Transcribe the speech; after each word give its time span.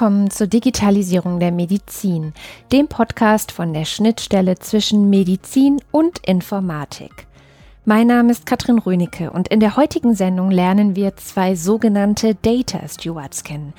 Willkommen 0.00 0.30
zur 0.30 0.46
Digitalisierung 0.46 1.40
der 1.40 1.52
Medizin, 1.52 2.32
dem 2.72 2.88
Podcast 2.88 3.52
von 3.52 3.74
der 3.74 3.84
Schnittstelle 3.84 4.58
zwischen 4.58 5.10
Medizin 5.10 5.82
und 5.90 6.26
Informatik. 6.26 7.26
Mein 7.84 8.06
Name 8.06 8.32
ist 8.32 8.46
Katrin 8.46 8.78
Rönecke 8.78 9.30
und 9.30 9.48
in 9.48 9.60
der 9.60 9.76
heutigen 9.76 10.14
Sendung 10.14 10.50
lernen 10.50 10.96
wir 10.96 11.18
zwei 11.18 11.54
sogenannte 11.54 12.34
Data 12.34 12.80
Stewards 12.88 13.44
kennen, 13.44 13.74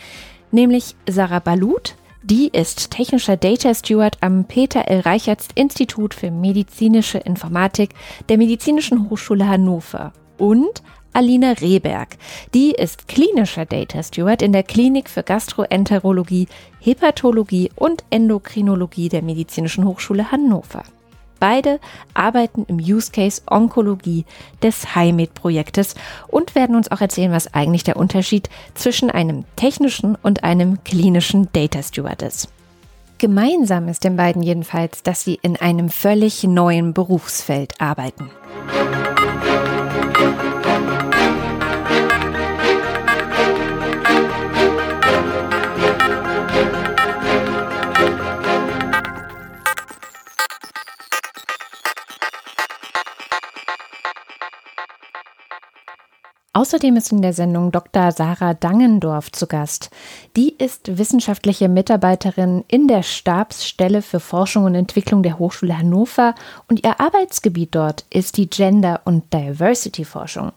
nämlich 0.52 0.96
Sarah 1.10 1.40
Balut, 1.40 1.96
die 2.22 2.50
ist 2.50 2.92
technischer 2.92 3.36
Data 3.36 3.74
Steward 3.74 4.20
am 4.22 4.46
Peter 4.46 4.88
L. 4.90 5.00
Reichertz 5.00 5.48
Institut 5.56 6.14
für 6.14 6.30
medizinische 6.30 7.18
Informatik 7.18 7.96
der 8.30 8.38
Medizinischen 8.38 9.10
Hochschule 9.10 9.48
Hannover 9.48 10.14
und 10.38 10.84
Alina 11.14 11.52
Rehberg. 11.54 12.18
Die 12.54 12.72
ist 12.72 13.08
klinischer 13.08 13.66
Data 13.66 14.02
Steward 14.02 14.42
in 14.42 14.54
der 14.54 14.64
Klinik 14.64 15.10
für 15.10 15.24
Gastroenterologie, 15.24 16.48
Hepatologie 16.80 17.70
und 17.76 18.04
Endokrinologie 18.10 19.10
der 19.10 19.22
Medizinischen 19.22 19.86
Hochschule 19.86 20.32
Hannover. 20.32 20.84
Beide 21.40 21.80
arbeiten 22.14 22.66
im 22.68 22.78
Use 22.78 23.12
Case 23.12 23.42
Onkologie 23.50 24.26
des 24.62 24.94
HIMED-Projektes 24.94 25.96
und 26.28 26.54
werden 26.54 26.76
uns 26.76 26.92
auch 26.92 27.02
erzählen, 27.02 27.32
was 27.32 27.54
eigentlich 27.54 27.84
der 27.84 27.98
Unterschied 27.98 28.48
zwischen 28.76 29.10
einem 29.10 29.44
technischen 29.56 30.16
und 30.22 30.44
einem 30.44 30.84
klinischen 30.84 31.50
Data 31.52 31.82
Steward 31.82 32.22
ist. 32.22 32.50
Gemeinsam 33.18 33.88
ist 33.88 34.04
den 34.04 34.18
beiden 34.18 34.44
jedenfalls, 34.44 35.04
dass 35.04 35.24
sie 35.24 35.40
in 35.42 35.56
einem 35.56 35.90
völlig 35.90 36.44
neuen 36.44 36.94
Berufsfeld 36.94 37.80
arbeiten. 37.82 38.30
Außerdem 56.72 56.96
ist 56.96 57.12
in 57.12 57.22
der 57.22 57.34
Sendung 57.34 57.74
Dr. 57.74 58.14
Sarah 58.14 58.54
Dangendorf 58.54 59.30
zu 59.30 59.46
Gast. 59.46 59.90
Die 60.38 60.56
ist 60.58 60.98
wissenschaftliche 60.98 61.68
Mitarbeiterin 61.68 62.64
in 62.70 62.88
der 62.88 63.04
Stabsstelle 63.04 64.02
für 64.02 64.22
Forschung 64.22 64.64
und 64.64 64.76
Entwicklung 64.76 65.22
der 65.22 65.38
Hochschule 65.38 65.78
Hannover 65.78 66.34
und 66.70 66.82
ihr 66.86 67.02
Arbeitsgebiet 67.02 67.76
dort 67.76 68.06
ist 68.10 68.38
die 68.38 68.50
Gender- 68.50 69.02
und 69.04 69.34
Diversity-Forschung. 69.34 70.54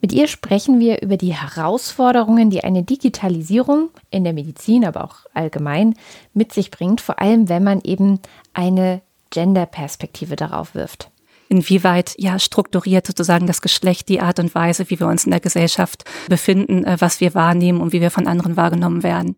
Mit 0.00 0.14
ihr 0.14 0.28
sprechen 0.28 0.80
wir 0.80 1.02
über 1.02 1.18
die 1.18 1.34
Herausforderungen, 1.34 2.48
die 2.48 2.64
eine 2.64 2.82
Digitalisierung 2.82 3.90
in 4.10 4.24
der 4.24 4.32
Medizin, 4.32 4.86
aber 4.86 5.04
auch 5.04 5.26
allgemein 5.34 5.94
mit 6.32 6.54
sich 6.54 6.70
bringt, 6.70 7.02
vor 7.02 7.20
allem 7.20 7.50
wenn 7.50 7.64
man 7.64 7.82
eben 7.82 8.18
eine 8.54 9.02
Gender-Perspektive 9.28 10.36
darauf 10.36 10.74
wirft 10.74 11.10
inwieweit 11.50 12.14
ja 12.16 12.38
strukturiert 12.38 13.06
sozusagen 13.06 13.46
das 13.46 13.60
Geschlecht 13.60 14.08
die 14.08 14.20
Art 14.20 14.38
und 14.38 14.54
Weise, 14.54 14.88
wie 14.88 14.98
wir 14.98 15.08
uns 15.08 15.24
in 15.24 15.32
der 15.32 15.40
Gesellschaft 15.40 16.04
befinden, 16.28 16.84
äh, 16.84 16.96
was 16.98 17.20
wir 17.20 17.34
wahrnehmen 17.34 17.82
und 17.82 17.92
wie 17.92 18.00
wir 18.00 18.10
von 18.10 18.26
anderen 18.26 18.56
wahrgenommen 18.56 19.02
werden. 19.02 19.36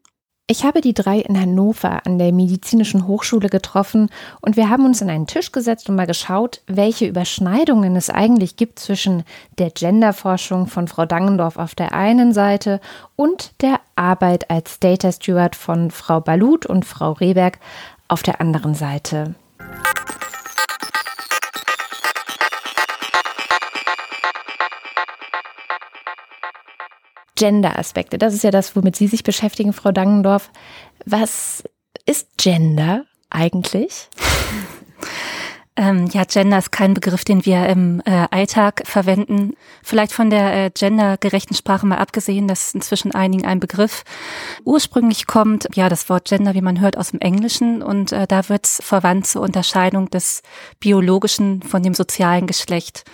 Ich 0.48 0.64
habe 0.64 0.80
die 0.80 0.92
drei 0.92 1.20
in 1.20 1.40
Hannover 1.40 2.04
an 2.04 2.18
der 2.18 2.32
Medizinischen 2.32 3.06
Hochschule 3.06 3.48
getroffen 3.48 4.10
und 4.40 4.56
wir 4.56 4.68
haben 4.68 4.84
uns 4.84 5.00
in 5.00 5.08
einen 5.08 5.28
Tisch 5.28 5.52
gesetzt 5.52 5.88
und 5.88 5.94
mal 5.94 6.06
geschaut, 6.06 6.62
welche 6.66 7.06
Überschneidungen 7.06 7.96
es 7.96 8.10
eigentlich 8.10 8.56
gibt 8.56 8.78
zwischen 8.78 9.22
der 9.58 9.70
Genderforschung 9.70 10.66
von 10.66 10.88
Frau 10.88 11.06
Dangendorf 11.06 11.56
auf 11.56 11.74
der 11.74 11.94
einen 11.94 12.34
Seite 12.34 12.80
und 13.16 13.52
der 13.62 13.80
Arbeit 13.94 14.50
als 14.50 14.80
Data 14.80 15.12
Steward 15.12 15.56
von 15.56 15.90
Frau 15.90 16.20
Balut 16.20 16.66
und 16.66 16.84
Frau 16.84 17.12
Rehberg 17.12 17.58
auf 18.08 18.22
der 18.22 18.40
anderen 18.40 18.74
Seite. 18.74 19.36
Gender-Aspekte. 27.42 28.18
Das 28.18 28.34
ist 28.34 28.44
ja 28.44 28.52
das, 28.52 28.76
womit 28.76 28.94
Sie 28.94 29.08
sich 29.08 29.24
beschäftigen, 29.24 29.72
Frau 29.72 29.90
Dangendorf. 29.90 30.52
Was 31.04 31.64
ist 32.06 32.28
Gender 32.36 33.04
eigentlich? 33.30 34.08
Ähm, 35.74 36.06
ja, 36.12 36.24
Gender 36.24 36.58
ist 36.58 36.70
kein 36.70 36.92
Begriff, 36.92 37.24
den 37.24 37.46
wir 37.46 37.66
im 37.66 38.02
äh, 38.04 38.26
Alltag 38.30 38.82
verwenden. 38.84 39.54
Vielleicht 39.82 40.12
von 40.12 40.28
der 40.28 40.66
äh, 40.66 40.70
gendergerechten 40.70 41.56
Sprache 41.56 41.86
mal 41.86 41.96
abgesehen, 41.96 42.46
das 42.46 42.66
ist 42.66 42.74
inzwischen 42.74 43.14
einigen 43.14 43.46
ein 43.46 43.58
Begriff. 43.58 44.04
Ursprünglich 44.64 45.26
kommt 45.26 45.68
ja 45.74 45.88
das 45.88 46.10
Wort 46.10 46.26
Gender, 46.28 46.52
wie 46.52 46.60
man 46.60 46.78
hört, 46.78 46.98
aus 46.98 47.12
dem 47.12 47.20
Englischen 47.20 47.82
und 47.82 48.12
äh, 48.12 48.26
da 48.26 48.50
wird 48.50 48.66
es 48.66 48.82
verwandt 48.84 49.26
zur 49.26 49.40
Unterscheidung 49.40 50.10
des 50.10 50.42
biologischen 50.78 51.62
von 51.62 51.82
dem 51.82 51.94
sozialen 51.94 52.46
Geschlecht. 52.46 53.04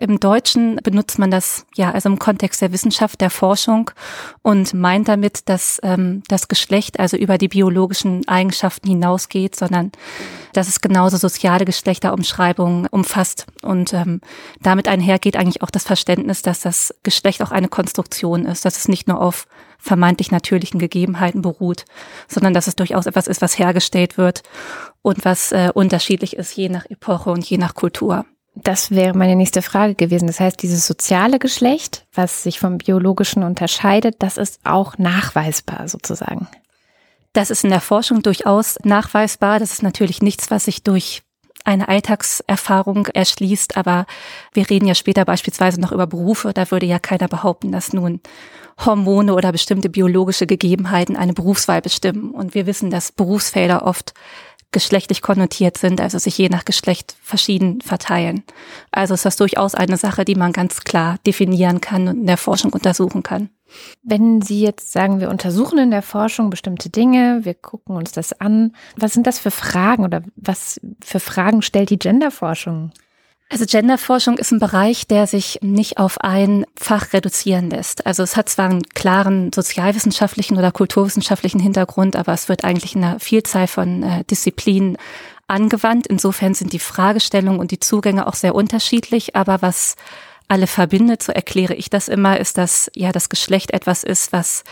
Im 0.00 0.20
Deutschen 0.20 0.76
benutzt 0.76 1.18
man 1.18 1.30
das 1.30 1.66
ja 1.74 1.90
also 1.90 2.08
im 2.08 2.18
Kontext 2.18 2.60
der 2.62 2.72
Wissenschaft, 2.72 3.20
der 3.20 3.30
Forschung 3.30 3.90
und 4.42 4.74
meint 4.74 5.08
damit, 5.08 5.48
dass 5.48 5.80
ähm, 5.82 6.22
das 6.28 6.48
Geschlecht 6.48 6.98
also 6.98 7.16
über 7.16 7.38
die 7.38 7.48
biologischen 7.48 8.26
Eigenschaften 8.28 8.88
hinausgeht, 8.88 9.56
sondern 9.56 9.92
dass 10.52 10.68
es 10.68 10.80
genauso 10.80 11.16
soziale 11.16 11.64
Geschlechterumschreibungen 11.64 12.86
umfasst. 12.86 13.46
Und 13.62 13.92
ähm, 13.92 14.20
damit 14.60 14.88
einhergeht 14.88 15.36
eigentlich 15.36 15.62
auch 15.62 15.70
das 15.70 15.84
Verständnis, 15.84 16.42
dass 16.42 16.60
das 16.60 16.94
Geschlecht 17.02 17.42
auch 17.42 17.50
eine 17.50 17.68
Konstruktion 17.68 18.46
ist, 18.46 18.64
dass 18.64 18.78
es 18.78 18.88
nicht 18.88 19.08
nur 19.08 19.20
auf 19.20 19.46
vermeintlich 19.78 20.30
natürlichen 20.30 20.80
Gegebenheiten 20.80 21.42
beruht, 21.42 21.84
sondern 22.26 22.54
dass 22.54 22.66
es 22.66 22.76
durchaus 22.76 23.06
etwas 23.06 23.26
ist, 23.26 23.42
was 23.42 23.58
hergestellt 23.58 24.16
wird 24.16 24.42
und 25.02 25.24
was 25.24 25.52
äh, 25.52 25.70
unterschiedlich 25.74 26.36
ist, 26.36 26.56
je 26.56 26.70
nach 26.70 26.86
Epoche 26.86 27.30
und 27.30 27.44
je 27.48 27.58
nach 27.58 27.74
Kultur. 27.74 28.24
Das 28.54 28.92
wäre 28.92 29.16
meine 29.16 29.34
nächste 29.34 29.62
Frage 29.62 29.94
gewesen. 29.94 30.28
Das 30.28 30.38
heißt, 30.38 30.62
dieses 30.62 30.86
soziale 30.86 31.38
Geschlecht, 31.38 32.06
was 32.14 32.44
sich 32.44 32.60
vom 32.60 32.78
biologischen 32.78 33.42
unterscheidet, 33.42 34.16
das 34.20 34.36
ist 34.36 34.60
auch 34.64 34.96
nachweisbar 34.96 35.88
sozusagen. 35.88 36.46
Das 37.32 37.50
ist 37.50 37.64
in 37.64 37.70
der 37.70 37.80
Forschung 37.80 38.22
durchaus 38.22 38.78
nachweisbar. 38.84 39.58
Das 39.58 39.72
ist 39.72 39.82
natürlich 39.82 40.22
nichts, 40.22 40.52
was 40.52 40.66
sich 40.66 40.84
durch 40.84 41.22
eine 41.64 41.88
Alltagserfahrung 41.88 43.06
erschließt, 43.06 43.76
aber 43.76 44.06
wir 44.52 44.68
reden 44.68 44.86
ja 44.86 44.94
später 44.94 45.24
beispielsweise 45.24 45.80
noch 45.80 45.92
über 45.92 46.06
Berufe. 46.06 46.52
Da 46.52 46.70
würde 46.70 46.86
ja 46.86 46.98
keiner 46.98 47.26
behaupten, 47.26 47.72
dass 47.72 47.92
nun 47.92 48.20
Hormone 48.84 49.34
oder 49.34 49.50
bestimmte 49.50 49.88
biologische 49.88 50.46
Gegebenheiten 50.46 51.16
eine 51.16 51.32
Berufswahl 51.32 51.80
bestimmen. 51.80 52.30
Und 52.30 52.54
wir 52.54 52.66
wissen, 52.66 52.90
dass 52.90 53.12
Berufsfelder 53.12 53.84
oft 53.84 54.14
geschlechtlich 54.74 55.22
konnotiert 55.22 55.78
sind, 55.78 56.00
also 56.00 56.18
sich 56.18 56.36
je 56.36 56.50
nach 56.50 56.66
Geschlecht 56.66 57.16
verschieden 57.22 57.80
verteilen. 57.80 58.42
Also 58.90 59.14
ist 59.14 59.24
das 59.24 59.36
durchaus 59.36 59.74
eine 59.74 59.96
Sache, 59.96 60.26
die 60.26 60.34
man 60.34 60.52
ganz 60.52 60.82
klar 60.82 61.16
definieren 61.26 61.80
kann 61.80 62.08
und 62.08 62.18
in 62.18 62.26
der 62.26 62.36
Forschung 62.36 62.72
untersuchen 62.74 63.22
kann. 63.22 63.48
Wenn 64.02 64.42
Sie 64.42 64.60
jetzt 64.60 64.92
sagen, 64.92 65.20
wir 65.20 65.30
untersuchen 65.30 65.78
in 65.78 65.90
der 65.90 66.02
Forschung 66.02 66.50
bestimmte 66.50 66.90
Dinge, 66.90 67.40
wir 67.44 67.54
gucken 67.54 67.96
uns 67.96 68.12
das 68.12 68.38
an, 68.38 68.74
was 68.96 69.14
sind 69.14 69.26
das 69.26 69.38
für 69.38 69.50
Fragen 69.50 70.04
oder 70.04 70.22
was 70.36 70.80
für 71.02 71.20
Fragen 71.20 71.62
stellt 71.62 71.90
die 71.90 71.98
Genderforschung? 71.98 72.92
Also 73.54 73.66
Genderforschung 73.66 74.36
ist 74.36 74.50
ein 74.50 74.58
Bereich, 74.58 75.06
der 75.06 75.28
sich 75.28 75.60
nicht 75.62 75.98
auf 75.98 76.20
ein 76.20 76.66
Fach 76.74 77.12
reduzieren 77.12 77.70
lässt. 77.70 78.04
Also 78.04 78.24
es 78.24 78.36
hat 78.36 78.48
zwar 78.48 78.68
einen 78.68 78.82
klaren 78.82 79.52
sozialwissenschaftlichen 79.52 80.58
oder 80.58 80.72
kulturwissenschaftlichen 80.72 81.60
Hintergrund, 81.60 82.16
aber 82.16 82.32
es 82.32 82.48
wird 82.48 82.64
eigentlich 82.64 82.96
in 82.96 83.04
einer 83.04 83.20
Vielzahl 83.20 83.68
von 83.68 84.02
äh, 84.02 84.24
Disziplinen 84.24 84.98
angewandt. 85.46 86.08
Insofern 86.08 86.54
sind 86.54 86.72
die 86.72 86.80
Fragestellungen 86.80 87.60
und 87.60 87.70
die 87.70 87.78
Zugänge 87.78 88.26
auch 88.26 88.34
sehr 88.34 88.56
unterschiedlich. 88.56 89.36
Aber 89.36 89.62
was 89.62 89.94
alle 90.48 90.66
verbindet, 90.66 91.22
so 91.22 91.30
erkläre 91.30 91.74
ich 91.74 91.88
das 91.88 92.08
immer, 92.08 92.40
ist, 92.40 92.58
dass 92.58 92.90
ja 92.96 93.12
das 93.12 93.28
Geschlecht 93.28 93.70
etwas 93.70 94.02
ist, 94.02 94.32
was 94.32 94.64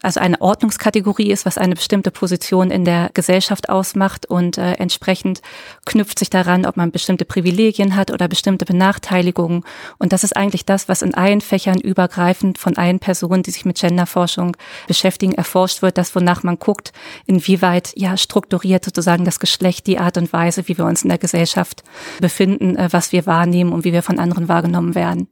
also 0.00 0.20
eine 0.20 0.40
Ordnungskategorie 0.40 1.30
ist, 1.30 1.44
was 1.44 1.58
eine 1.58 1.74
bestimmte 1.74 2.10
Position 2.10 2.70
in 2.70 2.84
der 2.84 3.10
Gesellschaft 3.14 3.68
ausmacht 3.68 4.26
und 4.26 4.58
äh, 4.58 4.72
entsprechend 4.74 5.42
knüpft 5.84 6.18
sich 6.18 6.30
daran, 6.30 6.66
ob 6.66 6.76
man 6.76 6.92
bestimmte 6.92 7.24
Privilegien 7.24 7.96
hat 7.96 8.12
oder 8.12 8.28
bestimmte 8.28 8.64
Benachteiligungen. 8.64 9.64
Und 9.98 10.12
das 10.12 10.22
ist 10.22 10.36
eigentlich 10.36 10.66
das, 10.66 10.88
was 10.88 11.02
in 11.02 11.14
allen 11.14 11.40
Fächern 11.40 11.80
übergreifend 11.80 12.58
von 12.58 12.76
allen 12.76 13.00
Personen, 13.00 13.42
die 13.42 13.50
sich 13.50 13.64
mit 13.64 13.80
Genderforschung 13.80 14.56
beschäftigen, 14.86 15.34
erforscht 15.34 15.82
wird, 15.82 15.98
das 15.98 16.14
wonach 16.14 16.44
man 16.44 16.58
guckt, 16.58 16.92
inwieweit 17.26 17.92
ja 17.96 18.16
strukturiert 18.16 18.84
sozusagen 18.84 19.24
das 19.24 19.40
Geschlecht 19.40 19.86
die 19.88 19.98
Art 19.98 20.16
und 20.16 20.32
Weise, 20.32 20.68
wie 20.68 20.78
wir 20.78 20.84
uns 20.84 21.02
in 21.02 21.08
der 21.08 21.18
Gesellschaft 21.18 21.82
befinden, 22.20 22.76
äh, 22.76 22.88
was 22.92 23.10
wir 23.10 23.26
wahrnehmen 23.26 23.72
und 23.72 23.84
wie 23.84 23.92
wir 23.92 24.02
von 24.02 24.20
anderen 24.20 24.48
wahrgenommen 24.48 24.94
werden. 24.94 25.28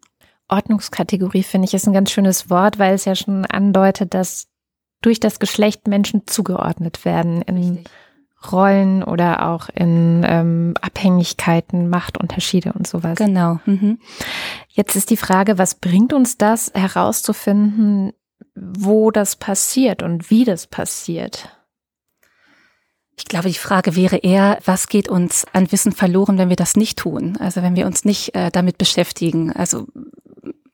Ordnungskategorie 0.55 1.43
finde 1.43 1.67
ich 1.67 1.75
ist 1.75 1.87
ein 1.87 1.93
ganz 1.93 2.11
schönes 2.11 2.51
Wort, 2.51 2.79
weil 2.79 2.95
es 2.95 3.05
ja 3.05 3.15
schon 3.15 3.45
andeutet, 3.47 4.15
dass 4.15 4.47
durch 5.03 5.21
das 5.21 5.39
Geschlecht 5.39 5.87
Menschen 5.87 6.27
zugeordnet 6.27 7.05
werden 7.05 7.43
in 7.43 7.57
Richtig. 7.57 7.91
Rollen 8.53 9.03
oder 9.03 9.49
auch 9.49 9.69
in 9.75 10.25
ähm, 10.27 10.75
Abhängigkeiten, 10.81 11.89
Machtunterschiede 11.89 12.73
und 12.73 12.87
sowas. 12.87 13.17
Genau. 13.17 13.59
Mhm. 13.65 13.99
Jetzt 14.69 14.97
ist 14.97 15.11
die 15.11 15.17
Frage, 15.17 15.59
was 15.59 15.77
bringt 15.77 16.13
uns 16.13 16.37
das 16.37 16.71
herauszufinden, 16.75 18.13
wo 18.55 19.11
das 19.11 19.37
passiert 19.37 20.03
und 20.03 20.31
wie 20.31 20.45
das 20.45 20.67
passiert? 20.67 21.49
Ich 23.17 23.27
glaube, 23.27 23.49
die 23.49 23.55
Frage 23.55 23.95
wäre 23.95 24.17
eher, 24.17 24.59
was 24.65 24.89
geht 24.89 25.09
uns 25.09 25.47
an 25.53 25.71
Wissen 25.71 25.93
verloren, 25.93 26.37
wenn 26.37 26.49
wir 26.49 26.57
das 26.57 26.77
nicht 26.77 26.99
tun? 26.99 27.37
Also 27.39 27.63
wenn 27.63 27.77
wir 27.77 27.87
uns 27.87 28.05
nicht 28.05 28.35
äh, 28.35 28.51
damit 28.51 28.77
beschäftigen. 28.77 29.53
Also 29.53 29.87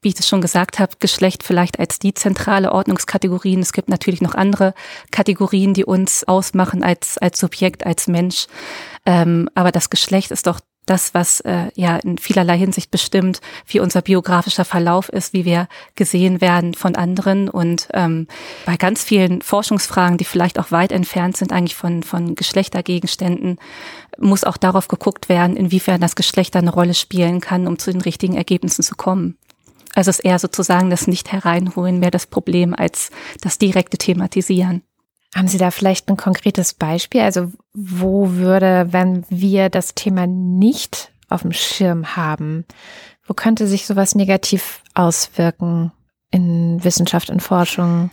wie 0.02 0.08
ich 0.08 0.14
das 0.14 0.29
schon 0.29 0.41
gesagt 0.41 0.79
habe, 0.79 0.93
Geschlecht 0.99 1.43
vielleicht 1.43 1.79
als 1.79 1.99
die 1.99 2.14
zentrale 2.14 2.73
Ordnungskategorien. 2.73 3.61
Es 3.61 3.73
gibt 3.73 3.88
natürlich 3.88 4.23
noch 4.23 4.35
andere 4.35 4.75
Kategorien, 5.11 5.75
die 5.75 5.85
uns 5.85 6.25
ausmachen 6.25 6.82
als, 6.82 7.19
als 7.19 7.38
Subjekt, 7.38 7.85
als 7.85 8.06
Mensch. 8.06 8.47
Ähm, 9.05 9.49
aber 9.55 9.73
das 9.73 9.91
Geschlecht 9.91 10.31
ist 10.31 10.47
doch 10.47 10.61
das, 10.87 11.14
was 11.14 11.41
äh, 11.41 11.70
ja 11.75 11.97
in 11.99 12.19
vielerlei 12.19 12.58
Hinsicht 12.58 12.91
bestimmt, 12.91 13.41
wie 13.67 13.81
unser 13.81 14.02
biografischer 14.02 14.64
Verlauf 14.64 15.08
ist, 15.08 15.32
wie 15.32 15.44
wir 15.44 15.69
gesehen 15.94 16.41
werden 16.41 16.75
von 16.75 16.96
anderen. 16.96 17.49
Und 17.49 17.88
ähm, 17.93 18.26
bei 18.67 18.76
ganz 18.76 19.05
vielen 19.05 19.41
Forschungsfragen, 19.41 20.19
die 20.19 20.25
vielleicht 20.25 20.58
auch 20.58 20.73
weit 20.73 20.91
entfernt 20.91 21.37
sind 21.37 21.53
eigentlich 21.53 21.76
von, 21.76 22.03
von 22.03 22.35
Geschlechtergegenständen, 22.35 23.58
muss 24.19 24.44
auch 24.44 24.56
darauf 24.56 24.88
geguckt 24.88 25.29
werden, 25.29 25.56
inwiefern 25.56 26.00
das 26.00 26.17
Geschlecht 26.17 26.56
eine 26.56 26.73
Rolle 26.73 26.94
spielen 26.94 27.41
kann, 27.41 27.69
um 27.69 27.79
zu 27.79 27.93
den 27.93 28.00
richtigen 28.00 28.37
Ergebnissen 28.37 28.82
zu 28.82 28.96
kommen. 28.96 29.37
Also 29.94 30.10
es 30.10 30.19
ist 30.20 30.25
eher 30.25 30.38
sozusagen 30.38 30.90
das 30.90 31.06
Nicht-Hereinholen 31.06 31.98
mehr 31.98 32.10
das 32.10 32.26
Problem 32.26 32.75
als 32.75 33.10
das 33.40 33.58
direkte 33.58 33.98
Thematisieren. 33.98 34.82
Haben 35.34 35.48
Sie 35.48 35.58
da 35.58 35.70
vielleicht 35.70 36.08
ein 36.08 36.16
konkretes 36.16 36.75
Beispiel? 36.75 37.20
Also 37.20 37.52
wo 37.72 38.32
würde, 38.32 38.88
wenn 38.90 39.25
wir 39.28 39.69
das 39.69 39.94
Thema 39.94 40.26
nicht 40.26 41.12
auf 41.28 41.42
dem 41.42 41.52
Schirm 41.52 42.16
haben, 42.16 42.64
wo 43.26 43.34
könnte 43.34 43.69
sich 43.69 43.87
sowas 43.87 44.16
negativ 44.16 44.82
auswirken 44.94 45.93
in 46.32 46.82
Wissenschaft, 46.82 47.31
in 47.31 47.38
Forschung? 47.38 48.10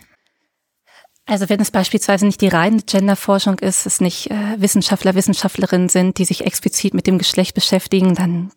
Also 1.26 1.48
wenn 1.48 1.60
es 1.60 1.72
beispielsweise 1.72 2.24
nicht 2.24 2.40
die 2.40 2.48
reine 2.48 2.82
Genderforschung 2.82 3.58
ist, 3.58 3.84
es 3.84 4.00
nicht 4.00 4.30
äh, 4.30 4.60
Wissenschaftler, 4.60 5.14
Wissenschaftlerinnen 5.14 5.88
sind, 5.88 6.18
die 6.18 6.24
sich 6.24 6.46
explizit 6.46 6.94
mit 6.94 7.06
dem 7.06 7.18
Geschlecht 7.18 7.54
beschäftigen, 7.54 8.14
dann 8.14 8.50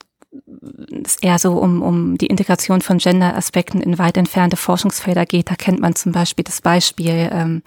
es 1.03 1.17
eher 1.17 1.39
so 1.39 1.53
um, 1.53 1.81
um 1.81 2.17
die 2.17 2.27
Integration 2.27 2.81
von 2.81 2.99
Gender-Aspekten 2.99 3.81
in 3.81 3.97
weit 3.97 4.15
entfernte 4.15 4.55
Forschungsfelder 4.55 5.25
geht. 5.25 5.49
Da 5.49 5.55
kennt 5.55 5.79
man 5.79 5.95
zum 5.95 6.13
Beispiel 6.13 6.43
das 6.43 6.61
Beispiel 6.61 7.29
ähm, 7.31 7.63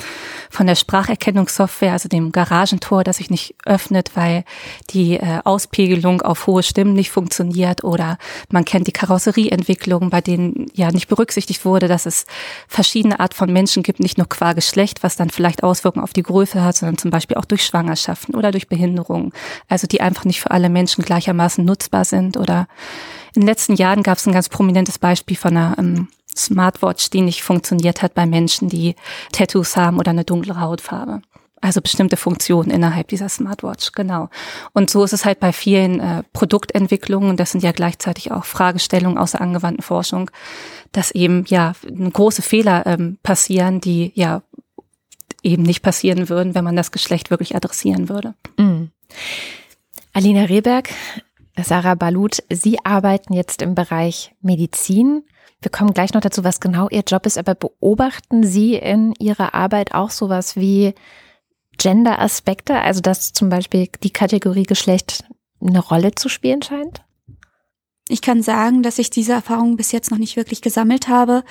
von 0.50 0.66
der 0.66 0.75
Spracherkennungssoftware, 0.75 1.93
also 1.93 2.08
dem 2.08 2.32
Garagentor, 2.32 3.05
das 3.05 3.19
sich 3.19 3.31
nicht 3.31 3.55
öffnet, 3.66 4.12
weil 4.14 4.44
die 4.90 5.16
äh, 5.16 5.40
Auspegelung 5.44 6.22
auf 6.22 6.46
hohe 6.46 6.62
Stimmen 6.62 6.94
nicht 6.94 7.11
funktioniert. 7.11 7.84
Oder 7.84 8.19
man 8.50 8.64
kennt 8.64 8.87
die 8.87 8.93
Karosserieentwicklung, 8.93 10.08
bei 10.08 10.20
denen 10.20 10.67
ja 10.72 10.90
nicht 10.90 11.08
berücksichtigt 11.08 11.64
wurde, 11.64 11.88
dass 11.88 12.06
es 12.06 12.25
verschiedene 12.69 13.20
Art 13.20 13.34
von 13.34 13.52
Menschen 13.52 13.82
gibt, 13.82 14.00
nicht 14.00 14.17
nur 14.17 14.28
qua 14.28 14.55
Geschlecht, 14.55 15.02
was 15.02 15.17
dann 15.17 15.31
vielleicht 15.31 15.62
Auswirkungen 15.62 16.05
auf 16.05 16.12
die 16.12 16.22
Größe 16.22 16.64
hat, 16.64 16.76
sondern 16.76 16.99
zum 16.99 17.10
Beispiel 17.10 17.37
auch 17.37 17.44
durch 17.44 17.64
Schwangerschaften 17.64 18.34
oder 18.34 18.52
durch 18.52 18.69
Behinderungen. 18.69 19.32
Also 19.69 19.87
die 19.87 20.00
einfach 20.00 20.25
nicht 20.25 20.40
für 20.40 20.50
alle 20.50 20.70
Menschen 20.70 21.05
gleichermaßen 21.05 21.64
nutzbar 21.64 22.05
sind 22.05 22.37
oder 22.37 22.53
in 23.34 23.42
den 23.42 23.46
letzten 23.46 23.74
Jahren 23.74 24.02
gab 24.02 24.18
es 24.18 24.26
ein 24.26 24.32
ganz 24.32 24.48
prominentes 24.48 24.98
Beispiel 24.98 25.36
von 25.36 25.56
einer 25.56 25.76
ähm, 25.78 26.08
Smartwatch, 26.36 27.10
die 27.10 27.20
nicht 27.20 27.42
funktioniert 27.42 28.02
hat 28.02 28.14
bei 28.14 28.26
Menschen, 28.26 28.68
die 28.68 28.96
Tattoos 29.32 29.76
haben 29.76 29.98
oder 29.98 30.10
eine 30.10 30.24
dunkle 30.24 30.60
Hautfarbe. 30.60 31.22
Also 31.60 31.80
bestimmte 31.80 32.18
Funktionen 32.18 32.70
innerhalb 32.70 33.08
dieser 33.08 33.30
Smartwatch, 33.30 33.92
genau. 33.92 34.28
Und 34.74 34.90
so 34.90 35.02
ist 35.02 35.14
es 35.14 35.24
halt 35.24 35.40
bei 35.40 35.50
vielen 35.50 35.98
äh, 35.98 36.22
Produktentwicklungen, 36.34 37.38
das 37.38 37.52
sind 37.52 37.64
ja 37.64 37.72
gleichzeitig 37.72 38.32
auch 38.32 38.44
Fragestellungen 38.44 39.16
aus 39.16 39.30
der 39.30 39.40
angewandten 39.40 39.82
Forschung, 39.82 40.30
dass 40.92 41.10
eben 41.10 41.44
ja 41.48 41.72
große 42.12 42.42
Fehler 42.42 42.86
ähm, 42.86 43.16
passieren, 43.22 43.80
die 43.80 44.12
ja 44.14 44.42
eben 45.42 45.62
nicht 45.62 45.82
passieren 45.82 46.28
würden, 46.28 46.54
wenn 46.54 46.64
man 46.64 46.76
das 46.76 46.92
Geschlecht 46.92 47.30
wirklich 47.30 47.56
adressieren 47.56 48.10
würde. 48.10 48.34
Mhm. 48.58 48.90
Alina 50.12 50.44
Rehberg, 50.44 50.90
Sarah 51.62 51.94
Balut, 51.94 52.42
Sie 52.50 52.84
arbeiten 52.84 53.32
jetzt 53.32 53.62
im 53.62 53.74
Bereich 53.74 54.34
Medizin. 54.42 55.22
Wir 55.60 55.70
kommen 55.70 55.94
gleich 55.94 56.12
noch 56.12 56.20
dazu, 56.20 56.44
was 56.44 56.60
genau 56.60 56.88
Ihr 56.88 57.04
Job 57.06 57.26
ist, 57.26 57.38
aber 57.38 57.54
beobachten 57.54 58.42
Sie 58.42 58.74
in 58.74 59.14
Ihrer 59.18 59.54
Arbeit 59.54 59.94
auch 59.94 60.10
sowas 60.10 60.56
wie 60.56 60.94
Gender-Aspekte, 61.78 62.80
also 62.80 63.00
dass 63.00 63.32
zum 63.32 63.48
Beispiel 63.48 63.88
die 64.02 64.12
Kategorie 64.12 64.64
Geschlecht 64.64 65.24
eine 65.60 65.80
Rolle 65.80 66.14
zu 66.14 66.28
spielen 66.28 66.62
scheint? 66.62 67.02
Ich 68.08 68.20
kann 68.20 68.42
sagen, 68.42 68.82
dass 68.82 68.98
ich 68.98 69.08
diese 69.08 69.32
Erfahrung 69.32 69.76
bis 69.76 69.92
jetzt 69.92 70.10
noch 70.10 70.18
nicht 70.18 70.36
wirklich 70.36 70.60
gesammelt 70.60 71.08
habe. 71.08 71.42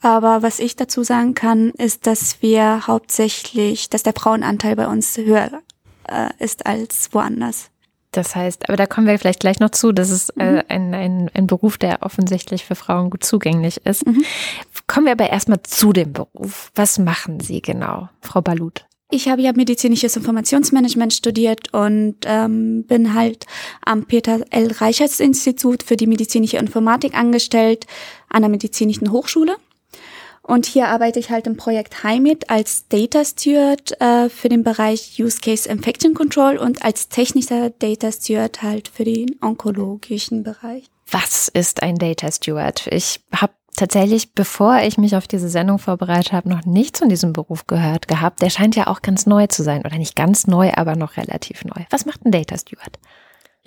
Aber 0.00 0.42
was 0.42 0.60
ich 0.60 0.76
dazu 0.76 1.02
sagen 1.02 1.34
kann, 1.34 1.70
ist, 1.70 2.06
dass 2.06 2.40
wir 2.40 2.86
hauptsächlich, 2.86 3.90
dass 3.90 4.04
der 4.04 4.12
Frauenanteil 4.12 4.76
bei 4.76 4.86
uns 4.86 5.16
höher 5.16 5.62
äh, 6.06 6.30
ist 6.38 6.66
als 6.66 7.08
woanders. 7.12 7.70
Das 8.12 8.34
heißt, 8.34 8.68
aber 8.68 8.76
da 8.76 8.86
kommen 8.86 9.06
wir 9.06 9.18
vielleicht 9.18 9.40
gleich 9.40 9.60
noch 9.60 9.70
zu, 9.70 9.92
das 9.92 10.10
ist 10.10 10.30
äh, 10.38 10.52
mhm. 10.52 10.62
ein, 10.68 10.94
ein, 10.94 11.30
ein 11.34 11.46
Beruf, 11.46 11.76
der 11.76 12.02
offensichtlich 12.02 12.64
für 12.64 12.74
Frauen 12.74 13.10
gut 13.10 13.22
zugänglich 13.22 13.84
ist. 13.84 14.06
Mhm. 14.06 14.24
Kommen 14.86 15.06
wir 15.06 15.12
aber 15.12 15.28
erstmal 15.28 15.62
zu 15.62 15.92
dem 15.92 16.12
Beruf. 16.12 16.70
Was 16.74 16.98
machen 16.98 17.40
Sie 17.40 17.60
genau, 17.60 18.08
Frau 18.22 18.40
Balut? 18.40 18.86
Ich 19.10 19.28
habe 19.28 19.40
ja 19.40 19.52
medizinisches 19.54 20.16
Informationsmanagement 20.16 21.14
studiert 21.14 21.72
und 21.72 22.16
ähm, 22.26 22.84
bin 22.84 23.14
halt 23.14 23.46
am 23.84 24.04
Peter 24.04 24.44
L. 24.50 24.70
Reichertz 24.72 25.20
Institut 25.20 25.82
für 25.82 25.96
die 25.96 26.06
medizinische 26.06 26.58
Informatik 26.58 27.14
angestellt 27.14 27.86
an 28.28 28.42
der 28.42 28.50
medizinischen 28.50 29.10
Hochschule. 29.10 29.56
Und 30.48 30.64
hier 30.64 30.88
arbeite 30.88 31.18
ich 31.18 31.28
halt 31.28 31.46
im 31.46 31.58
Projekt 31.58 32.02
HIMIT 32.02 32.48
als 32.48 32.88
Data 32.88 33.22
Steward 33.22 34.00
äh, 34.00 34.30
für 34.30 34.48
den 34.48 34.64
Bereich 34.64 35.20
Use 35.20 35.40
Case 35.42 35.68
Infection 35.68 36.14
Control 36.14 36.56
und 36.56 36.82
als 36.82 37.10
technischer 37.10 37.68
Data 37.68 38.10
Steward 38.10 38.62
halt 38.62 38.88
für 38.88 39.04
den 39.04 39.36
onkologischen 39.42 40.44
Bereich. 40.44 40.86
Was 41.10 41.48
ist 41.48 41.82
ein 41.82 41.96
Data 41.96 42.32
Steward? 42.32 42.86
Ich 42.90 43.20
habe 43.30 43.52
tatsächlich, 43.76 44.32
bevor 44.32 44.78
ich 44.78 44.96
mich 44.96 45.16
auf 45.16 45.28
diese 45.28 45.50
Sendung 45.50 45.78
vorbereitet 45.78 46.32
habe, 46.32 46.48
noch 46.48 46.64
nichts 46.64 47.00
von 47.00 47.10
diesem 47.10 47.34
Beruf 47.34 47.66
gehört 47.66 48.08
gehabt. 48.08 48.40
Der 48.40 48.48
scheint 48.48 48.74
ja 48.74 48.86
auch 48.86 49.02
ganz 49.02 49.26
neu 49.26 49.48
zu 49.48 49.62
sein. 49.62 49.82
Oder 49.84 49.98
nicht 49.98 50.16
ganz 50.16 50.46
neu, 50.46 50.72
aber 50.72 50.96
noch 50.96 51.18
relativ 51.18 51.62
neu. 51.66 51.84
Was 51.90 52.06
macht 52.06 52.24
ein 52.24 52.32
Data 52.32 52.56
Steward? 52.56 52.98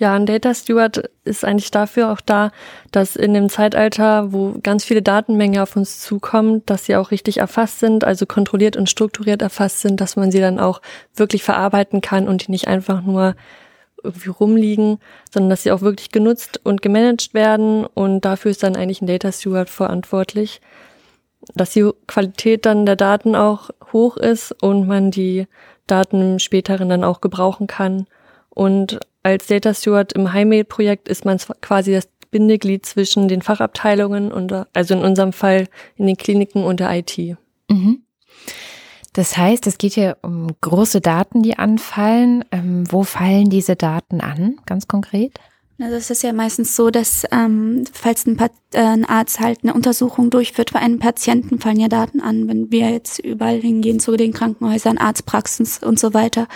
Ja, 0.02 0.14
ein 0.16 0.26
Data 0.26 0.52
Steward 0.52 1.10
ist 1.22 1.44
eigentlich 1.44 1.70
dafür 1.70 2.10
auch 2.10 2.20
da, 2.20 2.50
dass 2.90 3.14
in 3.14 3.34
dem 3.34 3.48
Zeitalter, 3.48 4.32
wo 4.32 4.58
ganz 4.60 4.82
viele 4.82 5.00
Datenmenge 5.00 5.62
auf 5.62 5.76
uns 5.76 6.00
zukommt, 6.00 6.68
dass 6.68 6.86
sie 6.86 6.96
auch 6.96 7.12
richtig 7.12 7.36
erfasst 7.36 7.78
sind, 7.78 8.02
also 8.02 8.26
kontrolliert 8.26 8.76
und 8.76 8.90
strukturiert 8.90 9.42
erfasst 9.42 9.80
sind, 9.80 10.00
dass 10.00 10.16
man 10.16 10.32
sie 10.32 10.40
dann 10.40 10.58
auch 10.58 10.82
wirklich 11.14 11.44
verarbeiten 11.44 12.00
kann 12.00 12.26
und 12.26 12.44
die 12.44 12.50
nicht 12.50 12.66
einfach 12.66 13.02
nur 13.02 13.36
irgendwie 14.02 14.30
rumliegen, 14.30 14.98
sondern 15.32 15.50
dass 15.50 15.62
sie 15.62 15.70
auch 15.70 15.82
wirklich 15.82 16.10
genutzt 16.10 16.60
und 16.64 16.82
gemanagt 16.82 17.32
werden. 17.32 17.86
Und 17.86 18.22
dafür 18.22 18.50
ist 18.50 18.64
dann 18.64 18.74
eigentlich 18.74 19.02
ein 19.02 19.06
Data 19.06 19.30
Steward 19.30 19.70
verantwortlich, 19.70 20.60
dass 21.54 21.70
die 21.70 21.88
Qualität 22.08 22.66
dann 22.66 22.86
der 22.86 22.96
Daten 22.96 23.36
auch 23.36 23.70
hoch 23.92 24.16
ist 24.16 24.50
und 24.64 24.88
man 24.88 25.12
die 25.12 25.46
Daten 25.86 26.32
im 26.32 26.38
späteren 26.40 26.88
dann 26.88 27.04
auch 27.04 27.20
gebrauchen 27.20 27.68
kann 27.68 28.08
und 28.54 29.00
als 29.22 29.46
Data 29.46 29.72
Steward 29.72 30.12
im 30.12 30.32
HighMail-Projekt 30.32 31.08
ist 31.08 31.24
man 31.24 31.38
quasi 31.60 31.92
das 31.92 32.08
Bindeglied 32.30 32.84
zwischen 32.86 33.28
den 33.28 33.42
Fachabteilungen 33.42 34.32
und 34.32 34.52
also 34.72 34.94
in 34.94 35.02
unserem 35.02 35.32
Fall 35.32 35.68
in 35.96 36.06
den 36.06 36.16
Kliniken 36.16 36.64
und 36.64 36.80
der 36.80 36.92
IT. 36.96 37.16
Mhm. 37.68 38.02
Das 39.12 39.36
heißt, 39.36 39.66
es 39.66 39.76
geht 39.76 39.92
hier 39.92 40.16
um 40.22 40.48
große 40.62 41.02
Daten, 41.02 41.42
die 41.42 41.58
anfallen. 41.58 42.44
Ähm, 42.50 42.90
wo 42.90 43.02
fallen 43.04 43.50
diese 43.50 43.76
Daten 43.76 44.22
an, 44.22 44.56
ganz 44.64 44.88
konkret? 44.88 45.38
Also 45.80 45.96
es 45.96 46.10
ist 46.10 46.22
ja 46.22 46.32
meistens 46.32 46.76
so, 46.76 46.90
dass 46.90 47.24
ähm, 47.32 47.84
falls 47.92 48.26
ein, 48.26 48.38
äh, 48.38 48.48
ein, 48.78 49.04
Arzt 49.04 49.40
halt 49.40 49.60
eine 49.62 49.74
Untersuchung 49.74 50.30
durchführt 50.30 50.70
für 50.70 50.78
einen 50.78 50.98
Patienten, 50.98 51.58
fallen 51.58 51.80
ja 51.80 51.88
Daten 51.88 52.20
an, 52.20 52.46
wenn 52.48 52.70
wir 52.70 52.90
jetzt 52.90 53.18
überall 53.18 53.58
hingehen 53.60 53.98
zu 53.98 54.16
den 54.16 54.32
Krankenhäusern, 54.32 54.98
Arztpraxen 54.98 55.66
und 55.86 55.98
so 55.98 56.14
weiter. 56.14 56.46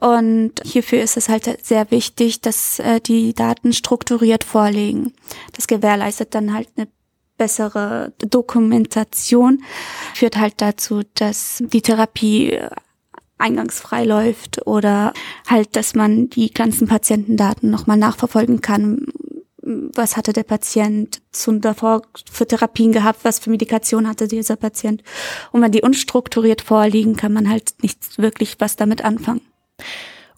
Und 0.00 0.52
hierfür 0.64 1.02
ist 1.02 1.16
es 1.16 1.28
halt 1.28 1.64
sehr 1.64 1.90
wichtig, 1.90 2.40
dass 2.40 2.78
äh, 2.78 3.00
die 3.00 3.34
Daten 3.34 3.72
strukturiert 3.72 4.42
vorliegen. 4.42 5.12
Das 5.54 5.66
gewährleistet 5.66 6.34
dann 6.34 6.52
halt 6.52 6.68
eine 6.76 6.88
bessere 7.36 8.14
Dokumentation, 8.18 9.62
führt 10.14 10.36
halt 10.36 10.54
dazu, 10.58 11.02
dass 11.14 11.62
die 11.66 11.82
Therapie 11.82 12.58
eingangsfrei 13.38 14.04
läuft 14.04 14.66
oder 14.66 15.12
halt, 15.46 15.76
dass 15.76 15.94
man 15.94 16.30
die 16.30 16.50
ganzen 16.50 16.88
Patientendaten 16.88 17.70
nochmal 17.70 17.96
nachverfolgen 17.96 18.60
kann. 18.60 19.06
Was 19.62 20.16
hatte 20.16 20.32
der 20.32 20.44
Patient 20.44 21.20
zu 21.32 21.58
davor 21.58 22.02
für 22.30 22.46
Therapien 22.46 22.92
gehabt? 22.92 23.24
Was 23.24 23.40
für 23.40 23.50
Medikation 23.50 24.08
hatte 24.08 24.28
dieser 24.28 24.56
Patient? 24.56 25.02
Und 25.50 25.60
wenn 25.60 25.72
die 25.72 25.82
unstrukturiert 25.82 26.62
vorliegen, 26.62 27.16
kann 27.16 27.32
man 27.32 27.50
halt 27.50 27.74
nicht 27.82 28.18
wirklich 28.18 28.56
was 28.60 28.76
damit 28.76 29.04
anfangen. 29.04 29.40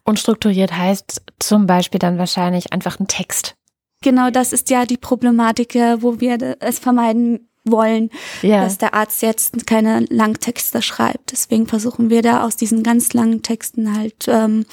Unstrukturiert 0.04 0.74
heißt 0.74 1.22
zum 1.38 1.66
Beispiel 1.66 1.98
dann 1.98 2.16
wahrscheinlich 2.16 2.72
einfach 2.72 2.98
ein 2.98 3.08
Text. 3.08 3.54
Genau, 4.00 4.30
das 4.30 4.52
ist 4.52 4.70
ja 4.70 4.86
die 4.86 4.96
Problematik, 4.96 5.74
wo 5.74 6.20
wir 6.20 6.56
es 6.60 6.78
vermeiden 6.78 7.48
wollen, 7.64 8.10
ja. 8.42 8.62
dass 8.62 8.78
der 8.78 8.94
Arzt 8.94 9.22
jetzt 9.22 9.66
keine 9.66 10.06
Langtexte 10.08 10.82
schreibt. 10.82 11.32
Deswegen 11.32 11.66
versuchen 11.66 12.10
wir 12.10 12.22
da 12.22 12.44
aus 12.44 12.56
diesen 12.56 12.82
ganz 12.82 13.12
langen 13.12 13.42
Texten 13.42 13.96
halt 13.96 14.26
ähm, 14.28 14.66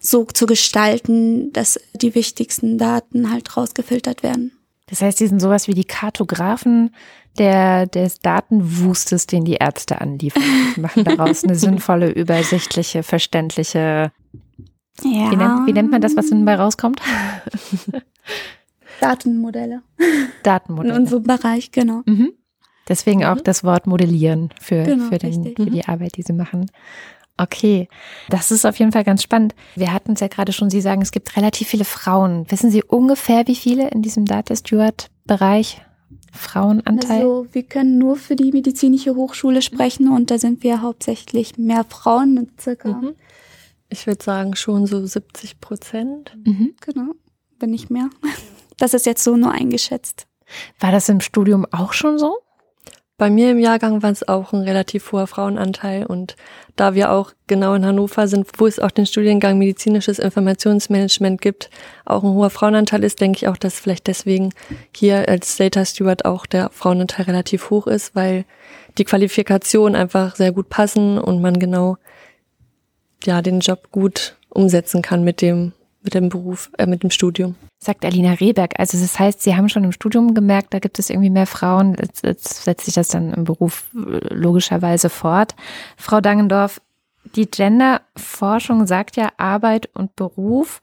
so 0.00 0.24
zu 0.24 0.46
gestalten, 0.46 1.52
dass 1.52 1.78
die 1.94 2.14
wichtigsten 2.14 2.78
Daten 2.78 3.30
halt 3.30 3.56
rausgefiltert 3.56 4.22
werden. 4.22 4.52
Das 4.86 5.00
heißt, 5.00 5.20
die 5.20 5.26
sind 5.26 5.40
sowas 5.40 5.68
wie 5.68 5.74
die 5.74 5.84
Kartografen 5.84 6.94
der, 7.38 7.86
des 7.86 8.18
Datenwustes, 8.18 9.26
den 9.26 9.44
die 9.44 9.54
Ärzte 9.54 10.00
anliefern. 10.00 10.42
Die 10.76 10.80
machen 10.80 11.04
daraus 11.04 11.44
eine 11.44 11.54
sinnvolle, 11.54 12.10
übersichtliche, 12.10 13.02
verständliche. 13.02 14.12
Ja. 15.02 15.30
Wie, 15.30 15.36
nennt, 15.36 15.66
wie 15.66 15.72
nennt 15.72 15.90
man 15.90 16.02
das, 16.02 16.16
was 16.16 16.28
hinten 16.28 16.44
bei 16.44 16.56
rauskommt? 16.56 17.00
Datenmodelle. 19.02 19.82
Datenmodelle. 20.42 20.94
In 20.94 21.00
unserem 21.00 21.24
Bereich, 21.24 21.72
genau. 21.72 22.02
Mhm. 22.06 22.32
Deswegen 22.88 23.20
mhm. 23.20 23.26
auch 23.26 23.40
das 23.40 23.64
Wort 23.64 23.86
modellieren 23.86 24.50
für, 24.60 24.82
genau, 24.84 25.08
für, 25.08 25.18
den, 25.18 25.54
für 25.56 25.66
die 25.66 25.78
mhm. 25.78 25.82
Arbeit, 25.86 26.16
die 26.16 26.22
sie 26.22 26.32
machen. 26.32 26.70
Okay, 27.38 27.88
das 28.28 28.50
ist 28.50 28.66
auf 28.66 28.78
jeden 28.78 28.92
Fall 28.92 29.04
ganz 29.04 29.22
spannend. 29.22 29.54
Wir 29.74 29.92
hatten 29.92 30.12
es 30.12 30.20
ja 30.20 30.28
gerade 30.28 30.52
schon, 30.52 30.70
Sie 30.70 30.80
sagen, 30.80 31.02
es 31.02 31.12
gibt 31.12 31.36
relativ 31.36 31.68
viele 31.68 31.84
Frauen. 31.84 32.46
Wissen 32.50 32.70
Sie 32.70 32.84
ungefähr, 32.84 33.46
wie 33.46 33.56
viele 33.56 33.88
in 33.88 34.02
diesem 34.02 34.26
Data 34.26 34.54
Steward-Bereich 34.54 35.82
Frauenanteil? 36.32 37.22
Also 37.22 37.46
wir 37.52 37.62
können 37.62 37.98
nur 37.98 38.16
für 38.16 38.36
die 38.36 38.52
medizinische 38.52 39.14
Hochschule 39.14 39.62
sprechen 39.62 40.08
und 40.08 40.30
da 40.30 40.38
sind 40.38 40.62
wir 40.62 40.82
hauptsächlich 40.82 41.58
mehr 41.58 41.84
Frauen, 41.88 42.50
circa. 42.60 42.88
Mhm. 42.92 43.14
Ich 43.88 44.06
würde 44.06 44.22
sagen 44.22 44.54
schon 44.54 44.86
so 44.86 45.04
70 45.04 45.60
Prozent. 45.60 46.36
Mhm. 46.44 46.74
Genau, 46.80 47.12
wenn 47.58 47.70
nicht 47.70 47.90
mehr. 47.90 48.10
Das 48.82 48.94
ist 48.94 49.06
jetzt 49.06 49.22
so 49.22 49.36
nur 49.36 49.52
eingeschätzt. 49.52 50.26
War 50.80 50.90
das 50.90 51.08
im 51.08 51.20
Studium 51.20 51.68
auch 51.70 51.92
schon 51.92 52.18
so? 52.18 52.38
Bei 53.16 53.30
mir 53.30 53.52
im 53.52 53.60
Jahrgang 53.60 54.02
war 54.02 54.10
es 54.10 54.26
auch 54.26 54.52
ein 54.52 54.62
relativ 54.62 55.12
hoher 55.12 55.28
Frauenanteil 55.28 56.04
und 56.04 56.34
da 56.74 56.92
wir 56.92 57.12
auch 57.12 57.30
genau 57.46 57.74
in 57.74 57.86
Hannover 57.86 58.26
sind, 58.26 58.48
wo 58.58 58.66
es 58.66 58.80
auch 58.80 58.90
den 58.90 59.06
Studiengang 59.06 59.56
medizinisches 59.56 60.18
Informationsmanagement 60.18 61.40
gibt, 61.40 61.70
auch 62.04 62.24
ein 62.24 62.30
hoher 62.30 62.50
Frauenanteil 62.50 63.04
ist, 63.04 63.20
denke 63.20 63.36
ich 63.36 63.46
auch, 63.46 63.56
dass 63.56 63.78
vielleicht 63.78 64.08
deswegen 64.08 64.52
hier 64.92 65.28
als 65.28 65.56
Data 65.56 65.84
Steward 65.84 66.24
auch 66.24 66.44
der 66.44 66.70
Frauenanteil 66.70 67.26
relativ 67.26 67.70
hoch 67.70 67.86
ist, 67.86 68.16
weil 68.16 68.44
die 68.98 69.04
Qualifikationen 69.04 69.94
einfach 69.94 70.34
sehr 70.34 70.50
gut 70.50 70.70
passen 70.70 71.20
und 71.20 71.40
man 71.40 71.60
genau 71.60 71.98
ja 73.22 73.42
den 73.42 73.60
Job 73.60 73.92
gut 73.92 74.36
umsetzen 74.48 75.02
kann 75.02 75.22
mit 75.22 75.40
dem 75.40 75.72
mit 76.02 76.14
dem 76.14 76.28
Beruf, 76.28 76.70
äh, 76.78 76.86
mit 76.86 77.02
dem 77.02 77.10
Studium. 77.10 77.54
Sagt 77.78 78.04
Alina 78.04 78.32
Rehberg. 78.32 78.78
Also 78.78 78.98
das 78.98 79.18
heißt, 79.18 79.42
Sie 79.42 79.56
haben 79.56 79.68
schon 79.68 79.84
im 79.84 79.92
Studium 79.92 80.34
gemerkt, 80.34 80.74
da 80.74 80.78
gibt 80.78 80.98
es 80.98 81.10
irgendwie 81.10 81.30
mehr 81.30 81.46
Frauen. 81.46 81.96
Jetzt, 82.00 82.24
jetzt 82.24 82.64
setzt 82.64 82.84
sich 82.84 82.94
das 82.94 83.08
dann 83.08 83.32
im 83.32 83.44
Beruf 83.44 83.88
äh, 83.94 84.34
logischerweise 84.34 85.08
fort. 85.08 85.54
Frau 85.96 86.20
Dangendorf, 86.20 86.80
die 87.36 87.50
Genderforschung 87.50 88.86
sagt 88.86 89.16
ja, 89.16 89.30
Arbeit 89.36 89.88
und 89.94 90.16
Beruf 90.16 90.80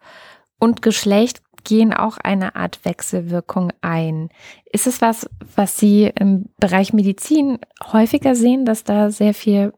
und 0.59 0.81
Geschlecht 0.81 1.41
gehen 1.63 1.93
auch 1.93 2.17
eine 2.17 2.55
Art 2.55 2.83
Wechselwirkung 2.83 3.71
ein. 3.81 4.29
Ist 4.71 4.87
es 4.87 5.01
was, 5.01 5.29
was 5.55 5.77
Sie 5.77 6.11
im 6.19 6.45
Bereich 6.59 6.93
Medizin 6.93 7.59
häufiger 7.91 8.35
sehen, 8.35 8.65
dass 8.65 8.83
da 8.83 9.09
sehr 9.09 9.33
viel, 9.33 9.73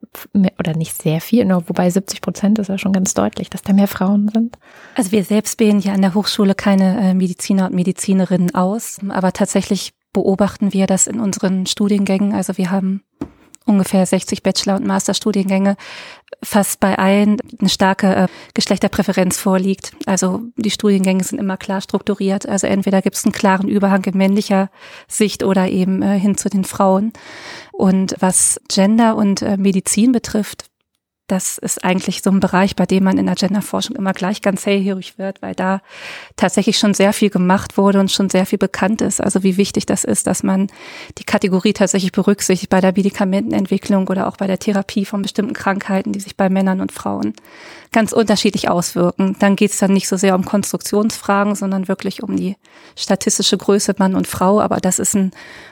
oder 0.60 0.76
nicht 0.76 1.02
sehr 1.02 1.22
viel, 1.22 1.48
wobei 1.50 1.90
70 1.90 2.22
Prozent 2.22 2.60
ist 2.60 2.68
ja 2.68 2.78
schon 2.78 2.94
ganz 2.94 3.14
deutlich, 3.14 3.50
dass 3.50 3.62
da 3.62 3.74
mehr 3.74 3.88
Frauen 3.88 4.30
sind? 4.34 4.58
Also 4.96 5.12
wir 5.12 5.24
selbst 5.24 5.58
bilden 5.58 5.80
ja 5.80 5.94
an 5.94 6.02
der 6.02 6.14
Hochschule 6.14 6.56
keine 6.56 7.00
äh, 7.00 7.14
Mediziner 7.14 7.68
und 7.68 7.74
Medizinerinnen 7.76 8.54
aus, 8.56 9.00
aber 9.10 9.32
tatsächlich 9.32 9.94
beobachten 10.14 10.74
wir 10.74 10.88
das 10.88 11.08
in 11.08 11.20
unseren 11.20 11.66
Studiengängen. 11.66 12.34
Also 12.34 12.58
wir 12.58 12.72
haben 12.72 13.04
ungefähr 13.66 14.06
60 14.06 14.44
Bachelor- 14.44 14.76
und 14.76 14.86
Masterstudiengänge 14.86 15.78
fast 16.44 16.80
bei 16.80 16.98
allen 16.98 17.38
eine 17.60 17.70
starke 17.70 18.16
äh, 18.16 18.28
Geschlechterpräferenz 18.54 19.38
vorliegt. 19.38 19.94
Also 20.06 20.42
die 20.56 20.72
Studiengänge 20.72 21.24
sind 21.24 21.40
immer 21.40 21.58
klar 21.58 21.82
strukturiert. 21.82 22.48
Also 22.48 22.68
entweder 22.68 23.02
gibt 23.02 23.16
es 23.16 23.26
einen 23.26 23.34
klaren 23.34 23.68
Überhang 23.68 24.04
in 24.06 24.18
männlicher 24.18 24.70
Sicht 25.08 25.44
oder 25.44 25.70
eben 25.70 26.02
äh, 26.02 26.20
hin 26.20 26.38
zu 26.38 26.50
den 26.50 26.64
Frauen. 26.64 27.14
Und 27.72 28.16
was 28.20 28.60
Gender 28.70 29.16
und 29.16 29.42
äh, 29.42 29.58
Medizin 29.58 30.12
betrifft, 30.12 30.71
das 31.32 31.58
ist 31.58 31.84
eigentlich 31.84 32.22
so 32.22 32.30
ein 32.30 32.42
Bereich, 32.42 32.76
bei 32.76 32.86
dem 32.86 33.06
man 33.06 33.18
in 33.18 33.26
der 33.26 33.36
Genderforschung 33.36 33.96
immer 33.96 34.12
gleich 34.12 34.42
ganz 34.42 34.66
hellhörig 34.66 35.18
wird, 35.18 35.42
weil 35.42 35.56
da 35.56 35.82
tatsächlich 36.36 36.78
schon 36.78 36.94
sehr 36.94 37.14
viel 37.14 37.30
gemacht 37.30 37.78
wurde 37.78 38.02
und 38.02 38.12
schon 38.12 38.30
sehr 38.30 38.46
viel 38.46 38.60
bekannt 38.60 39.02
ist. 39.02 39.22
Also 39.22 39.42
wie 39.42 39.56
wichtig 39.56 39.86
das 39.86 40.04
ist, 40.04 40.28
dass 40.28 40.44
man 40.44 40.68
die 41.18 41.24
Kategorie 41.24 41.72
tatsächlich 41.72 42.12
berücksichtigt 42.12 42.70
bei 42.70 42.82
der 42.82 42.92
Medikamentenentwicklung 42.94 44.10
oder 44.10 44.28
auch 44.28 44.36
bei 44.36 44.48
der 44.48 44.60
Therapie 44.60 45.06
von 45.06 45.22
bestimmten 45.22 45.54
Krankheiten, 45.54 46.12
die 46.12 46.20
sich 46.20 46.36
bei 46.36 46.50
Männern 46.50 46.82
und 46.82 46.92
Frauen 46.92 47.34
ganz 47.92 48.14
unterschiedlich 48.14 48.70
auswirken. 48.70 49.36
Dann 49.40 49.56
geht 49.56 49.72
es 49.72 49.78
dann 49.78 49.94
nicht 49.94 50.08
so 50.08 50.16
sehr 50.18 50.36
um 50.36 50.46
Konstruktionsfragen, 50.46 51.56
sondern 51.56 51.88
wirklich 51.88 52.24
um 52.24 52.36
die 52.36 52.56
statistische 52.96 53.58
Größe 53.58 53.96
Mann 53.98 54.16
und 54.16 54.28
Frau. 54.28 54.62
Aber 54.62 54.78
das 54.78 55.00
ist 55.00 55.14
ein 55.14 55.32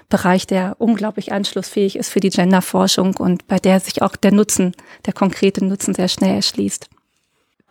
Bereich, 0.09 0.47
der 0.47 0.75
unglaublich 0.79 1.31
anschlussfähig 1.31 1.95
ist 1.95 2.09
für 2.09 2.19
die 2.19 2.29
Genderforschung 2.29 3.15
und 3.15 3.47
bei 3.47 3.57
der 3.57 3.79
sich 3.79 4.01
auch 4.01 4.15
der 4.15 4.33
Nutzen, 4.33 4.73
der 5.05 5.13
konkrete 5.49 5.65
Nutzen 5.65 5.93
sehr 5.93 6.07
schnell 6.07 6.35
erschließt. 6.35 6.89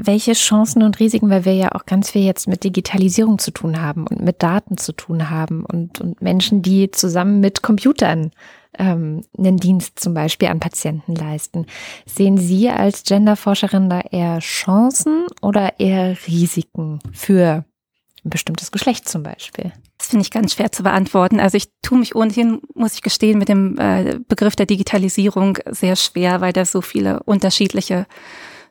Welche 0.00 0.32
Chancen 0.32 0.82
und 0.82 1.00
Risiken, 1.00 1.28
weil 1.28 1.44
wir 1.44 1.54
ja 1.54 1.72
auch 1.72 1.84
ganz 1.84 2.10
viel 2.10 2.22
jetzt 2.22 2.46
mit 2.46 2.62
Digitalisierung 2.62 3.38
zu 3.38 3.50
tun 3.50 3.80
haben 3.80 4.06
und 4.06 4.20
mit 4.22 4.42
Daten 4.42 4.78
zu 4.78 4.92
tun 4.92 5.28
haben 5.28 5.64
und, 5.64 6.00
und 6.00 6.22
Menschen, 6.22 6.62
die 6.62 6.90
zusammen 6.92 7.40
mit 7.40 7.62
Computern 7.62 8.30
ähm, 8.78 9.22
einen 9.36 9.56
Dienst 9.56 9.98
zum 9.98 10.14
Beispiel 10.14 10.48
an 10.48 10.60
Patienten 10.60 11.16
leisten. 11.16 11.66
Sehen 12.06 12.38
Sie 12.38 12.68
als 12.68 13.02
Genderforscherin 13.02 13.90
da 13.90 14.00
eher 14.00 14.38
Chancen 14.38 15.26
oder 15.42 15.80
eher 15.80 16.16
Risiken 16.28 17.00
für 17.12 17.64
ein 18.24 18.30
bestimmtes 18.30 18.70
Geschlecht 18.72 19.08
zum 19.08 19.22
Beispiel? 19.22 19.72
Das 19.98 20.08
finde 20.08 20.22
ich 20.22 20.30
ganz 20.30 20.54
schwer 20.54 20.72
zu 20.72 20.82
beantworten. 20.82 21.40
Also 21.40 21.56
ich 21.56 21.68
tue 21.82 21.98
mich 21.98 22.14
ohnehin, 22.14 22.60
muss 22.74 22.94
ich 22.94 23.02
gestehen, 23.02 23.38
mit 23.38 23.48
dem 23.48 23.78
äh, 23.78 24.18
Begriff 24.28 24.56
der 24.56 24.66
Digitalisierung 24.66 25.58
sehr 25.66 25.96
schwer, 25.96 26.40
weil 26.40 26.52
der 26.52 26.66
so 26.66 26.80
viele 26.80 27.22
unterschiedliche 27.24 28.06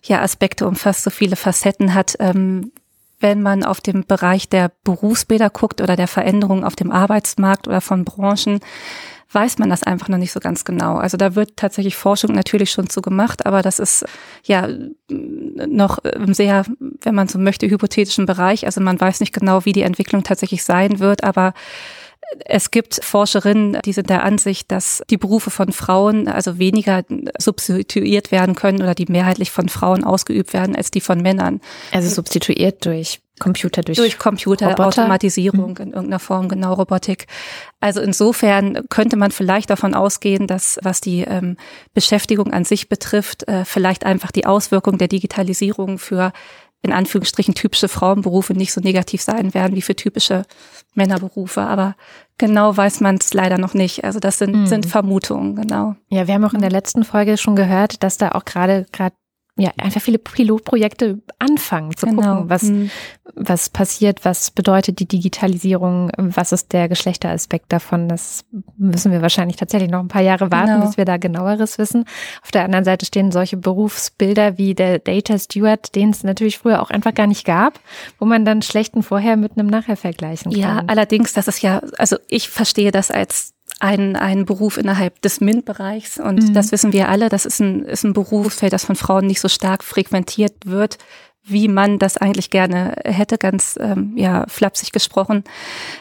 ja, 0.04 0.22
Aspekte 0.22 0.68
umfasst, 0.68 1.04
so 1.04 1.10
viele 1.10 1.36
Facetten 1.36 1.94
hat. 1.94 2.16
Ähm, 2.20 2.72
wenn 3.20 3.42
man 3.42 3.64
auf 3.64 3.82
den 3.82 4.06
Bereich 4.06 4.48
der 4.48 4.72
Berufsbilder 4.84 5.50
guckt 5.50 5.82
oder 5.82 5.96
der 5.96 6.08
Veränderungen 6.08 6.64
auf 6.64 6.76
dem 6.76 6.92
Arbeitsmarkt 6.92 7.68
oder 7.68 7.82
von 7.82 8.06
Branchen, 8.06 8.60
weiß 9.32 9.58
man 9.58 9.70
das 9.70 9.84
einfach 9.84 10.08
noch 10.08 10.18
nicht 10.18 10.32
so 10.32 10.40
ganz 10.40 10.64
genau. 10.64 10.96
Also 10.96 11.18
da 11.18 11.36
wird 11.36 11.58
tatsächlich 11.58 11.96
Forschung 11.96 12.34
natürlich 12.34 12.72
schon 12.72 12.90
zu 12.90 13.02
gemacht, 13.02 13.46
aber 13.46 13.62
das 13.62 13.80
ist 13.80 14.06
ja 14.44 14.68
noch 15.10 16.00
im 16.00 16.34
sehr, 16.34 16.66
wenn 17.02 17.16
man 17.16 17.28
so 17.28 17.38
möchte, 17.38 17.70
hypothetischen 17.70 18.26
Bereich. 18.26 18.66
Also 18.66 18.82
man 18.82 19.00
weiß 19.00 19.20
nicht 19.20 19.34
genau, 19.34 19.66
wie 19.66 19.74
die 19.74 19.82
Entwicklung 19.82 20.24
tatsächlich 20.24 20.64
sein 20.64 21.00
wird, 21.00 21.24
aber 21.24 21.54
es 22.46 22.72
gibt 22.72 23.00
Forscherinnen, 23.04 23.80
die 23.86 23.94
sind 23.94 24.10
der 24.10 24.24
Ansicht, 24.24 24.72
dass 24.72 25.02
die 25.10 25.18
Berufe 25.18 25.50
von 25.50 25.72
Frauen 25.72 26.28
also 26.28 26.60
weniger 26.60 27.04
substituiert 27.38 28.32
werden 28.32 28.56
können 28.56 28.82
oder 28.82 28.96
die 28.96 29.06
mehrheitlich 29.08 29.52
von 29.52 29.70
Frauen 29.70 30.04
ausgeübt 30.04 30.54
werden 30.54 30.76
als 30.76 30.92
die 30.92 31.02
von 31.02 31.22
Männern. 31.22 31.62
Also 31.92 32.10
substituiert 32.10 32.86
durch 32.86 33.22
Computer 33.40 33.84
durch, 33.84 33.98
durch 33.98 34.18
Computer, 34.18 34.70
Roboter. 34.70 35.04
Automatisierung 35.04 35.72
mhm. 35.72 35.78
in 35.78 35.88
irgendeiner 35.90 36.20
Form, 36.20 36.50
genau 36.50 36.74
Robotik. 36.74 37.28
Also 37.80 38.02
insofern 38.02 38.88
könnte 38.90 39.16
man 39.16 39.32
vielleicht 39.32 39.70
davon 39.70 39.94
ausgehen, 39.94 40.48
dass 40.48 40.80
was 40.82 41.02
die 41.02 41.22
ähm, 41.22 41.58
Beschäftigung 41.94 42.52
an 42.52 42.66
sich 42.66 42.90
betrifft, 42.90 43.48
äh, 43.48 43.64
vielleicht 43.64 44.06
einfach 44.06 44.32
die 44.32 44.46
Auswirkung 44.46 44.98
der 44.98 45.08
Digitalisierung 45.08 46.00
für 46.00 46.34
in 46.84 46.94
Anführungsstrichen 46.94 47.56
typische 47.56 47.88
Frauenberufe 47.88 48.54
nicht 48.54 48.72
so 48.72 48.82
negativ 48.82 49.22
sein 49.22 49.54
werden 49.54 49.76
wie 49.76 49.82
für 49.82 49.96
typische 49.96 50.44
Männerberufe. 50.94 51.62
Aber 51.62 51.96
genau 52.38 52.76
weiß 52.76 53.02
man 53.02 53.16
es 53.16 53.34
leider 53.34 53.58
noch 53.58 53.74
nicht. 53.74 54.04
Also 54.04 54.20
das 54.20 54.38
sind, 54.38 54.56
mhm. 54.56 54.68
sind 54.68 54.86
Vermutungen, 54.86 55.56
genau. 55.56 55.96
Ja, 56.10 56.28
wir 56.28 56.34
haben 56.34 56.46
auch 56.46 56.54
in 56.54 56.62
der 56.62 56.72
letzten 56.72 57.04
Folge 57.04 57.38
schon 57.38 57.56
gehört, 57.56 58.04
dass 58.04 58.18
da 58.18 58.32
auch 58.32 58.46
gerade 58.46 58.86
gerade 58.92 59.16
ja, 59.58 59.72
einfach 59.78 60.02
viele 60.02 60.20
Pilotprojekte 60.20 61.20
anfangen 61.40 61.96
zu 61.98 62.06
genau. 62.06 62.22
gucken, 62.22 62.50
was, 62.50 62.64
mhm. 62.64 62.92
was 63.36 63.70
passiert, 63.70 64.24
was 64.24 64.52
bedeutet 64.52 65.00
die 65.00 65.08
Digitalisierung, 65.08 66.12
was 66.18 66.52
ist 66.52 66.74
der 66.74 66.88
Geschlechteraspekt 66.88 67.74
davon. 67.74 68.08
Das 68.08 68.46
müssen 68.78 69.12
wir 69.12 69.22
wahrscheinlich 69.22 69.58
tatsächlich 69.58 69.90
noch 69.90 70.00
ein 70.00 70.10
paar 70.10 70.22
Jahre 70.22 70.52
warten, 70.52 70.74
genau. 70.74 70.86
bis 70.86 70.98
wir 70.98 71.06
da 71.06 71.18
genaueres 71.18 71.80
wissen. 71.80 72.06
Auf 72.44 72.52
der 72.52 72.66
anderen 72.66 72.86
Seite 72.86 73.06
stehen 73.06 73.32
solche 73.32 73.58
Berufsbilder 73.58 74.58
wie 74.60 74.76
der 74.76 75.00
Data 75.00 75.38
Steward, 75.40 75.96
den 75.96 76.12
es 76.12 76.24
natürlich 76.24 76.60
früher 76.60 76.82
auch 76.82 76.92
einfach 76.92 77.14
gar 77.14 77.28
nicht 77.28 77.46
gab, 77.46 77.80
wo 78.20 78.26
man 78.26 78.46
dann 78.46 78.62
schlechten 78.62 79.02
Vorher 79.02 79.38
mit 79.38 79.54
einem 79.58 79.68
Nachher 79.68 79.98
vergleichen 79.98 80.52
kann. 80.52 80.62
Ja, 80.62 80.84
allerdings, 80.86 81.34
das 81.34 81.48
ist 81.48 81.62
ja, 81.62 81.82
also 81.98 82.18
ich 82.28 82.50
verstehe 82.50 82.92
das 82.92 83.10
als 83.10 83.57
ein, 83.80 84.16
ein 84.16 84.46
Beruf 84.46 84.78
innerhalb 84.78 85.22
des 85.22 85.42
MINT-Bereichs. 85.42 86.20
Und 86.20 86.50
mhm. 86.50 86.54
das 86.54 86.72
wissen 86.72 86.94
wir 86.94 87.10
alle, 87.10 87.30
das 87.30 87.46
ist 87.46 87.60
ein, 87.60 87.84
ist 87.84 88.04
ein 88.04 88.14
Berufsfeld, 88.14 88.74
das 88.74 88.86
von 88.86 88.96
Frauen 88.96 89.28
nicht 89.28 89.42
so 89.42 89.48
stark 89.48 89.84
frequentiert 89.84 90.54
wird, 90.66 90.98
wie 91.50 91.70
man 91.70 91.98
das 91.98 92.18
eigentlich 92.18 92.50
gerne 92.50 92.96
hätte, 93.06 93.38
ganz 93.38 93.80
ähm, 93.82 94.14
ja 94.18 94.46
flapsig 94.48 94.92
gesprochen. 94.92 95.46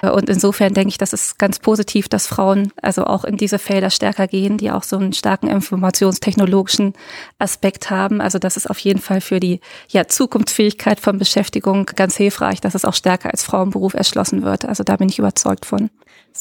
Und 0.02 0.28
insofern 0.28 0.74
denke 0.74 0.88
ich, 0.88 0.98
das 0.98 1.12
ist 1.12 1.38
ganz 1.38 1.60
positiv, 1.60 2.08
dass 2.08 2.26
Frauen 2.26 2.72
also 2.82 3.04
auch 3.04 3.24
in 3.24 3.36
diese 3.36 3.60
Felder 3.60 3.90
stärker 3.90 4.26
gehen, 4.26 4.58
die 4.58 4.72
auch 4.72 4.82
so 4.82 4.96
einen 4.96 5.12
starken 5.12 5.46
informationstechnologischen 5.46 6.94
Aspekt 7.38 7.90
haben. 7.90 8.20
Also 8.20 8.40
das 8.40 8.56
ist 8.56 8.68
auf 8.68 8.80
jeden 8.80 9.00
Fall 9.00 9.20
für 9.20 9.38
die 9.38 9.60
ja, 9.88 10.08
Zukunftsfähigkeit 10.08 10.98
von 10.98 11.18
Beschäftigung 11.18 11.86
ganz 11.94 12.16
hilfreich, 12.16 12.60
dass 12.60 12.74
es 12.74 12.84
auch 12.84 12.94
stärker 12.94 13.30
als 13.30 13.44
Frauenberuf 13.44 13.94
erschlossen 13.94 14.42
wird. 14.42 14.64
Also 14.64 14.82
da 14.82 14.96
bin 14.96 15.08
ich 15.08 15.20
überzeugt 15.20 15.64
von 15.64 15.90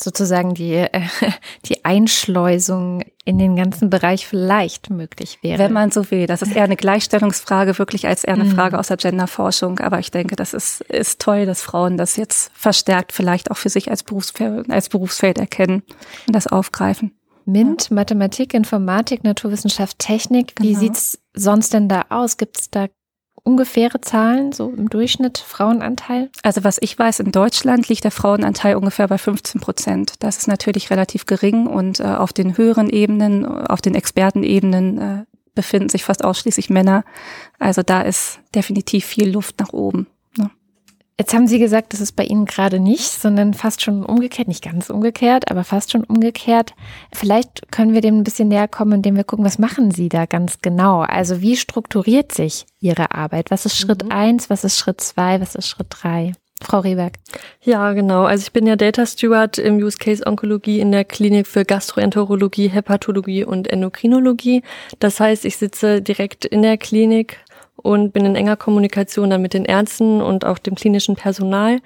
sozusagen 0.03 0.53
die, 0.53 0.73
äh, 0.73 1.01
die 1.65 1.83
Einschleusung 1.85 3.03
in 3.23 3.39
den 3.39 3.55
ganzen 3.55 3.89
Bereich 3.89 4.27
vielleicht 4.27 4.89
möglich 4.89 5.39
wäre. 5.41 5.59
Wenn 5.59 5.73
man 5.73 5.91
so 5.91 6.11
will. 6.11 6.27
Das 6.27 6.41
ist 6.41 6.55
eher 6.55 6.63
eine 6.63 6.75
Gleichstellungsfrage, 6.75 7.79
wirklich 7.79 8.07
als 8.07 8.23
eher 8.23 8.35
eine 8.35 8.45
mhm. 8.45 8.51
Frage 8.51 8.77
aus 8.77 8.87
der 8.87 8.97
Genderforschung. 8.97 9.79
Aber 9.79 9.99
ich 9.99 10.11
denke, 10.11 10.35
das 10.35 10.53
ist, 10.53 10.81
ist 10.81 11.19
toll, 11.19 11.45
dass 11.45 11.61
Frauen 11.61 11.97
das 11.97 12.17
jetzt 12.17 12.51
verstärkt 12.53 13.11
vielleicht 13.11 13.49
auch 13.49 13.57
für 13.57 13.69
sich 13.69 13.89
als 13.89 14.03
Berufsfeld, 14.03 14.69
als 14.69 14.89
Berufsfeld 14.89 15.39
erkennen 15.39 15.83
und 16.27 16.35
das 16.35 16.47
aufgreifen. 16.47 17.17
MINT, 17.45 17.91
Mathematik, 17.91 18.53
Informatik, 18.53 19.23
Naturwissenschaft, 19.23 19.99
Technik. 19.99 20.53
Wie 20.59 20.69
genau. 20.69 20.79
sieht's 20.79 21.19
sonst 21.33 21.73
denn 21.73 21.87
da 21.87 22.05
aus? 22.09 22.37
Gibt 22.37 22.59
es 22.59 22.69
da 22.71 22.87
ungefähre 23.45 24.01
Zahlen, 24.01 24.51
so 24.51 24.73
im 24.75 24.89
Durchschnitt 24.89 25.37
Frauenanteil? 25.37 26.29
Also 26.43 26.63
was 26.63 26.77
ich 26.81 26.97
weiß, 26.97 27.21
in 27.21 27.31
Deutschland 27.31 27.87
liegt 27.87 28.03
der 28.03 28.11
Frauenanteil 28.11 28.75
ungefähr 28.75 29.07
bei 29.07 29.17
15 29.17 29.61
Prozent. 29.61 30.13
Das 30.19 30.37
ist 30.37 30.47
natürlich 30.47 30.89
relativ 30.89 31.25
gering 31.25 31.67
und 31.67 31.99
äh, 31.99 32.03
auf 32.03 32.33
den 32.33 32.57
höheren 32.57 32.89
Ebenen, 32.89 33.45
auf 33.45 33.81
den 33.81 33.95
Expertenebenen 33.95 34.97
äh, 34.97 35.25
befinden 35.53 35.89
sich 35.89 36.03
fast 36.03 36.25
ausschließlich 36.25 36.69
Männer. 36.69 37.05
Also 37.59 37.81
da 37.81 38.01
ist 38.01 38.39
definitiv 38.53 39.05
viel 39.05 39.31
Luft 39.31 39.59
nach 39.59 39.71
oben. 39.71 40.07
Jetzt 41.17 41.33
haben 41.33 41.47
Sie 41.47 41.59
gesagt, 41.59 41.93
das 41.93 42.01
ist 42.01 42.17
bei 42.17 42.25
Ihnen 42.25 42.45
gerade 42.45 42.77
nicht, 42.77 43.09
sondern 43.09 43.53
fast 43.53 43.81
schon 43.81 44.03
umgekehrt, 44.03 44.49
nicht 44.49 44.63
ganz 44.63 44.89
umgekehrt, 44.89 45.49
aber 45.49 45.63
fast 45.63 45.93
schon 45.93 46.03
umgekehrt. 46.03 46.73
Vielleicht 47.13 47.71
können 47.71 47.93
wir 47.93 48.01
dem 48.01 48.17
ein 48.17 48.23
bisschen 48.25 48.49
näher 48.49 48.67
kommen, 48.67 48.93
indem 48.93 49.15
wir 49.15 49.23
gucken, 49.23 49.45
was 49.45 49.57
machen 49.57 49.91
Sie 49.91 50.09
da 50.09 50.25
ganz 50.25 50.59
genau? 50.61 51.01
Also 51.01 51.39
wie 51.39 51.55
strukturiert 51.55 52.33
sich 52.33 52.65
Ihre 52.81 53.11
Arbeit? 53.11 53.49
Was 53.49 53.65
ist 53.65 53.77
Schritt 53.77 54.03
mhm. 54.03 54.11
eins? 54.11 54.49
Was 54.49 54.65
ist 54.65 54.77
Schritt 54.77 54.99
zwei? 54.99 55.39
Was 55.39 55.55
ist 55.55 55.69
Schritt 55.69 55.87
drei? 55.89 56.33
Frau 56.61 56.79
Rehberg. 56.79 57.13
Ja, 57.61 57.93
genau. 57.93 58.23
Also 58.23 58.43
ich 58.43 58.51
bin 58.51 58.65
ja 58.65 58.75
Data 58.75 59.05
Steward 59.05 59.57
im 59.57 59.77
Use 59.77 59.97
Case 59.97 60.25
Onkologie 60.25 60.79
in 60.79 60.91
der 60.91 61.05
Klinik 61.05 61.47
für 61.47 61.63
Gastroenterologie, 61.63 62.67
Hepatologie 62.69 63.45
und 63.45 63.67
Endokrinologie. 63.67 64.63
Das 64.99 65.19
heißt, 65.19 65.45
ich 65.45 65.57
sitze 65.57 66.01
direkt 66.01 66.43
in 66.43 66.61
der 66.61 66.77
Klinik 66.77 67.39
und 67.85 68.13
bin 68.13 68.25
in 68.25 68.35
enger 68.35 68.57
Kommunikation 68.57 69.29
dann 69.29 69.43
mit 69.43 69.53
den 69.53 69.63
Ärzten 69.63 70.19
und 70.19 70.43
auch 70.43 70.57
dem 70.57 70.73
klinischen 70.73 71.15
Personal. 71.15 71.81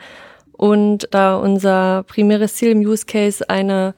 Und 0.53 1.09
da 1.11 1.35
unser 1.35 2.03
primäres 2.03 2.55
Ziel 2.55 2.69
im 2.69 2.79
Use 2.79 3.05
Case 3.05 3.49
eine 3.49 3.95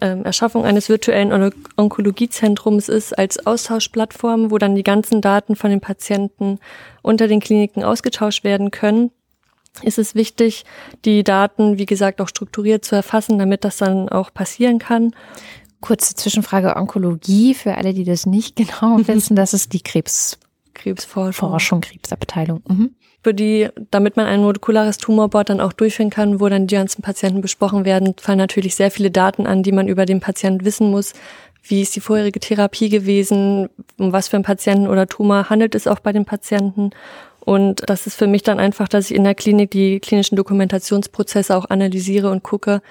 ähm, 0.00 0.24
Erschaffung 0.24 0.64
eines 0.64 0.88
virtuellen 0.88 1.30
On 1.34 1.52
Onkologiezentrums 1.76 2.88
ist 2.88 3.18
als 3.18 3.46
Austauschplattform, 3.46 4.50
wo 4.50 4.56
dann 4.56 4.74
die 4.74 4.82
ganzen 4.82 5.20
Daten 5.20 5.54
von 5.54 5.68
den 5.68 5.82
Patienten 5.82 6.60
unter 7.02 7.28
den 7.28 7.40
Kliniken 7.40 7.84
ausgetauscht 7.84 8.42
werden 8.42 8.70
können, 8.70 9.10
ist 9.82 9.98
es 9.98 10.14
wichtig, 10.14 10.64
die 11.04 11.24
Daten, 11.24 11.76
wie 11.76 11.86
gesagt, 11.86 12.22
auch 12.22 12.28
strukturiert 12.28 12.86
zu 12.86 12.96
erfassen, 12.96 13.38
damit 13.38 13.64
das 13.64 13.76
dann 13.76 14.08
auch 14.08 14.32
passieren 14.32 14.78
kann. 14.78 15.14
Kurze 15.82 16.14
Zwischenfrage 16.14 16.74
Onkologie 16.76 17.52
für 17.52 17.74
alle, 17.74 17.92
die 17.92 18.04
das 18.04 18.24
nicht 18.24 18.56
genau 18.56 19.06
wissen, 19.06 19.36
das 19.36 19.52
ist 19.52 19.74
die 19.74 19.82
Krebs 19.82 20.38
Krebsforschung. 20.78 21.50
Forschung, 21.50 21.80
Krebsabteilung. 21.82 22.62
Mhm. 22.68 22.94
Für 23.22 23.34
die, 23.34 23.68
damit 23.90 24.16
man 24.16 24.26
ein 24.26 24.40
molekulares 24.40 24.96
Tumorboard 24.96 25.50
dann 25.50 25.60
auch 25.60 25.72
durchführen 25.72 26.10
kann, 26.10 26.40
wo 26.40 26.48
dann 26.48 26.66
die 26.66 26.76
ganzen 26.76 27.02
Patienten 27.02 27.40
besprochen 27.40 27.84
werden, 27.84 28.14
fallen 28.18 28.38
natürlich 28.38 28.76
sehr 28.76 28.90
viele 28.90 29.10
Daten 29.10 29.46
an, 29.46 29.62
die 29.62 29.72
man 29.72 29.88
über 29.88 30.06
den 30.06 30.20
Patienten 30.20 30.64
wissen 30.64 30.90
muss. 30.90 31.12
Wie 31.62 31.82
ist 31.82 31.94
die 31.96 32.00
vorherige 32.00 32.40
Therapie 32.40 32.88
gewesen? 32.88 33.68
Um 33.98 34.12
was 34.12 34.28
für 34.28 34.36
einen 34.36 34.44
Patienten 34.44 34.86
oder 34.86 35.06
Tumor 35.06 35.50
handelt 35.50 35.74
es 35.74 35.86
auch 35.86 36.00
bei 36.00 36.12
den 36.12 36.24
Patienten? 36.24 36.90
Und 37.40 37.88
das 37.88 38.06
ist 38.06 38.16
für 38.16 38.26
mich 38.26 38.42
dann 38.42 38.60
einfach, 38.60 38.88
dass 38.88 39.10
ich 39.10 39.16
in 39.16 39.24
der 39.24 39.34
Klinik 39.34 39.70
die 39.70 40.00
klinischen 40.00 40.36
Dokumentationsprozesse 40.36 41.56
auch 41.56 41.70
analysiere 41.70 42.30
und 42.30 42.42
gucke, 42.42 42.82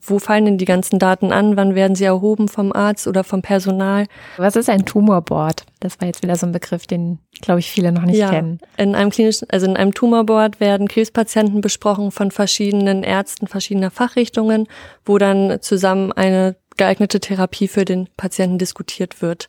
wo 0.00 0.18
fallen 0.18 0.44
denn 0.46 0.58
die 0.58 0.64
ganzen 0.64 0.98
Daten 0.98 1.32
an? 1.32 1.56
Wann 1.56 1.74
werden 1.74 1.94
sie 1.94 2.04
erhoben 2.04 2.48
vom 2.48 2.72
Arzt 2.72 3.06
oder 3.06 3.24
vom 3.24 3.42
Personal? 3.42 4.06
Was 4.36 4.56
ist 4.56 4.70
ein 4.70 4.86
Tumorboard? 4.86 5.66
Das 5.80 6.00
war 6.00 6.06
jetzt 6.06 6.22
wieder 6.22 6.36
so 6.36 6.46
ein 6.46 6.52
Begriff, 6.52 6.86
den, 6.86 7.18
glaube 7.40 7.60
ich, 7.60 7.70
viele 7.70 7.92
noch 7.92 8.02
nicht 8.02 8.18
ja, 8.18 8.30
kennen. 8.30 8.58
In 8.76 8.94
einem 8.94 9.10
klinischen, 9.10 9.48
also 9.50 9.66
in 9.66 9.76
einem 9.76 9.92
Tumorboard 9.92 10.60
werden 10.60 10.88
Krebspatienten 10.88 11.60
besprochen 11.60 12.10
von 12.10 12.30
verschiedenen 12.30 13.02
Ärzten 13.02 13.46
verschiedener 13.46 13.90
Fachrichtungen, 13.90 14.66
wo 15.04 15.18
dann 15.18 15.58
zusammen 15.60 16.12
eine 16.12 16.56
geeignete 16.76 17.20
Therapie 17.20 17.68
für 17.68 17.84
den 17.84 18.08
Patienten 18.16 18.58
diskutiert 18.58 19.20
wird. 19.20 19.48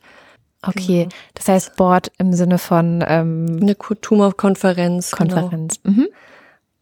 Okay, 0.64 1.04
genau. 1.04 1.14
das 1.34 1.48
heißt 1.48 1.76
Board 1.76 2.12
im 2.18 2.32
Sinne 2.32 2.58
von 2.58 3.04
ähm, 3.06 3.58
eine 3.60 3.76
Tumorkonferenz. 3.76 5.10
Konferenz. 5.10 5.82
Genau. 5.82 5.96
Mhm. 5.96 6.08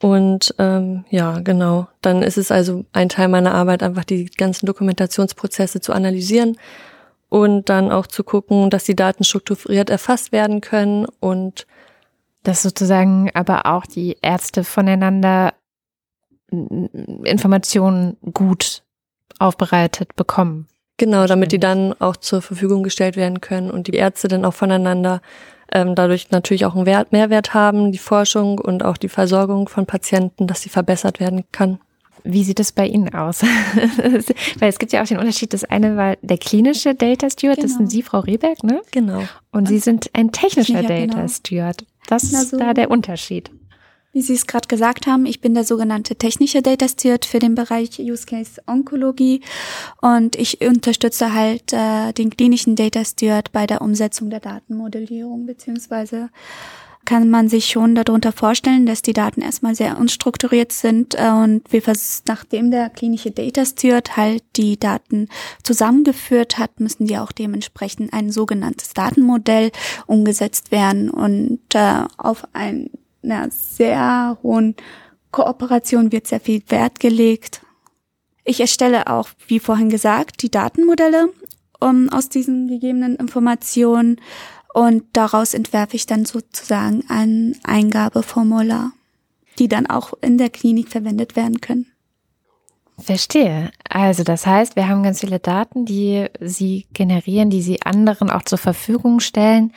Und 0.02 0.54
ähm, 0.58 1.04
ja, 1.10 1.40
genau. 1.40 1.88
Dann 2.00 2.22
ist 2.22 2.38
es 2.38 2.50
also 2.50 2.84
ein 2.92 3.08
Teil 3.08 3.28
meiner 3.28 3.54
Arbeit, 3.54 3.82
einfach 3.82 4.04
die 4.04 4.26
ganzen 4.26 4.66
Dokumentationsprozesse 4.66 5.80
zu 5.80 5.92
analysieren 5.92 6.56
und 7.28 7.68
dann 7.68 7.92
auch 7.92 8.06
zu 8.06 8.24
gucken, 8.24 8.70
dass 8.70 8.84
die 8.84 8.96
Daten 8.96 9.24
strukturiert 9.24 9.90
erfasst 9.90 10.32
werden 10.32 10.60
können 10.62 11.06
und 11.20 11.66
dass 12.42 12.62
sozusagen 12.62 13.30
aber 13.34 13.66
auch 13.66 13.84
die 13.84 14.16
Ärzte 14.22 14.64
voneinander 14.64 15.52
Informationen 16.50 18.16
gut 18.32 18.82
aufbereitet 19.38 20.16
bekommen. 20.16 20.66
Genau, 20.96 21.26
damit 21.26 21.52
die 21.52 21.60
dann 21.60 21.94
auch 22.00 22.16
zur 22.16 22.42
Verfügung 22.42 22.82
gestellt 22.82 23.16
werden 23.16 23.40
können 23.40 23.70
und 23.70 23.86
die 23.86 23.94
Ärzte 23.94 24.28
dann 24.28 24.44
auch 24.44 24.54
voneinander 24.54 25.22
ähm, 25.72 25.94
dadurch 25.94 26.30
natürlich 26.30 26.66
auch 26.66 26.74
einen 26.74 26.86
Wert, 26.86 27.12
Mehrwert 27.12 27.54
haben, 27.54 27.92
die 27.92 27.98
Forschung 27.98 28.58
und 28.58 28.84
auch 28.84 28.96
die 28.96 29.08
Versorgung 29.08 29.68
von 29.68 29.86
Patienten, 29.86 30.46
dass 30.46 30.62
sie 30.62 30.68
verbessert 30.68 31.20
werden 31.20 31.44
kann. 31.52 31.78
Wie 32.22 32.44
sieht 32.44 32.60
es 32.60 32.72
bei 32.72 32.86
Ihnen 32.86 33.14
aus? 33.14 33.42
Weil 34.58 34.68
es 34.68 34.78
gibt 34.78 34.92
ja 34.92 35.02
auch 35.02 35.06
den 35.06 35.18
Unterschied, 35.18 35.54
das 35.54 35.64
eine 35.64 35.96
war 35.96 36.16
der 36.20 36.38
klinische 36.38 36.94
Data 36.94 37.30
Steward, 37.30 37.56
genau. 37.56 37.68
das 37.68 37.76
sind 37.76 37.90
Sie, 37.90 38.02
Frau 38.02 38.20
Rehberg, 38.20 38.62
ne? 38.62 38.82
Genau. 38.90 39.22
Und 39.52 39.68
Sie 39.68 39.78
sind 39.78 40.10
ein 40.12 40.30
technischer 40.32 40.82
ja, 40.82 40.88
Data 40.88 41.14
genau. 41.14 41.28
Steward. 41.28 41.86
Was 42.08 42.24
ist 42.24 42.50
so. 42.50 42.58
da 42.58 42.74
der 42.74 42.90
Unterschied? 42.90 43.50
Wie 44.12 44.22
Sie 44.22 44.34
es 44.34 44.48
gerade 44.48 44.66
gesagt 44.66 45.06
haben, 45.06 45.24
ich 45.24 45.40
bin 45.40 45.54
der 45.54 45.62
sogenannte 45.62 46.16
technische 46.16 46.62
Data 46.62 46.88
Steward 46.88 47.24
für 47.24 47.38
den 47.38 47.54
Bereich 47.54 48.00
Use 48.00 48.26
Case 48.26 48.60
Onkologie 48.66 49.40
und 50.00 50.34
ich 50.34 50.60
unterstütze 50.60 51.32
halt 51.32 51.72
äh, 51.72 52.12
den 52.12 52.30
klinischen 52.30 52.74
Data 52.74 53.04
Steward 53.04 53.52
bei 53.52 53.68
der 53.68 53.82
Umsetzung 53.82 54.28
der 54.28 54.40
Datenmodellierung 54.40 55.46
beziehungsweise 55.46 56.30
kann 57.04 57.30
man 57.30 57.48
sich 57.48 57.66
schon 57.66 57.94
darunter 57.94 58.32
vorstellen, 58.32 58.84
dass 58.84 59.00
die 59.00 59.12
Daten 59.12 59.42
erstmal 59.42 59.74
sehr 59.74 59.96
unstrukturiert 59.96 60.72
sind 60.72 61.14
äh, 61.14 61.30
und 61.30 61.72
wir 61.72 61.82
nachdem 62.26 62.72
der 62.72 62.90
klinische 62.90 63.30
Data 63.30 63.64
Steward 63.64 64.16
halt 64.16 64.42
die 64.56 64.78
Daten 64.78 65.28
zusammengeführt 65.62 66.58
hat, 66.58 66.80
müssen 66.80 67.06
die 67.06 67.16
auch 67.16 67.30
dementsprechend 67.30 68.12
ein 68.12 68.32
sogenanntes 68.32 68.92
Datenmodell 68.92 69.70
umgesetzt 70.06 70.72
werden 70.72 71.10
und 71.10 71.60
äh, 71.74 72.04
auf 72.16 72.46
ein 72.52 72.90
einer 73.22 73.50
sehr 73.50 74.38
hohen 74.42 74.76
Kooperation 75.30 76.12
wird 76.12 76.26
sehr 76.26 76.40
viel 76.40 76.62
Wert 76.68 77.00
gelegt. 77.00 77.62
Ich 78.44 78.60
erstelle 78.60 79.06
auch, 79.06 79.28
wie 79.46 79.60
vorhin 79.60 79.90
gesagt, 79.90 80.42
die 80.42 80.50
Datenmodelle 80.50 81.28
um, 81.80 82.08
aus 82.10 82.28
diesen 82.28 82.68
gegebenen 82.68 83.16
Informationen 83.16 84.20
und 84.72 85.04
daraus 85.12 85.54
entwerfe 85.54 85.96
ich 85.96 86.06
dann 86.06 86.24
sozusagen 86.24 87.04
ein 87.08 87.56
Eingabeformular, 87.64 88.92
die 89.58 89.68
dann 89.68 89.86
auch 89.86 90.12
in 90.20 90.38
der 90.38 90.50
Klinik 90.50 90.88
verwendet 90.88 91.36
werden 91.36 91.60
können. 91.60 91.86
Verstehe. 92.98 93.70
Also 93.88 94.24
das 94.24 94.46
heißt, 94.46 94.76
wir 94.76 94.88
haben 94.88 95.02
ganz 95.02 95.20
viele 95.20 95.38
Daten, 95.38 95.86
die 95.86 96.26
Sie 96.40 96.86
generieren, 96.92 97.50
die 97.50 97.62
Sie 97.62 97.82
anderen 97.82 98.30
auch 98.30 98.42
zur 98.42 98.58
Verfügung 98.58 99.20
stellen. 99.20 99.72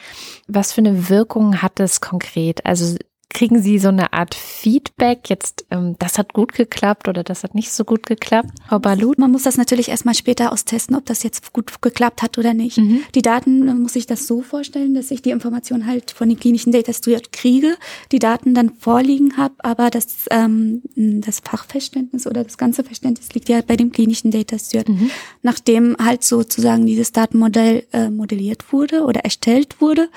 Was 0.47 0.73
für 0.73 0.81
eine 0.81 1.09
Wirkung 1.09 1.61
hat 1.61 1.79
es 1.79 2.01
konkret? 2.01 2.65
Also 2.65 2.97
kriegen 3.33 3.61
Sie 3.61 3.79
so 3.79 3.89
eine 3.89 4.13
Art 4.13 4.35
Feedback? 4.35 5.29
Jetzt, 5.29 5.65
ähm, 5.71 5.95
das 5.99 6.17
hat 6.17 6.33
gut 6.33 6.53
geklappt 6.53 7.07
oder 7.07 7.23
das 7.23 7.43
hat 7.43 7.55
nicht 7.55 7.71
so 7.71 7.83
gut 7.83 8.05
geklappt, 8.05 8.49
Frau 8.67 8.79
Balut? 8.79 9.17
Man 9.17 9.31
muss 9.31 9.43
das 9.43 9.57
natürlich 9.57 9.89
erstmal 9.89 10.15
später 10.15 10.51
austesten, 10.51 10.95
ob 10.95 11.05
das 11.05 11.23
jetzt 11.23 11.51
gut 11.53 11.81
geklappt 11.81 12.21
hat 12.21 12.37
oder 12.37 12.53
nicht. 12.53 12.77
Mhm. 12.77 13.01
Die 13.15 13.21
Daten, 13.21 13.81
muss 13.81 13.93
sich 13.93 14.05
das 14.05 14.27
so 14.27 14.41
vorstellen, 14.41 14.93
dass 14.93 15.11
ich 15.11 15.21
die 15.21 15.31
Information 15.31 15.85
halt 15.85 16.11
von 16.11 16.29
den 16.29 16.39
klinischen 16.39 16.71
Data 16.71 16.93
Steward 16.93 17.31
kriege, 17.31 17.75
die 18.11 18.19
Daten 18.19 18.53
dann 18.53 18.71
vorliegen 18.79 19.37
habe, 19.37 19.55
aber 19.59 19.89
das, 19.89 20.27
ähm, 20.29 20.81
das 20.95 21.39
Fachverständnis 21.39 22.27
oder 22.27 22.43
das 22.43 22.57
ganze 22.57 22.83
Verständnis 22.83 23.33
liegt 23.33 23.49
ja 23.49 23.61
bei 23.61 23.75
dem 23.75 23.91
klinischen 23.91 24.31
Data 24.31 24.57
Steward. 24.57 24.89
Mhm. 24.89 25.09
Nachdem 25.41 25.97
halt 25.99 26.23
sozusagen 26.23 26.85
dieses 26.85 27.11
Datenmodell 27.11 27.85
äh, 27.91 28.09
modelliert 28.09 28.71
wurde 28.71 29.03
oder 29.03 29.21
erstellt 29.21 29.81
wurde, 29.81 30.09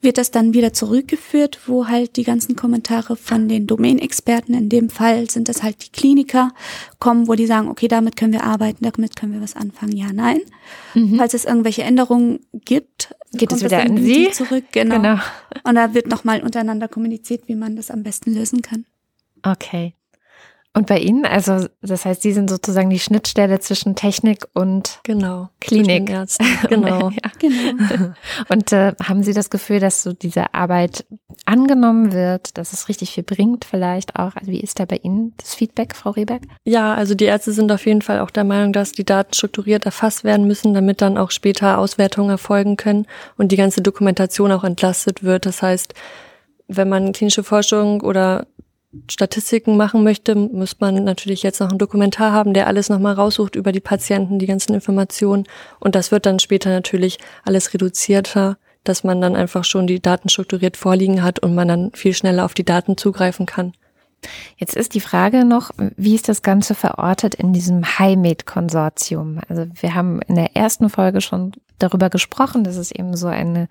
wird 0.00 0.18
das 0.18 0.30
dann 0.30 0.54
wieder 0.54 0.72
zurückgeführt, 0.72 1.60
wo 1.66 1.88
halt 1.88 2.16
die 2.16 2.24
ganzen 2.24 2.53
Kommentare 2.56 3.16
von 3.16 3.48
den 3.48 3.66
Domänexperten, 3.66 4.54
in 4.54 4.68
dem 4.68 4.90
Fall 4.90 5.28
sind 5.30 5.48
das 5.48 5.62
halt 5.62 5.84
die 5.84 5.90
Kliniker, 5.90 6.52
kommen, 6.98 7.28
wo 7.28 7.34
die 7.34 7.46
sagen, 7.46 7.68
okay, 7.68 7.88
damit 7.88 8.16
können 8.16 8.32
wir 8.32 8.44
arbeiten, 8.44 8.84
damit 8.84 9.16
können 9.16 9.32
wir 9.32 9.40
was 9.40 9.56
anfangen, 9.56 9.96
ja, 9.96 10.12
nein. 10.12 10.40
Mhm. 10.94 11.16
Falls 11.16 11.34
es 11.34 11.44
irgendwelche 11.44 11.82
Änderungen 11.82 12.40
gibt, 12.52 13.14
geht 13.32 13.52
es 13.52 13.64
wieder 13.64 13.82
an 13.82 13.96
Sie 13.96 14.30
zurück, 14.30 14.64
genau. 14.72 14.96
genau. 14.96 15.18
Und 15.64 15.74
da 15.74 15.94
wird 15.94 16.06
nochmal 16.06 16.42
untereinander 16.42 16.88
kommuniziert, 16.88 17.48
wie 17.48 17.54
man 17.54 17.76
das 17.76 17.90
am 17.90 18.02
besten 18.02 18.34
lösen 18.34 18.62
kann. 18.62 18.86
Okay. 19.42 19.94
Und 20.76 20.88
bei 20.88 20.98
Ihnen, 20.98 21.24
also 21.24 21.68
das 21.82 22.04
heißt, 22.04 22.22
Sie 22.22 22.32
sind 22.32 22.50
sozusagen 22.50 22.90
die 22.90 22.98
Schnittstelle 22.98 23.60
zwischen 23.60 23.94
Technik 23.94 24.46
und 24.54 24.98
genau, 25.04 25.48
Klinik. 25.60 26.12
Genau. 26.68 27.10
ja. 27.10 27.30
genau. 27.38 28.12
Und 28.48 28.72
äh, 28.72 28.94
haben 29.02 29.22
Sie 29.22 29.32
das 29.32 29.50
Gefühl, 29.50 29.78
dass 29.78 30.02
so 30.02 30.12
diese 30.12 30.52
Arbeit 30.52 31.06
angenommen 31.44 32.12
wird, 32.12 32.58
dass 32.58 32.72
es 32.72 32.88
richtig 32.88 33.12
viel 33.12 33.22
bringt 33.22 33.64
vielleicht 33.64 34.16
auch? 34.16 34.34
Also 34.34 34.50
wie 34.50 34.60
ist 34.60 34.80
da 34.80 34.84
bei 34.84 34.96
Ihnen 34.96 35.34
das 35.36 35.54
Feedback, 35.54 35.94
Frau 35.94 36.10
Rehberg? 36.10 36.42
Ja, 36.64 36.94
also 36.94 37.14
die 37.14 37.26
Ärzte 37.26 37.52
sind 37.52 37.70
auf 37.70 37.86
jeden 37.86 38.02
Fall 38.02 38.18
auch 38.18 38.30
der 38.30 38.44
Meinung, 38.44 38.72
dass 38.72 38.92
die 38.92 39.04
Daten 39.04 39.32
strukturiert 39.32 39.86
erfasst 39.86 40.24
werden 40.24 40.46
müssen, 40.46 40.74
damit 40.74 41.00
dann 41.00 41.18
auch 41.18 41.30
später 41.30 41.78
Auswertungen 41.78 42.30
erfolgen 42.30 42.76
können 42.76 43.06
und 43.36 43.52
die 43.52 43.56
ganze 43.56 43.80
Dokumentation 43.80 44.50
auch 44.50 44.64
entlastet 44.64 45.22
wird. 45.22 45.46
Das 45.46 45.62
heißt, 45.62 45.94
wenn 46.66 46.88
man 46.88 47.12
klinische 47.12 47.44
Forschung 47.44 48.00
oder 48.00 48.46
Statistiken 49.10 49.76
machen 49.76 50.02
möchte, 50.02 50.34
muss 50.34 50.80
man 50.80 51.04
natürlich 51.04 51.42
jetzt 51.42 51.60
noch 51.60 51.70
einen 51.70 51.78
Dokumentar 51.78 52.32
haben, 52.32 52.54
der 52.54 52.66
alles 52.66 52.88
nochmal 52.88 53.14
raussucht 53.14 53.56
über 53.56 53.72
die 53.72 53.80
Patienten, 53.80 54.38
die 54.38 54.46
ganzen 54.46 54.74
Informationen. 54.74 55.44
Und 55.80 55.94
das 55.94 56.10
wird 56.10 56.26
dann 56.26 56.38
später 56.38 56.70
natürlich 56.70 57.18
alles 57.44 57.74
reduzierter, 57.74 58.56
dass 58.84 59.04
man 59.04 59.20
dann 59.20 59.36
einfach 59.36 59.64
schon 59.64 59.86
die 59.86 60.00
Daten 60.00 60.28
strukturiert 60.28 60.76
vorliegen 60.76 61.22
hat 61.22 61.38
und 61.38 61.54
man 61.54 61.68
dann 61.68 61.90
viel 61.94 62.14
schneller 62.14 62.44
auf 62.44 62.54
die 62.54 62.64
Daten 62.64 62.96
zugreifen 62.96 63.46
kann. 63.46 63.72
Jetzt 64.56 64.76
ist 64.76 64.94
die 64.94 65.00
Frage 65.00 65.44
noch, 65.44 65.70
wie 65.96 66.14
ist 66.14 66.28
das 66.28 66.42
Ganze 66.42 66.74
verortet 66.74 67.34
in 67.34 67.52
diesem 67.52 67.84
HiMed-Konsortium? 67.84 69.40
Also 69.48 69.66
wir 69.74 69.94
haben 69.94 70.22
in 70.22 70.34
der 70.36 70.56
ersten 70.56 70.88
Folge 70.88 71.20
schon 71.20 71.52
darüber 71.78 72.08
gesprochen, 72.10 72.64
dass 72.64 72.76
es 72.76 72.90
eben 72.90 73.16
so 73.16 73.26
eine 73.26 73.68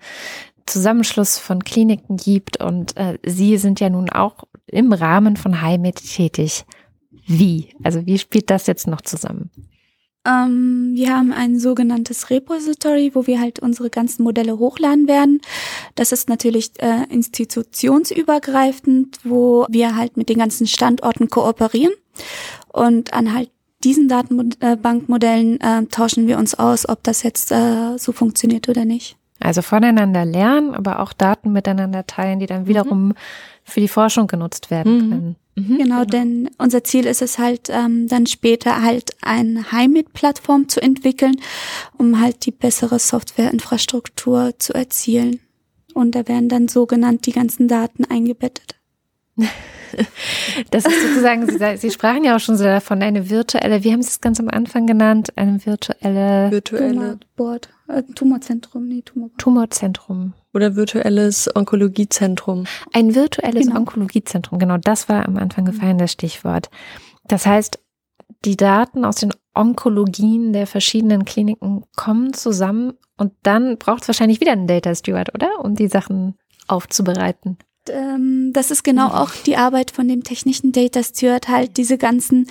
Zusammenschluss 0.66 1.38
von 1.38 1.64
Kliniken 1.64 2.16
gibt 2.16 2.62
und 2.62 2.96
äh, 2.96 3.18
Sie 3.24 3.58
sind 3.58 3.80
ja 3.80 3.90
nun 3.90 4.10
auch 4.10 4.44
im 4.66 4.92
Rahmen 4.92 5.36
von 5.36 5.62
HiMed 5.62 5.96
tätig. 5.96 6.64
Wie? 7.26 7.70
Also 7.82 8.06
wie 8.06 8.18
spielt 8.18 8.50
das 8.50 8.66
jetzt 8.66 8.86
noch 8.86 9.00
zusammen? 9.00 9.50
Ähm, 10.26 10.92
wir 10.94 11.14
haben 11.14 11.32
ein 11.32 11.58
sogenanntes 11.58 12.30
Repository, 12.30 13.10
wo 13.14 13.26
wir 13.26 13.40
halt 13.40 13.60
unsere 13.60 13.90
ganzen 13.90 14.22
Modelle 14.22 14.58
hochladen 14.58 15.06
werden. 15.06 15.42
Das 15.96 16.12
ist 16.12 16.30
natürlich 16.30 16.72
äh, 16.78 17.04
institutionsübergreifend, 17.10 19.18
wo 19.24 19.66
wir 19.68 19.96
halt 19.96 20.16
mit 20.16 20.30
den 20.30 20.38
ganzen 20.38 20.66
Standorten 20.66 21.28
kooperieren 21.28 21.92
und 22.72 23.12
an 23.12 23.34
halt 23.34 23.50
diesen 23.84 24.08
Datenbankmodellen 24.08 25.60
äh, 25.60 25.84
tauschen 25.86 26.26
wir 26.26 26.38
uns 26.38 26.54
aus, 26.54 26.88
ob 26.88 27.02
das 27.02 27.22
jetzt 27.22 27.52
äh, 27.52 27.98
so 27.98 28.12
funktioniert 28.12 28.70
oder 28.70 28.86
nicht. 28.86 29.18
Also 29.44 29.60
voneinander 29.60 30.24
lernen, 30.24 30.74
aber 30.74 31.00
auch 31.00 31.12
Daten 31.12 31.52
miteinander 31.52 32.06
teilen, 32.06 32.40
die 32.40 32.46
dann 32.46 32.62
mhm. 32.62 32.68
wiederum 32.68 33.08
mhm. 33.08 33.14
für 33.62 33.80
die 33.80 33.88
Forschung 33.88 34.26
genutzt 34.26 34.70
werden 34.70 34.94
mhm. 34.94 35.10
können. 35.10 35.36
Mhm, 35.56 35.78
genau, 35.78 35.78
genau, 35.78 36.04
denn 36.06 36.50
unser 36.56 36.82
Ziel 36.82 37.04
ist 37.04 37.20
es 37.20 37.38
halt, 37.38 37.68
ähm, 37.70 38.08
dann 38.08 38.26
später 38.26 38.82
halt 38.82 39.10
eine 39.20 39.70
Heimit-Plattform 39.70 40.70
zu 40.70 40.80
entwickeln, 40.80 41.36
um 41.98 42.20
halt 42.20 42.46
die 42.46 42.52
bessere 42.52 42.98
Softwareinfrastruktur 42.98 44.54
zu 44.58 44.72
erzielen. 44.72 45.40
Und 45.92 46.14
da 46.14 46.26
werden 46.26 46.48
dann 46.48 46.66
sogenannt 46.66 47.26
die 47.26 47.32
ganzen 47.32 47.68
Daten 47.68 48.06
eingebettet. 48.06 48.76
Das 50.70 50.84
ist 50.84 51.02
sozusagen, 51.02 51.48
Sie, 51.48 51.76
Sie 51.76 51.90
sprachen 51.90 52.24
ja 52.24 52.36
auch 52.36 52.40
schon 52.40 52.56
so 52.56 52.64
davon, 52.64 53.02
eine 53.02 53.30
virtuelle, 53.30 53.84
wie 53.84 53.92
haben 53.92 54.02
Sie 54.02 54.08
es 54.08 54.20
ganz 54.20 54.40
am 54.40 54.48
Anfang 54.48 54.86
genannt? 54.86 55.32
Eine 55.36 55.64
virtuelle, 55.64 56.50
virtuelle 56.50 57.18
Tumorboard, 57.36 57.68
äh, 57.88 58.02
Tumorzentrum, 58.14 58.86
nee, 58.86 59.02
Tumorboard. 59.02 59.38
Tumorzentrum. 59.38 60.34
Oder 60.52 60.76
virtuelles 60.76 61.54
Onkologiezentrum. 61.54 62.64
Ein 62.92 63.14
virtuelles 63.14 63.66
genau. 63.66 63.80
Onkologiezentrum, 63.80 64.58
genau, 64.58 64.78
das 64.78 65.08
war 65.08 65.26
am 65.26 65.36
Anfang 65.36 65.64
gefallen, 65.64 65.98
das 65.98 66.12
Stichwort. 66.12 66.70
Das 67.26 67.46
heißt, 67.46 67.78
die 68.44 68.56
Daten 68.56 69.04
aus 69.04 69.16
den 69.16 69.32
Onkologien 69.54 70.52
der 70.52 70.66
verschiedenen 70.66 71.24
Kliniken 71.24 71.84
kommen 71.96 72.32
zusammen 72.32 72.94
und 73.16 73.32
dann 73.42 73.78
braucht 73.78 74.02
es 74.02 74.08
wahrscheinlich 74.08 74.40
wieder 74.40 74.52
einen 74.52 74.66
Data 74.66 74.94
Steward, 74.94 75.34
oder? 75.34 75.60
Um 75.60 75.74
die 75.74 75.88
Sachen 75.88 76.36
aufzubereiten 76.66 77.58
ähm, 77.90 78.52
das 78.52 78.70
ist 78.70 78.84
genau 78.84 79.08
auch 79.08 79.30
die 79.46 79.56
Arbeit 79.56 79.90
von 79.90 80.08
dem 80.08 80.22
technischen 80.22 80.72
Data 80.72 81.02
Steward, 81.02 81.48
halt 81.48 81.76
diese 81.76 81.98
ganzen, 81.98 82.46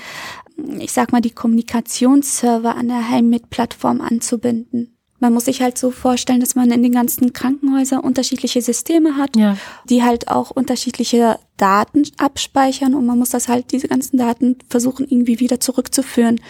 ich 0.80 0.91
sag 0.91 1.12
mal, 1.12 1.22
die 1.22 1.32
Kommunikationsserver 1.32 2.76
an 2.76 2.88
der 2.88 3.10
Heimmit-Plattform 3.10 4.02
anzubinden. 4.02 4.93
Man 5.19 5.34
muss 5.34 5.46
sich 5.46 5.62
halt 5.62 5.78
so 5.78 5.89
vorstellen, 5.89 6.41
dass 6.41 6.56
man 6.56 6.69
in 6.69 6.84
den 6.84 6.91
ganzen 6.91 7.32
Krankenhäusern 7.32 8.02
unterschiedliche 8.02 8.62
Systeme 8.62 9.15
hat, 9.15 9.38
ja. 9.38 9.56
die 9.89 10.04
halt 10.04 10.28
auch 10.28 10.52
unterschiedliche 10.52 11.39
Daten 11.56 12.04
abspeichern 12.17 12.93
und 12.93 13.06
man 13.06 13.17
muss 13.17 13.30
das 13.30 13.48
halt, 13.48 13.72
diese 13.72 13.88
ganzen 13.88 14.17
Daten 14.17 14.58
versuchen 14.67 15.08
irgendwie 15.08 15.39
wieder 15.39 15.62
zurückzuführen 15.62 16.41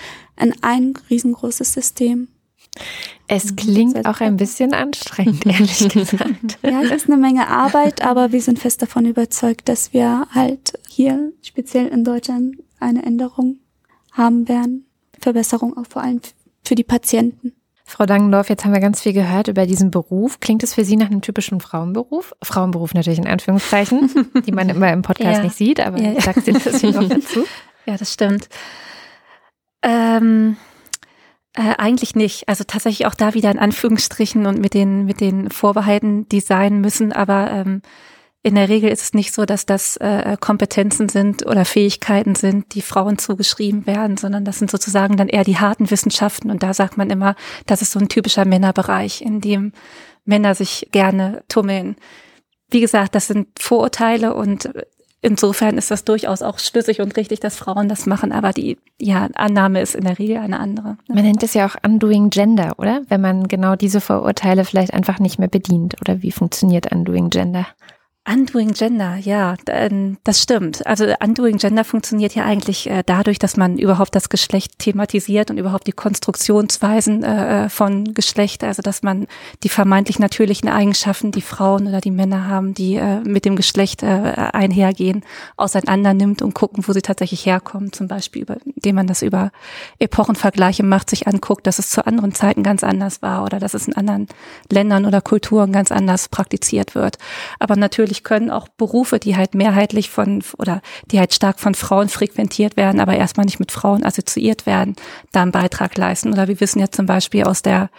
in 0.41 0.55
ein 0.63 0.95
riesengroßes 1.11 1.71
System. 1.71 2.29
Es 3.27 3.51
mhm. 3.51 3.55
klingt 3.55 4.05
auch 4.07 4.19
ein 4.19 4.37
bisschen 4.37 4.73
anstrengend, 4.73 5.45
ehrlich 5.45 5.89
gesagt. 5.89 6.59
Ja, 6.63 6.81
es 6.81 6.91
ist 6.91 7.07
eine 7.07 7.17
Menge 7.17 7.47
Arbeit, 7.47 8.03
aber 8.03 8.31
wir 8.31 8.41
sind 8.41 8.59
fest 8.59 8.81
davon 8.81 9.05
überzeugt, 9.05 9.69
dass 9.69 9.93
wir 9.93 10.27
halt 10.31 10.73
hier 10.89 11.31
speziell 11.41 11.87
in 11.87 12.03
Deutschland 12.03 12.57
eine 12.79 13.03
Änderung 13.03 13.57
haben 14.11 14.47
werden. 14.47 14.85
Verbesserung 15.19 15.77
auch 15.77 15.87
vor 15.87 16.01
allem 16.03 16.21
für 16.63 16.75
die 16.75 16.83
Patienten. 16.83 17.53
Frau 17.85 18.05
Dangendorf, 18.05 18.49
jetzt 18.49 18.63
haben 18.63 18.73
wir 18.73 18.79
ganz 18.79 19.01
viel 19.01 19.13
gehört 19.13 19.49
über 19.49 19.65
diesen 19.65 19.91
Beruf. 19.91 20.39
Klingt 20.39 20.63
es 20.63 20.73
für 20.73 20.85
Sie 20.85 20.95
nach 20.95 21.07
einem 21.07 21.21
typischen 21.21 21.59
Frauenberuf? 21.59 22.33
Frauenberuf 22.41 22.93
natürlich 22.93 23.19
in 23.19 23.27
Anführungszeichen, 23.27 24.09
die 24.45 24.51
man 24.51 24.69
immer 24.69 24.91
im 24.91 25.01
Podcast 25.01 25.37
ja. 25.37 25.43
nicht 25.43 25.55
sieht, 25.55 25.79
aber 25.79 25.99
ja, 26.01 26.13
ja. 26.13 26.21
sage 26.21 26.41
Sie 26.41 26.53
natürlich 26.53 26.95
noch 26.95 27.09
dazu. 27.09 27.45
Ja, 27.85 27.97
das 27.97 28.13
stimmt. 28.13 28.47
Ähm 29.81 30.55
äh, 31.55 31.75
eigentlich 31.77 32.15
nicht. 32.15 32.49
Also 32.49 32.63
tatsächlich 32.63 33.07
auch 33.07 33.15
da 33.15 33.33
wieder 33.33 33.51
in 33.51 33.59
Anführungsstrichen 33.59 34.45
und 34.45 34.59
mit 34.59 34.73
den, 34.73 35.05
mit 35.05 35.21
den 35.21 35.49
Vorbehalten, 35.49 36.27
die 36.29 36.39
sein 36.39 36.81
müssen. 36.81 37.13
Aber 37.13 37.51
ähm, 37.51 37.81
in 38.41 38.55
der 38.55 38.67
Regel 38.67 38.89
ist 38.89 39.01
es 39.01 39.13
nicht 39.13 39.33
so, 39.33 39.45
dass 39.45 39.65
das 39.65 39.95
äh, 39.97 40.35
Kompetenzen 40.39 41.07
sind 41.07 41.45
oder 41.45 41.63
Fähigkeiten 41.63 42.35
sind, 42.35 42.73
die 42.75 42.81
Frauen 42.81 43.17
zugeschrieben 43.17 43.87
werden, 43.87 44.17
sondern 44.17 44.43
das 44.43 44.59
sind 44.59 44.69
sozusagen 44.69 45.15
dann 45.15 45.29
eher 45.29 45.45
die 45.45 45.59
harten 45.59 45.89
Wissenschaften. 45.89 46.51
Und 46.51 46.61
da 46.61 46.73
sagt 46.73 46.97
man 46.97 47.09
immer, 47.09 47.35
das 47.67 47.81
ist 47.81 47.91
so 47.91 47.99
ein 47.99 48.09
typischer 48.09 48.45
Männerbereich, 48.45 49.21
in 49.21 49.39
dem 49.39 49.71
Männer 50.25 50.55
sich 50.55 50.89
gerne 50.91 51.43
tummeln. 51.47 51.95
Wie 52.69 52.81
gesagt, 52.81 53.15
das 53.15 53.27
sind 53.27 53.47
Vorurteile 53.59 54.33
und 54.33 54.69
insofern 55.23 55.77
ist 55.77 55.89
das 55.89 56.03
durchaus 56.03 56.41
auch 56.41 56.59
schlüssig 56.59 57.01
und 57.01 57.17
richtig, 57.17 57.39
dass 57.39 57.55
Frauen 57.55 57.89
das 57.89 58.05
machen, 58.05 58.31
aber 58.31 58.51
die 58.51 58.77
ja, 58.99 59.29
Annahme 59.33 59.81
ist 59.81 59.95
in 59.95 60.03
der 60.03 60.19
Regel 60.19 60.37
eine 60.37 60.59
andere. 60.59 60.97
Man 61.07 61.23
nennt 61.23 61.41
es 61.41 61.53
ja 61.55 61.65
auch 61.65 61.75
Undoing 61.83 62.29
Gender, 62.29 62.73
oder? 62.77 63.01
Wenn 63.07 63.21
man 63.21 63.47
genau 63.47 63.75
diese 63.75 64.01
Vorurteile 64.01 64.65
vielleicht 64.65 64.93
einfach 64.93 65.19
nicht 65.19 65.39
mehr 65.39 65.47
bedient. 65.47 65.95
Oder 66.01 66.21
wie 66.21 66.31
funktioniert 66.31 66.91
Undoing 66.91 67.29
Gender? 67.29 67.65
Undoing 68.25 68.71
Gender, 68.71 69.17
ja, 69.17 69.55
ähm, 69.67 70.15
das 70.23 70.41
stimmt. 70.41 70.87
Also 70.87 71.13
Undoing 71.21 71.57
Gender 71.57 71.83
funktioniert 71.83 72.33
ja 72.35 72.45
eigentlich 72.45 72.89
äh, 72.89 73.03
dadurch, 73.05 73.37
dass 73.37 73.57
man 73.57 73.77
überhaupt 73.77 74.15
das 74.15 74.29
Geschlecht 74.29 74.79
thematisiert 74.79 75.51
und 75.51 75.57
überhaupt 75.57 75.87
die 75.87 75.91
Konstruktionsweisen 75.91 77.23
äh, 77.23 77.65
äh, 77.65 77.69
von 77.69 78.13
Geschlecht, 78.13 78.63
also 78.63 78.81
dass 78.81 79.03
man 79.03 79.27
die 79.63 79.69
vermeintlich 79.69 80.19
natürlichen 80.19 80.69
Eigenschaften, 80.69 81.33
die 81.33 81.41
Frauen 81.41 81.85
oder 81.87 81.99
die 81.99 82.11
Männer 82.11 82.47
haben, 82.47 82.73
die 82.73 82.99
mit 83.23 83.45
dem 83.45 83.55
Geschlecht 83.55 84.03
einhergehen, 84.03 85.23
auseinander 85.57 86.13
nimmt 86.13 86.41
und 86.41 86.53
gucken, 86.53 86.83
wo 86.87 86.93
sie 86.93 87.01
tatsächlich 87.01 87.45
herkommen. 87.45 87.91
Zum 87.91 88.07
Beispiel, 88.07 88.45
indem 88.75 88.95
man 88.95 89.07
das 89.07 89.21
über 89.21 89.51
Epochenvergleiche 89.99 90.83
macht, 90.83 91.09
sich 91.09 91.27
anguckt, 91.27 91.67
dass 91.67 91.79
es 91.79 91.89
zu 91.89 92.05
anderen 92.05 92.33
Zeiten 92.33 92.63
ganz 92.63 92.83
anders 92.83 93.21
war 93.21 93.43
oder 93.43 93.59
dass 93.59 93.73
es 93.73 93.87
in 93.87 93.95
anderen 93.95 94.27
Ländern 94.69 95.05
oder 95.05 95.21
Kulturen 95.21 95.71
ganz 95.71 95.91
anders 95.91 96.29
praktiziert 96.29 96.95
wird. 96.95 97.17
Aber 97.59 97.75
natürlich 97.75 98.12
natürlich 98.13 98.23
können 98.23 98.51
auch 98.51 98.67
Berufe, 98.67 99.17
die 99.17 99.35
halt 99.35 99.55
mehrheitlich 99.55 100.09
von 100.09 100.43
oder 100.57 100.81
die 101.11 101.19
halt 101.19 101.33
stark 101.33 101.59
von 101.59 101.73
Frauen 101.73 102.09
frequentiert 102.09 102.77
werden, 102.77 102.99
aber 102.99 103.15
erstmal 103.15 103.45
nicht 103.45 103.59
mit 103.59 103.71
Frauen 103.71 104.03
assoziiert 104.03 104.65
werden, 104.65 104.95
da 105.31 105.41
einen 105.41 105.51
Beitrag 105.51 105.97
leisten. 105.97 106.31
Oder 106.31 106.47
wir 106.47 106.59
wissen 106.59 106.79
ja 106.79 106.91
zum 106.91 107.07
Beispiel 107.07 107.43
aus 107.43 107.63
der 107.63 107.89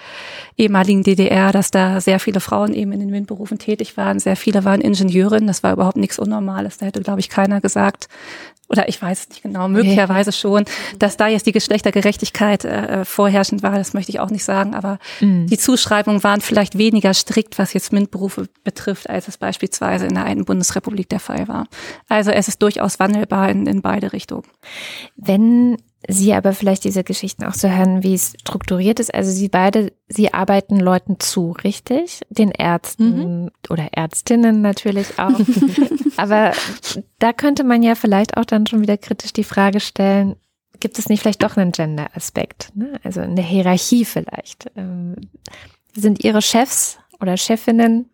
ehemaligen 0.56 1.02
DDR, 1.02 1.50
dass 1.50 1.70
da 1.70 2.00
sehr 2.00 2.20
viele 2.20 2.40
Frauen 2.40 2.74
eben 2.74 2.92
in 2.92 3.00
den 3.00 3.10
MINT-Berufen 3.10 3.58
tätig 3.58 3.96
waren. 3.96 4.20
Sehr 4.20 4.36
viele 4.36 4.64
waren 4.64 4.80
Ingenieurinnen. 4.80 5.48
Das 5.48 5.62
war 5.62 5.72
überhaupt 5.72 5.96
nichts 5.96 6.18
Unnormales. 6.18 6.78
Da 6.78 6.86
hätte, 6.86 7.02
glaube 7.02 7.20
ich, 7.20 7.28
keiner 7.28 7.60
gesagt, 7.60 8.08
oder 8.68 8.88
ich 8.88 9.00
weiß 9.00 9.28
nicht 9.28 9.42
genau, 9.42 9.68
möglicherweise 9.68 10.32
schon, 10.32 10.64
dass 10.98 11.16
da 11.16 11.28
jetzt 11.28 11.46
die 11.46 11.52
Geschlechtergerechtigkeit 11.52 12.64
äh, 12.64 13.04
vorherrschend 13.04 13.62
war, 13.62 13.72
das 13.72 13.94
möchte 13.94 14.10
ich 14.10 14.20
auch 14.20 14.30
nicht 14.30 14.44
sagen, 14.44 14.74
aber 14.74 14.98
mhm. 15.20 15.46
die 15.46 15.58
Zuschreibungen 15.58 16.24
waren 16.24 16.40
vielleicht 16.40 16.78
weniger 16.78 17.12
strikt, 17.14 17.58
was 17.58 17.72
jetzt 17.74 17.92
MINT-Berufe 17.92 18.48
betrifft, 18.64 19.10
als 19.10 19.28
es 19.28 19.36
beispielsweise 19.36 20.06
in 20.06 20.14
der 20.14 20.24
einen 20.24 20.44
Bundesrepublik 20.44 21.08
der 21.08 21.20
Fall 21.20 21.48
war. 21.48 21.66
Also 22.08 22.30
es 22.30 22.48
ist 22.48 22.62
durchaus 22.62 22.98
wandelbar 22.98 23.50
in, 23.50 23.66
in 23.66 23.82
beide 23.82 24.12
Richtungen. 24.12 24.44
Wenn 25.16 25.76
Sie 26.08 26.34
aber 26.34 26.52
vielleicht 26.52 26.84
diese 26.84 27.04
Geschichten 27.04 27.44
auch 27.44 27.54
so 27.54 27.68
hören, 27.68 28.02
wie 28.02 28.14
es 28.14 28.34
strukturiert 28.40 29.00
ist. 29.00 29.14
Also 29.14 29.30
Sie 29.30 29.48
beide, 29.48 29.92
Sie 30.08 30.32
arbeiten 30.34 30.78
Leuten 30.78 31.18
zu, 31.20 31.52
richtig? 31.64 32.20
Den 32.28 32.50
Ärzten 32.50 33.44
mhm. 33.44 33.50
oder 33.70 33.88
Ärztinnen 33.92 34.60
natürlich 34.60 35.18
auch. 35.18 35.40
aber 36.16 36.52
da 37.18 37.32
könnte 37.32 37.64
man 37.64 37.82
ja 37.82 37.94
vielleicht 37.94 38.36
auch 38.36 38.44
dann 38.44 38.66
schon 38.66 38.82
wieder 38.82 38.98
kritisch 38.98 39.32
die 39.32 39.44
Frage 39.44 39.80
stellen, 39.80 40.36
gibt 40.80 40.98
es 40.98 41.08
nicht 41.08 41.22
vielleicht 41.22 41.42
doch 41.42 41.56
einen 41.56 41.72
Gender-Aspekt? 41.72 42.70
Ne? 42.74 43.00
Also 43.02 43.20
in 43.22 43.36
der 43.36 43.44
Hierarchie 43.44 44.04
vielleicht. 44.04 44.70
Ähm, 44.76 45.16
sind 45.94 46.24
Ihre 46.24 46.42
Chefs 46.42 46.98
oder 47.20 47.36
Chefinnen 47.36 48.10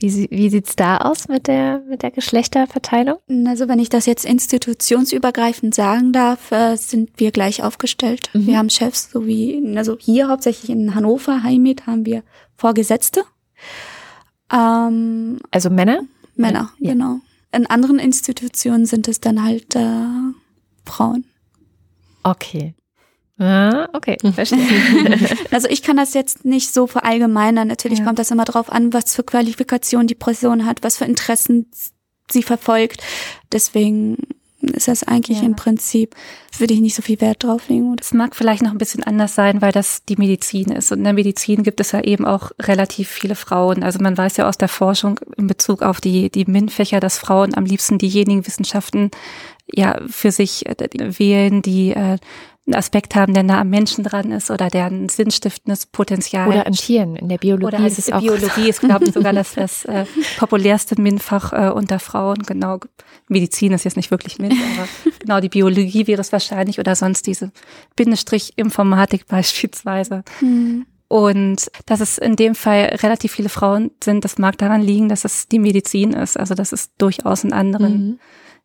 wie, 0.00 0.28
wie 0.30 0.50
sieht's 0.50 0.76
da 0.76 0.98
aus 0.98 1.28
mit 1.28 1.46
der, 1.46 1.80
mit 1.88 2.02
der 2.02 2.10
Geschlechterverteilung? 2.10 3.18
Also 3.46 3.68
wenn 3.68 3.78
ich 3.78 3.88
das 3.88 4.06
jetzt 4.06 4.24
institutionsübergreifend 4.24 5.74
sagen 5.74 6.12
darf, 6.12 6.50
äh, 6.50 6.76
sind 6.76 7.10
wir 7.16 7.30
gleich 7.30 7.62
aufgestellt. 7.62 8.28
Mhm. 8.32 8.46
Wir 8.46 8.58
haben 8.58 8.70
Chefs, 8.70 9.10
so 9.10 9.26
wie, 9.26 9.76
also 9.76 9.96
hier 9.98 10.28
hauptsächlich 10.28 10.70
in 10.70 10.94
Hannover, 10.94 11.42
Heimet, 11.42 11.86
haben 11.86 12.06
wir 12.06 12.22
Vorgesetzte. 12.56 13.24
Ähm, 14.52 15.38
also 15.50 15.70
Männer? 15.70 16.00
Männer, 16.34 16.72
ja. 16.78 16.92
genau. 16.92 17.20
In 17.52 17.66
anderen 17.66 18.00
Institutionen 18.00 18.86
sind 18.86 19.06
es 19.06 19.20
dann 19.20 19.44
halt 19.44 19.76
äh, 19.76 20.06
Frauen. 20.84 21.24
Okay. 22.24 22.74
Ah, 23.38 23.88
okay, 23.92 24.16
verstehe. 24.32 24.60
also 25.50 25.68
ich 25.68 25.82
kann 25.82 25.96
das 25.96 26.14
jetzt 26.14 26.44
nicht 26.44 26.72
so 26.72 26.86
verallgemeinern. 26.86 27.66
Natürlich 27.66 27.98
ja. 27.98 28.04
kommt 28.04 28.18
das 28.18 28.30
immer 28.30 28.44
drauf 28.44 28.70
an, 28.70 28.92
was 28.92 29.14
für 29.14 29.24
Qualifikationen 29.24 30.06
die 30.06 30.14
Person 30.14 30.66
hat, 30.66 30.82
was 30.82 30.98
für 30.98 31.04
Interessen 31.04 31.66
sie 32.30 32.42
verfolgt. 32.42 33.02
Deswegen 33.52 34.18
ist 34.72 34.88
das 34.88 35.02
eigentlich 35.02 35.38
ja. 35.40 35.44
im 35.44 35.56
Prinzip, 35.56 36.14
würde 36.58 36.74
ich 36.74 36.80
nicht 36.80 36.94
so 36.94 37.02
viel 37.02 37.20
Wert 37.20 37.42
drauflegen. 37.42 37.96
Es 38.00 38.14
mag 38.14 38.34
vielleicht 38.34 38.62
noch 38.62 38.70
ein 38.70 38.78
bisschen 38.78 39.02
anders 39.02 39.34
sein, 39.34 39.60
weil 39.60 39.72
das 39.72 40.04
die 40.04 40.16
Medizin 40.16 40.70
ist. 40.70 40.92
Und 40.92 40.98
in 40.98 41.04
der 41.04 41.12
Medizin 41.12 41.64
gibt 41.64 41.80
es 41.80 41.92
ja 41.92 42.00
eben 42.00 42.24
auch 42.24 42.52
relativ 42.60 43.08
viele 43.08 43.34
Frauen. 43.34 43.82
Also 43.82 43.98
man 44.00 44.16
weiß 44.16 44.36
ja 44.36 44.48
aus 44.48 44.56
der 44.56 44.68
Forschung 44.68 45.20
in 45.36 45.48
Bezug 45.48 45.82
auf 45.82 46.00
die, 46.00 46.30
die 46.30 46.46
MINT-Fächer, 46.46 47.00
dass 47.00 47.18
Frauen 47.18 47.54
am 47.54 47.64
liebsten 47.64 47.98
diejenigen 47.98 48.46
Wissenschaften 48.46 49.10
ja 49.70 50.00
für 50.06 50.30
sich 50.30 50.66
äh, 50.66 50.74
wählen, 51.18 51.62
die 51.62 51.90
äh, 51.90 52.18
einen 52.66 52.74
Aspekt 52.76 53.14
haben, 53.14 53.34
der 53.34 53.42
nah 53.42 53.60
am 53.60 53.68
Menschen 53.68 54.04
dran 54.04 54.32
ist 54.32 54.50
oder 54.50 54.68
der 54.68 54.86
ein 54.86 55.08
sinnstiftendes 55.10 55.86
Potenzial 55.86 56.48
Oder 56.48 56.66
an 56.66 56.72
Tieren. 56.72 57.14
In 57.16 57.28
der 57.28 57.36
Biologie 57.36 57.76
oder 57.76 57.86
ist 57.86 57.98
es 57.98 58.10
auch. 58.10 58.20
Biologie 58.20 58.68
ist, 58.68 58.80
glaube 58.80 59.04
ich, 59.04 59.12
sogar 59.12 59.34
das, 59.34 59.54
das 59.54 59.84
äh, 59.84 60.06
populärste 60.38 61.00
MINT-Fach 61.00 61.52
äh, 61.52 61.70
unter 61.70 61.98
Frauen. 61.98 62.38
Genau. 62.46 62.80
Medizin 63.28 63.72
ist 63.72 63.84
jetzt 63.84 63.96
nicht 63.96 64.10
wirklich 64.10 64.38
MINT, 64.38 64.54
aber 64.54 64.88
genau 65.18 65.40
die 65.40 65.50
Biologie 65.50 66.06
wäre 66.06 66.22
es 66.22 66.32
wahrscheinlich 66.32 66.78
oder 66.78 66.94
sonst 66.94 67.26
diese 67.26 67.52
Bindestrich 67.96 68.54
Informatik 68.56 69.26
beispielsweise. 69.28 70.24
Mhm. 70.40 70.86
Und 71.08 71.70
dass 71.84 72.00
es 72.00 72.16
in 72.16 72.34
dem 72.34 72.54
Fall 72.54 72.96
relativ 73.02 73.32
viele 73.32 73.50
Frauen 73.50 73.90
sind, 74.02 74.24
das 74.24 74.38
mag 74.38 74.56
daran 74.56 74.80
liegen, 74.80 75.10
dass 75.10 75.26
es 75.26 75.48
die 75.48 75.58
Medizin 75.58 76.14
ist. 76.14 76.38
Also 76.38 76.54
das 76.54 76.72
ist 76.72 76.92
durchaus 76.96 77.44
in 77.44 77.52
anderen 77.52 78.06
mhm 78.06 78.18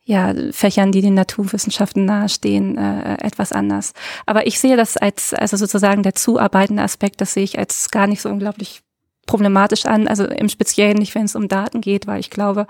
ja, 0.10 0.34
Fächern, 0.50 0.92
die 0.92 1.02
den 1.02 1.14
Naturwissenschaften 1.14 2.04
nahestehen, 2.04 2.80
äh, 2.80 3.18
etwas 3.22 3.52
anders. 3.52 3.94
Aber 4.26 4.48
ich 4.48 4.60
sehe 4.60 4.76
das 4.76 4.98
als, 4.98 5.36
also 5.36 5.56
sozusagen 5.56 6.02
der 6.02 6.16
zuarbeitende 6.16 6.82
Aspekt, 6.82 7.22
das 7.22 7.36
sehe 7.36 7.44
ich 7.44 7.60
als 7.60 7.92
gar 7.92 8.08
nicht 8.08 8.20
so 8.20 8.30
unglaublich 8.30 8.82
problematisch 9.28 9.86
an, 9.86 10.08
also 10.08 10.26
im 10.26 10.50
Speziellen 10.50 10.98
nicht, 10.98 11.14
wenn 11.14 11.26
es 11.26 11.36
um 11.36 11.48
Daten 11.48 11.80
geht, 11.80 12.08
weil 12.08 12.20
ich 12.20 12.32
glaube, 12.32 12.66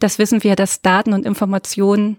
das 0.00 0.18
wissen 0.18 0.42
wir, 0.42 0.56
dass 0.56 0.82
Daten 0.82 1.12
und 1.12 1.26
Informationen 1.26 2.16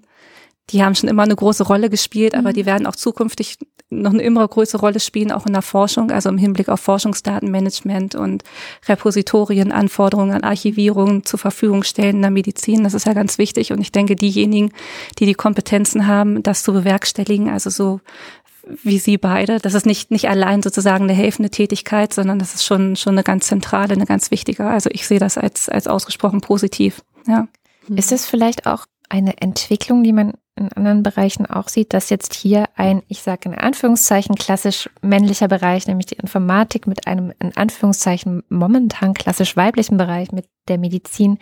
die 0.72 0.84
haben 0.84 0.96
schon 0.96 1.10
immer 1.10 1.24
eine 1.24 1.36
große 1.36 1.64
Rolle 1.64 1.90
gespielt, 1.90 2.36
aber 2.36 2.50
mhm. 2.50 2.54
die 2.54 2.66
werden 2.66 2.88
auch 2.88 2.96
zukünftig 2.96 3.58
noch 3.90 4.14
eine 4.14 4.24
immer 4.24 4.48
größere 4.48 4.80
Rolle 4.80 5.02
spielen, 5.02 5.32
auch 5.32 5.46
in 5.46 5.54
der 5.54 5.62
Forschung, 5.62 6.12
also 6.12 6.30
im 6.30 6.38
Hinblick 6.38 6.70
auf 6.70 6.80
Forschungsdatenmanagement 6.80 8.16
und 8.16 8.44
Repositorien, 8.88 9.74
Anforderungen 9.74 10.32
an 10.32 10.44
Archivierung 10.44 11.26
zur 11.26 11.40
Verfügung 11.40 11.84
stellen 11.84 12.18
in 12.18 12.22
der 12.22 12.32
Medizin. 12.32 12.86
Das 12.86 12.94
ist 12.94 13.06
ja 13.06 13.14
ganz 13.14 13.38
wichtig. 13.38 13.74
Und 13.74 13.82
ich 13.82 13.92
denke, 13.92 14.16
diejenigen, 14.16 14.72
die 15.20 15.26
die 15.26 15.34
Kompetenzen 15.34 16.08
haben, 16.08 16.42
das 16.42 16.64
zu 16.64 16.72
bewerkstelligen, 16.72 17.50
also 17.50 17.70
so 17.70 18.00
wie 18.84 19.00
Sie 19.00 19.18
beide, 19.18 19.60
das 19.60 19.74
ist 19.74 19.86
nicht, 19.86 20.12
nicht 20.12 20.30
allein 20.30 20.62
sozusagen 20.62 21.06
eine 21.06 21.14
helfende 21.14 21.50
Tätigkeit, 21.50 22.14
sondern 22.14 22.40
das 22.40 22.54
ist 22.54 22.64
schon, 22.64 22.96
schon 22.96 23.16
eine 23.16 23.24
ganz 23.24 23.48
zentrale, 23.48 23.94
eine 23.94 24.06
ganz 24.06 24.32
wichtige. 24.32 24.66
Also 24.66 24.90
ich 24.94 25.06
sehe 25.08 25.20
das 25.20 25.38
als, 25.38 25.68
als 25.68 25.88
ausgesprochen 25.88 26.42
positiv, 26.42 27.02
ja. 27.28 27.48
Ist 27.96 28.12
es 28.12 28.28
vielleicht 28.28 28.68
auch 28.68 28.86
eine 29.10 29.42
Entwicklung, 29.42 30.04
die 30.04 30.14
man 30.14 30.34
in 30.62 30.74
anderen 30.74 31.04
Bereichen 31.04 31.46
auch 31.46 31.68
sieht, 31.68 31.94
dass 31.94 32.10
jetzt 32.10 32.34
hier 32.34 32.66
ein, 32.76 33.02
ich 33.08 33.22
sage 33.22 33.50
in 33.50 33.56
Anführungszeichen, 33.56 34.36
klassisch 34.36 34.90
männlicher 35.02 35.48
Bereich, 35.48 35.88
nämlich 35.88 36.06
die 36.08 36.16
Informatik 36.16 36.88
mit 36.88 37.08
einem 37.08 37.34
in 37.40 37.56
Anführungszeichen 37.56 38.44
momentan 38.50 39.14
klassisch 39.14 39.58
weiblichen 39.58 39.98
Bereich 39.98 40.32
mit 40.32 40.46
der 40.68 40.78
Medizin 40.78 41.40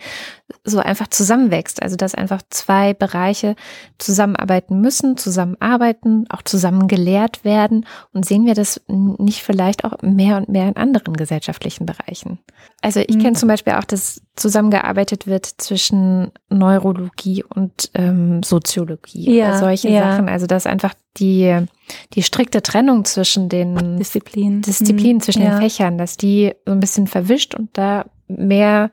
so 0.64 0.78
einfach 0.78 1.08
zusammenwächst. 1.08 1.82
Also 1.82 1.96
dass 1.96 2.14
einfach 2.14 2.42
zwei 2.50 2.94
Bereiche 2.94 3.54
zusammenarbeiten 3.98 4.80
müssen, 4.80 5.16
zusammenarbeiten, 5.16 6.26
auch 6.30 6.42
zusammen 6.42 6.88
gelehrt 6.88 7.44
werden. 7.44 7.86
Und 8.12 8.24
sehen 8.24 8.46
wir 8.46 8.54
das 8.54 8.80
nicht 8.88 9.42
vielleicht 9.42 9.84
auch 9.84 10.00
mehr 10.02 10.36
und 10.36 10.48
mehr 10.48 10.68
in 10.68 10.76
anderen 10.76 11.16
gesellschaftlichen 11.16 11.86
Bereichen? 11.86 12.38
Also 12.80 13.00
ich 13.00 13.16
mhm. 13.16 13.22
kenne 13.22 13.36
zum 13.36 13.48
Beispiel 13.48 13.74
auch, 13.74 13.84
dass 13.84 14.22
zusammengearbeitet 14.36 15.26
wird 15.26 15.44
zwischen 15.44 16.32
Neurologie 16.48 17.44
und 17.44 17.90
ähm, 17.94 18.42
Soziologie 18.42 19.09
ja, 19.14 19.48
oder 19.48 19.58
solche 19.58 19.88
ja. 19.88 20.12
Sachen. 20.12 20.28
Also 20.28 20.46
dass 20.46 20.66
einfach 20.66 20.94
die, 21.16 21.66
die 22.14 22.22
strikte 22.22 22.62
Trennung 22.62 23.04
zwischen 23.04 23.48
den 23.48 23.98
Disziplinen, 23.98 24.62
Disziplinen 24.62 25.16
mhm. 25.16 25.20
zwischen 25.20 25.42
ja. 25.42 25.50
den 25.50 25.60
Fächern, 25.60 25.98
dass 25.98 26.16
die 26.16 26.52
so 26.66 26.72
ein 26.72 26.80
bisschen 26.80 27.06
verwischt 27.06 27.54
und 27.54 27.70
da 27.74 28.06
mehr 28.28 28.90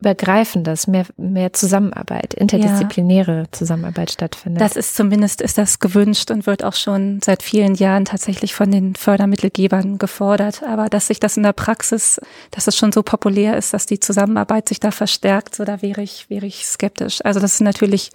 übergreifendes, 0.00 0.86
mehr, 0.86 1.06
mehr 1.16 1.52
Zusammenarbeit, 1.54 2.34
interdisziplinäre 2.34 3.38
ja. 3.38 3.44
Zusammenarbeit 3.50 4.10
stattfindet. 4.10 4.60
Das 4.60 4.76
ist 4.76 4.94
zumindest, 4.94 5.40
ist 5.40 5.56
das 5.56 5.78
gewünscht 5.78 6.30
und 6.30 6.46
wird 6.46 6.62
auch 6.64 6.74
schon 6.74 7.20
seit 7.24 7.42
vielen 7.42 7.74
Jahren 7.74 8.04
tatsächlich 8.04 8.54
von 8.54 8.70
den 8.70 8.94
Fördermittelgebern 8.94 9.96
gefordert. 9.96 10.62
Aber 10.64 10.90
dass 10.90 11.06
sich 11.06 11.18
das 11.18 11.38
in 11.38 11.44
der 11.44 11.54
Praxis, 11.54 12.20
dass 12.50 12.66
es 12.66 12.76
schon 12.76 12.92
so 12.92 13.02
populär 13.02 13.56
ist, 13.56 13.72
dass 13.72 13.86
die 13.86 13.98
Zusammenarbeit 13.98 14.68
sich 14.68 14.80
da 14.80 14.90
verstärkt, 14.90 15.54
so 15.54 15.64
da 15.64 15.80
wäre 15.80 16.02
ich, 16.02 16.28
wäre 16.28 16.44
ich 16.44 16.66
skeptisch. 16.66 17.24
Also 17.24 17.40
das 17.40 17.54
ist 17.54 17.60
natürlich 17.62 18.10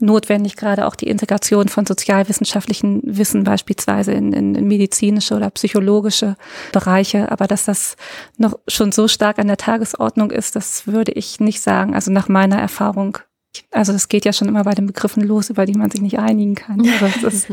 notwendig, 0.00 0.56
gerade 0.56 0.86
auch 0.86 0.96
die 0.96 1.08
Integration 1.08 1.68
von 1.68 1.86
sozialwissenschaftlichen 1.86 3.00
Wissen 3.04 3.44
beispielsweise 3.44 4.12
in, 4.12 4.32
in, 4.32 4.54
in, 4.54 4.66
medizinische 4.66 5.34
oder 5.34 5.50
psychologische 5.50 6.36
Bereiche. 6.72 7.30
Aber 7.30 7.46
dass 7.46 7.64
das 7.64 7.96
noch 8.36 8.58
schon 8.66 8.92
so 8.92 9.06
stark 9.06 9.38
an 9.38 9.46
der 9.46 9.56
Tagesordnung 9.56 10.30
ist, 10.30 10.56
das 10.56 10.86
würde 10.86 11.12
ich 11.12 11.38
nicht 11.40 11.60
sagen. 11.60 11.94
Also 11.94 12.10
nach 12.10 12.28
meiner 12.28 12.58
Erfahrung. 12.58 13.18
Also 13.70 13.92
es 13.92 14.08
geht 14.08 14.24
ja 14.24 14.32
schon 14.32 14.48
immer 14.48 14.64
bei 14.64 14.74
den 14.74 14.86
Begriffen 14.86 15.22
los, 15.22 15.48
über 15.48 15.64
die 15.64 15.74
man 15.74 15.88
sich 15.88 16.00
nicht 16.00 16.18
einigen 16.18 16.56
kann. 16.56 16.82
Also 17.00 17.28
ist, 17.28 17.46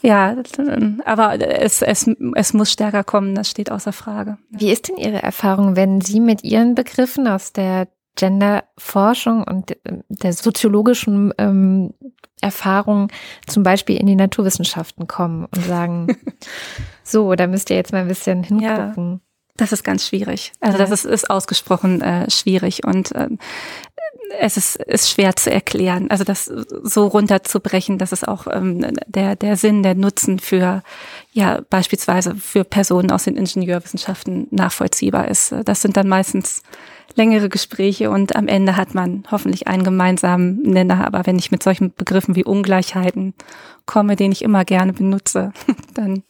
ja, 0.00 0.34
aber 1.04 1.40
es, 1.40 1.82
es, 1.82 2.08
es 2.34 2.54
muss 2.54 2.72
stärker 2.72 3.04
kommen, 3.04 3.34
das 3.34 3.50
steht 3.50 3.70
außer 3.70 3.92
Frage. 3.92 4.38
Wie 4.48 4.72
ist 4.72 4.88
denn 4.88 4.96
Ihre 4.96 5.22
Erfahrung, 5.22 5.76
wenn 5.76 6.00
Sie 6.00 6.20
mit 6.20 6.42
Ihren 6.42 6.74
Begriffen 6.74 7.26
aus 7.28 7.52
der 7.52 7.88
Genderforschung 8.16 9.44
und 9.44 9.76
der 10.08 10.32
soziologischen 10.32 11.32
ähm, 11.38 11.94
Erfahrung 12.40 13.08
zum 13.46 13.62
Beispiel 13.62 13.96
in 13.96 14.06
die 14.06 14.16
Naturwissenschaften 14.16 15.06
kommen 15.06 15.46
und 15.46 15.64
sagen, 15.64 16.16
so, 17.04 17.34
da 17.34 17.46
müsst 17.46 17.70
ihr 17.70 17.76
jetzt 17.76 17.92
mal 17.92 18.00
ein 18.00 18.08
bisschen 18.08 18.42
hingucken. 18.42 19.12
Ja, 19.12 19.20
das 19.56 19.72
ist 19.72 19.84
ganz 19.84 20.06
schwierig. 20.06 20.52
Also 20.60 20.78
das 20.78 20.90
ist, 20.90 21.04
ist 21.04 21.30
ausgesprochen 21.30 22.00
äh, 22.02 22.30
schwierig 22.30 22.84
und 22.84 23.12
äh, 23.12 23.28
es 24.38 24.56
ist, 24.56 24.76
ist 24.76 25.10
schwer 25.10 25.36
zu 25.36 25.50
erklären. 25.50 26.10
Also 26.10 26.24
das 26.24 26.44
so 26.46 27.06
runterzubrechen, 27.06 27.98
dass 27.98 28.12
es 28.12 28.24
auch 28.24 28.46
ähm, 28.50 28.96
der, 29.06 29.36
der 29.36 29.56
Sinn, 29.56 29.82
der 29.82 29.94
Nutzen 29.94 30.38
für 30.38 30.82
ja 31.32 31.60
beispielsweise 31.70 32.34
für 32.34 32.64
Personen 32.64 33.10
aus 33.10 33.24
den 33.24 33.36
Ingenieurwissenschaften 33.36 34.48
nachvollziehbar 34.50 35.28
ist. 35.28 35.54
Das 35.64 35.82
sind 35.82 35.96
dann 35.96 36.08
meistens 36.08 36.62
längere 37.14 37.48
Gespräche 37.48 38.10
und 38.10 38.34
am 38.36 38.48
Ende 38.48 38.76
hat 38.76 38.94
man 38.94 39.24
hoffentlich 39.30 39.66
einen 39.66 39.84
gemeinsamen 39.84 40.62
Nenner. 40.62 41.06
Aber 41.06 41.26
wenn 41.26 41.38
ich 41.38 41.50
mit 41.50 41.62
solchen 41.62 41.92
Begriffen 41.94 42.34
wie 42.36 42.44
Ungleichheiten 42.44 43.34
komme, 43.86 44.16
den 44.16 44.32
ich 44.32 44.42
immer 44.42 44.64
gerne 44.64 44.92
benutze, 44.92 45.52
dann 45.94 46.22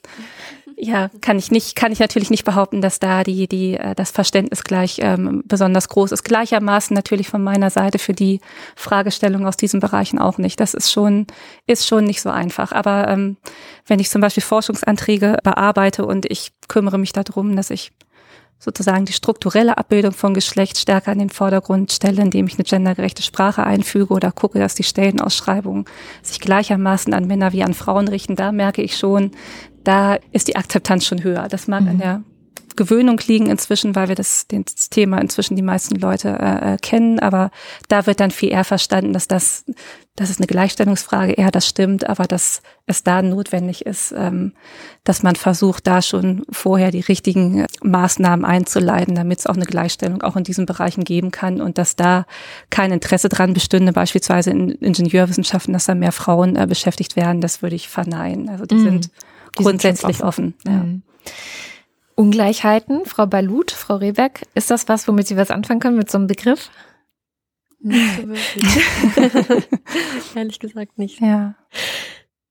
ja, 0.76 1.10
kann 1.20 1.38
ich 1.38 1.50
nicht, 1.50 1.76
kann 1.76 1.92
ich 1.92 1.98
natürlich 1.98 2.30
nicht 2.30 2.44
behaupten, 2.44 2.80
dass 2.80 2.98
da 2.98 3.22
die, 3.22 3.48
die, 3.48 3.74
äh, 3.74 3.94
das 3.94 4.10
Verständnis 4.10 4.64
gleich 4.64 4.98
ähm, 5.00 5.42
besonders 5.46 5.88
groß 5.88 6.12
ist. 6.12 6.24
Gleichermaßen 6.24 6.94
natürlich 6.94 7.28
von 7.28 7.42
meiner 7.42 7.70
Seite 7.70 7.98
für 7.98 8.12
die 8.12 8.40
Fragestellung 8.76 9.46
aus 9.46 9.56
diesen 9.56 9.80
Bereichen 9.80 10.18
auch 10.18 10.38
nicht. 10.38 10.60
Das 10.60 10.74
ist 10.74 10.90
schon, 10.90 11.26
ist 11.66 11.86
schon 11.86 12.04
nicht 12.04 12.22
so 12.22 12.30
einfach. 12.30 12.72
Aber 12.72 13.08
ähm, 13.08 13.36
wenn 13.86 14.00
ich 14.00 14.10
zum 14.10 14.20
Beispiel 14.20 14.42
Forschungsanträge 14.42 15.38
bearbeite 15.42 16.04
und 16.04 16.30
ich 16.30 16.52
kümmere 16.68 16.98
mich 16.98 17.12
darum, 17.12 17.56
dass 17.56 17.70
ich 17.70 17.92
sozusagen 18.62 19.06
die 19.06 19.12
strukturelle 19.12 19.76
Abbildung 19.76 20.12
von 20.12 20.34
Geschlecht 20.34 20.78
stärker 20.78 21.10
in 21.10 21.18
den 21.18 21.30
Vordergrund 21.30 21.90
stelle, 21.90 22.22
indem 22.22 22.46
ich 22.46 22.54
eine 22.54 22.62
gendergerechte 22.62 23.22
Sprache 23.22 23.64
einfüge 23.64 24.14
oder 24.14 24.30
gucke, 24.30 24.60
dass 24.60 24.76
die 24.76 24.84
Stellenausschreibungen 24.84 25.84
sich 26.22 26.38
gleichermaßen 26.38 27.12
an 27.12 27.26
Männer 27.26 27.52
wie 27.52 27.64
an 27.64 27.74
Frauen 27.74 28.06
richten. 28.06 28.36
Da 28.36 28.52
merke 28.52 28.80
ich 28.80 28.96
schon, 28.96 29.32
da 29.84 30.18
ist 30.30 30.48
die 30.48 30.56
Akzeptanz 30.56 31.06
schon 31.06 31.22
höher. 31.22 31.48
Das 31.48 31.68
mag 31.68 31.82
mhm. 31.82 31.88
an 31.88 31.98
der 31.98 32.22
Gewöhnung 32.76 33.20
liegen 33.26 33.48
inzwischen, 33.48 33.94
weil 33.94 34.08
wir 34.08 34.14
das, 34.14 34.46
das 34.48 34.90
Thema 34.90 35.18
inzwischen 35.18 35.56
die 35.56 35.62
meisten 35.62 35.96
Leute 35.96 36.28
äh, 36.28 36.74
äh, 36.74 36.76
kennen, 36.78 37.18
aber 37.18 37.50
da 37.88 38.06
wird 38.06 38.20
dann 38.20 38.30
viel 38.30 38.50
eher 38.50 38.64
verstanden, 38.64 39.12
dass 39.12 39.28
das, 39.28 39.64
das 40.16 40.30
ist 40.30 40.40
eine 40.40 40.46
Gleichstellungsfrage, 40.46 41.32
eher 41.32 41.50
das 41.50 41.66
stimmt, 41.66 42.08
aber 42.08 42.24
dass 42.24 42.62
es 42.86 43.02
da 43.02 43.22
notwendig 43.22 43.86
ist, 43.86 44.14
ähm, 44.16 44.52
dass 45.04 45.22
man 45.22 45.36
versucht, 45.36 45.86
da 45.86 46.02
schon 46.02 46.44
vorher 46.50 46.90
die 46.90 47.00
richtigen 47.00 47.66
Maßnahmen 47.82 48.44
einzuleiten, 48.44 49.14
damit 49.14 49.40
es 49.40 49.46
auch 49.46 49.56
eine 49.56 49.66
Gleichstellung 49.66 50.22
auch 50.22 50.36
in 50.36 50.44
diesen 50.44 50.66
Bereichen 50.66 51.04
geben 51.04 51.30
kann 51.30 51.60
und 51.60 51.78
dass 51.78 51.96
da 51.96 52.26
kein 52.70 52.92
Interesse 52.92 53.28
dran 53.28 53.54
bestünde, 53.54 53.92
beispielsweise 53.92 54.50
in 54.50 54.70
Ingenieurwissenschaften, 54.70 55.72
dass 55.72 55.86
da 55.86 55.94
mehr 55.94 56.12
Frauen 56.12 56.56
äh, 56.56 56.66
beschäftigt 56.66 57.16
werden, 57.16 57.40
das 57.40 57.62
würde 57.62 57.76
ich 57.76 57.88
verneinen. 57.88 58.48
Also 58.48 58.66
die 58.66 58.76
mhm. 58.76 58.84
sind 58.84 59.10
die 59.58 59.62
grundsätzlich 59.62 60.22
offen. 60.22 60.54
offen. 60.64 60.72
Ja. 60.72 60.82
Mhm. 60.84 61.02
Ungleichheiten, 62.14 63.04
Frau 63.06 63.26
Balut, 63.26 63.70
Frau 63.70 63.96
Rehberg, 63.96 64.42
ist 64.54 64.70
das 64.70 64.88
was, 64.88 65.08
womit 65.08 65.26
Sie 65.26 65.36
was 65.36 65.50
anfangen 65.50 65.80
können 65.80 65.96
mit 65.96 66.10
so 66.10 66.18
einem 66.18 66.26
Begriff? 66.26 66.70
Nicht 67.80 68.20
so 68.20 68.28
wirklich. 68.28 69.68
Ehrlich 70.34 70.58
gesagt 70.60 70.98
nicht. 70.98 71.20
Ja. 71.20 71.54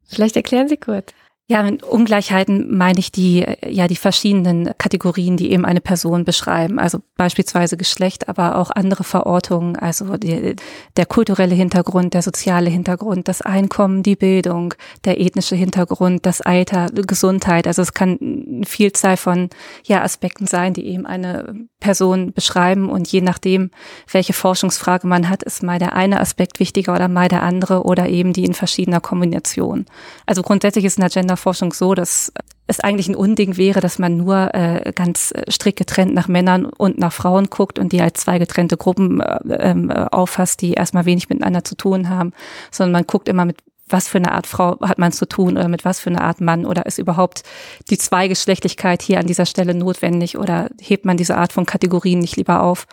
Vielleicht 0.03 0.35
erklären 0.35 0.67
Sie 0.67 0.77
kurz. 0.77 1.13
Ja, 1.51 1.63
mit 1.63 1.83
Ungleichheiten 1.83 2.77
meine 2.77 2.99
ich 2.99 3.11
die, 3.11 3.45
ja, 3.67 3.89
die 3.89 3.97
verschiedenen 3.97 4.69
Kategorien, 4.77 5.35
die 5.35 5.51
eben 5.51 5.65
eine 5.65 5.81
Person 5.81 6.23
beschreiben. 6.23 6.79
Also 6.79 6.99
beispielsweise 7.17 7.75
Geschlecht, 7.75 8.29
aber 8.29 8.55
auch 8.55 8.71
andere 8.71 9.03
Verortungen, 9.03 9.75
also 9.75 10.15
die, 10.15 10.55
der 10.95 11.05
kulturelle 11.05 11.53
Hintergrund, 11.53 12.13
der 12.13 12.21
soziale 12.21 12.69
Hintergrund, 12.69 13.27
das 13.27 13.41
Einkommen, 13.41 14.01
die 14.01 14.15
Bildung, 14.15 14.75
der 15.03 15.19
ethnische 15.19 15.57
Hintergrund, 15.57 16.25
das 16.25 16.39
Alter, 16.39 16.87
Gesundheit. 16.89 17.67
Also 17.67 17.81
es 17.81 17.93
kann 17.93 18.17
eine 18.21 18.65
Vielzahl 18.65 19.17
von, 19.17 19.49
ja, 19.83 20.03
Aspekten 20.03 20.47
sein, 20.47 20.73
die 20.73 20.85
eben 20.85 21.05
eine 21.05 21.67
Person 21.81 22.31
beschreiben 22.31 22.89
und 22.89 23.09
je 23.09 23.19
nachdem, 23.19 23.71
welche 24.09 24.31
Forschungsfrage 24.31 25.05
man 25.05 25.27
hat, 25.27 25.43
ist 25.43 25.63
mal 25.63 25.79
der 25.79 25.97
eine 25.97 26.21
Aspekt 26.21 26.61
wichtiger 26.61 26.95
oder 26.95 27.09
mal 27.09 27.27
der 27.27 27.43
andere 27.43 27.83
oder 27.83 28.07
eben 28.07 28.31
die 28.31 28.45
in 28.45 28.53
verschiedener 28.53 29.01
Kombination. 29.01 29.85
Also 30.25 30.43
grundsätzlich 30.43 30.85
ist 30.85 30.97
in 30.97 31.01
der 31.01 31.09
Genderforschung 31.41 31.73
so, 31.73 31.95
dass 31.95 32.31
es 32.67 32.79
eigentlich 32.79 33.09
ein 33.09 33.15
Unding 33.15 33.57
wäre, 33.57 33.81
dass 33.81 33.99
man 33.99 34.15
nur 34.15 34.53
äh, 34.53 34.93
ganz 34.95 35.33
strikt 35.49 35.79
getrennt 35.79 36.13
nach 36.13 36.27
Männern 36.27 36.65
und 36.65 36.97
nach 36.97 37.11
Frauen 37.11 37.49
guckt 37.49 37.79
und 37.79 37.91
die 37.91 38.01
als 38.01 38.21
zwei 38.21 38.39
getrennte 38.39 38.77
Gruppen 38.77 39.19
äh, 39.19 39.71
äh, 39.71 40.07
auffasst, 40.11 40.61
die 40.61 40.73
erstmal 40.73 41.05
wenig 41.05 41.27
miteinander 41.27 41.63
zu 41.63 41.75
tun 41.75 42.09
haben, 42.09 42.31
sondern 42.69 42.93
man 42.93 43.07
guckt 43.07 43.27
immer 43.27 43.45
mit 43.45 43.57
was 43.91 44.07
für 44.07 44.17
eine 44.17 44.31
Art 44.31 44.47
Frau 44.47 44.79
hat 44.81 44.99
man 44.99 45.11
zu 45.11 45.27
tun 45.27 45.57
oder 45.57 45.67
mit 45.67 45.85
was 45.85 45.99
für 45.99 46.09
eine 46.09 46.21
Art 46.21 46.41
Mann 46.41 46.65
oder 46.65 46.85
ist 46.85 46.97
überhaupt 46.97 47.43
die 47.89 47.97
Zweigeschlechtlichkeit 47.97 49.01
hier 49.01 49.19
an 49.19 49.27
dieser 49.27 49.45
Stelle 49.45 49.73
notwendig 49.73 50.37
oder 50.37 50.69
hebt 50.79 51.05
man 51.05 51.17
diese 51.17 51.37
Art 51.37 51.53
von 51.53 51.65
Kategorien 51.65 52.19
nicht 52.19 52.37
lieber 52.37 52.63
auf? 52.63 52.87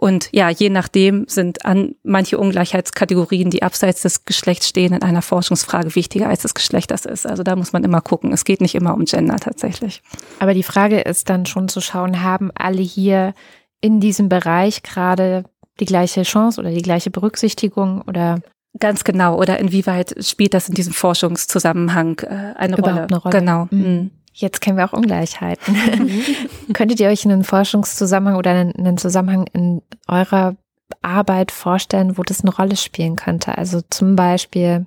Und 0.00 0.30
ja, 0.32 0.48
je 0.48 0.70
nachdem 0.70 1.26
sind 1.28 1.66
an 1.66 1.94
manche 2.02 2.38
Ungleichheitskategorien, 2.38 3.50
die 3.50 3.62
abseits 3.62 4.00
des 4.00 4.24
Geschlechts 4.24 4.66
stehen, 4.66 4.94
in 4.94 5.02
einer 5.02 5.20
Forschungsfrage 5.20 5.94
wichtiger 5.94 6.28
als 6.28 6.40
das 6.40 6.54
Geschlecht 6.54 6.90
das 6.90 7.04
ist. 7.04 7.26
Also 7.26 7.42
da 7.42 7.54
muss 7.54 7.74
man 7.74 7.84
immer 7.84 8.00
gucken. 8.00 8.32
Es 8.32 8.46
geht 8.46 8.62
nicht 8.62 8.74
immer 8.74 8.94
um 8.94 9.04
Gender 9.04 9.36
tatsächlich. 9.36 10.02
Aber 10.38 10.54
die 10.54 10.62
Frage 10.62 11.00
ist 11.00 11.28
dann 11.28 11.44
schon 11.44 11.68
zu 11.68 11.82
schauen, 11.82 12.22
haben 12.22 12.50
alle 12.54 12.80
hier 12.80 13.34
in 13.82 14.00
diesem 14.00 14.30
Bereich 14.30 14.82
gerade 14.82 15.44
die 15.80 15.84
gleiche 15.84 16.22
Chance 16.22 16.60
oder 16.60 16.70
die 16.70 16.82
gleiche 16.82 17.10
Berücksichtigung 17.10 18.02
oder 18.06 18.40
Ganz 18.78 19.04
genau. 19.04 19.36
Oder 19.38 19.58
inwieweit 19.58 20.14
spielt 20.24 20.54
das 20.54 20.68
in 20.68 20.74
diesem 20.74 20.92
Forschungszusammenhang 20.92 22.20
äh, 22.20 22.54
eine, 22.56 22.76
Rolle? 22.76 23.02
eine 23.02 23.16
Rolle? 23.16 23.38
Genau. 23.38 23.68
Mhm. 23.70 23.80
mhm. 23.80 24.10
Jetzt 24.32 24.60
kennen 24.60 24.76
wir 24.76 24.84
auch 24.84 24.92
Ungleichheiten. 24.92 25.74
Mhm. 25.74 26.22
Könntet 26.72 27.00
ihr 27.00 27.08
euch 27.08 27.24
einen 27.24 27.42
Forschungszusammenhang 27.42 28.36
oder 28.36 28.52
einen, 28.52 28.76
einen 28.76 28.96
Zusammenhang 28.96 29.46
in 29.52 29.82
eurer 30.06 30.56
Arbeit 31.02 31.50
vorstellen, 31.50 32.16
wo 32.16 32.22
das 32.22 32.42
eine 32.42 32.54
Rolle 32.54 32.76
spielen 32.76 33.16
könnte? 33.16 33.58
Also 33.58 33.80
zum 33.90 34.14
Beispiel 34.14 34.86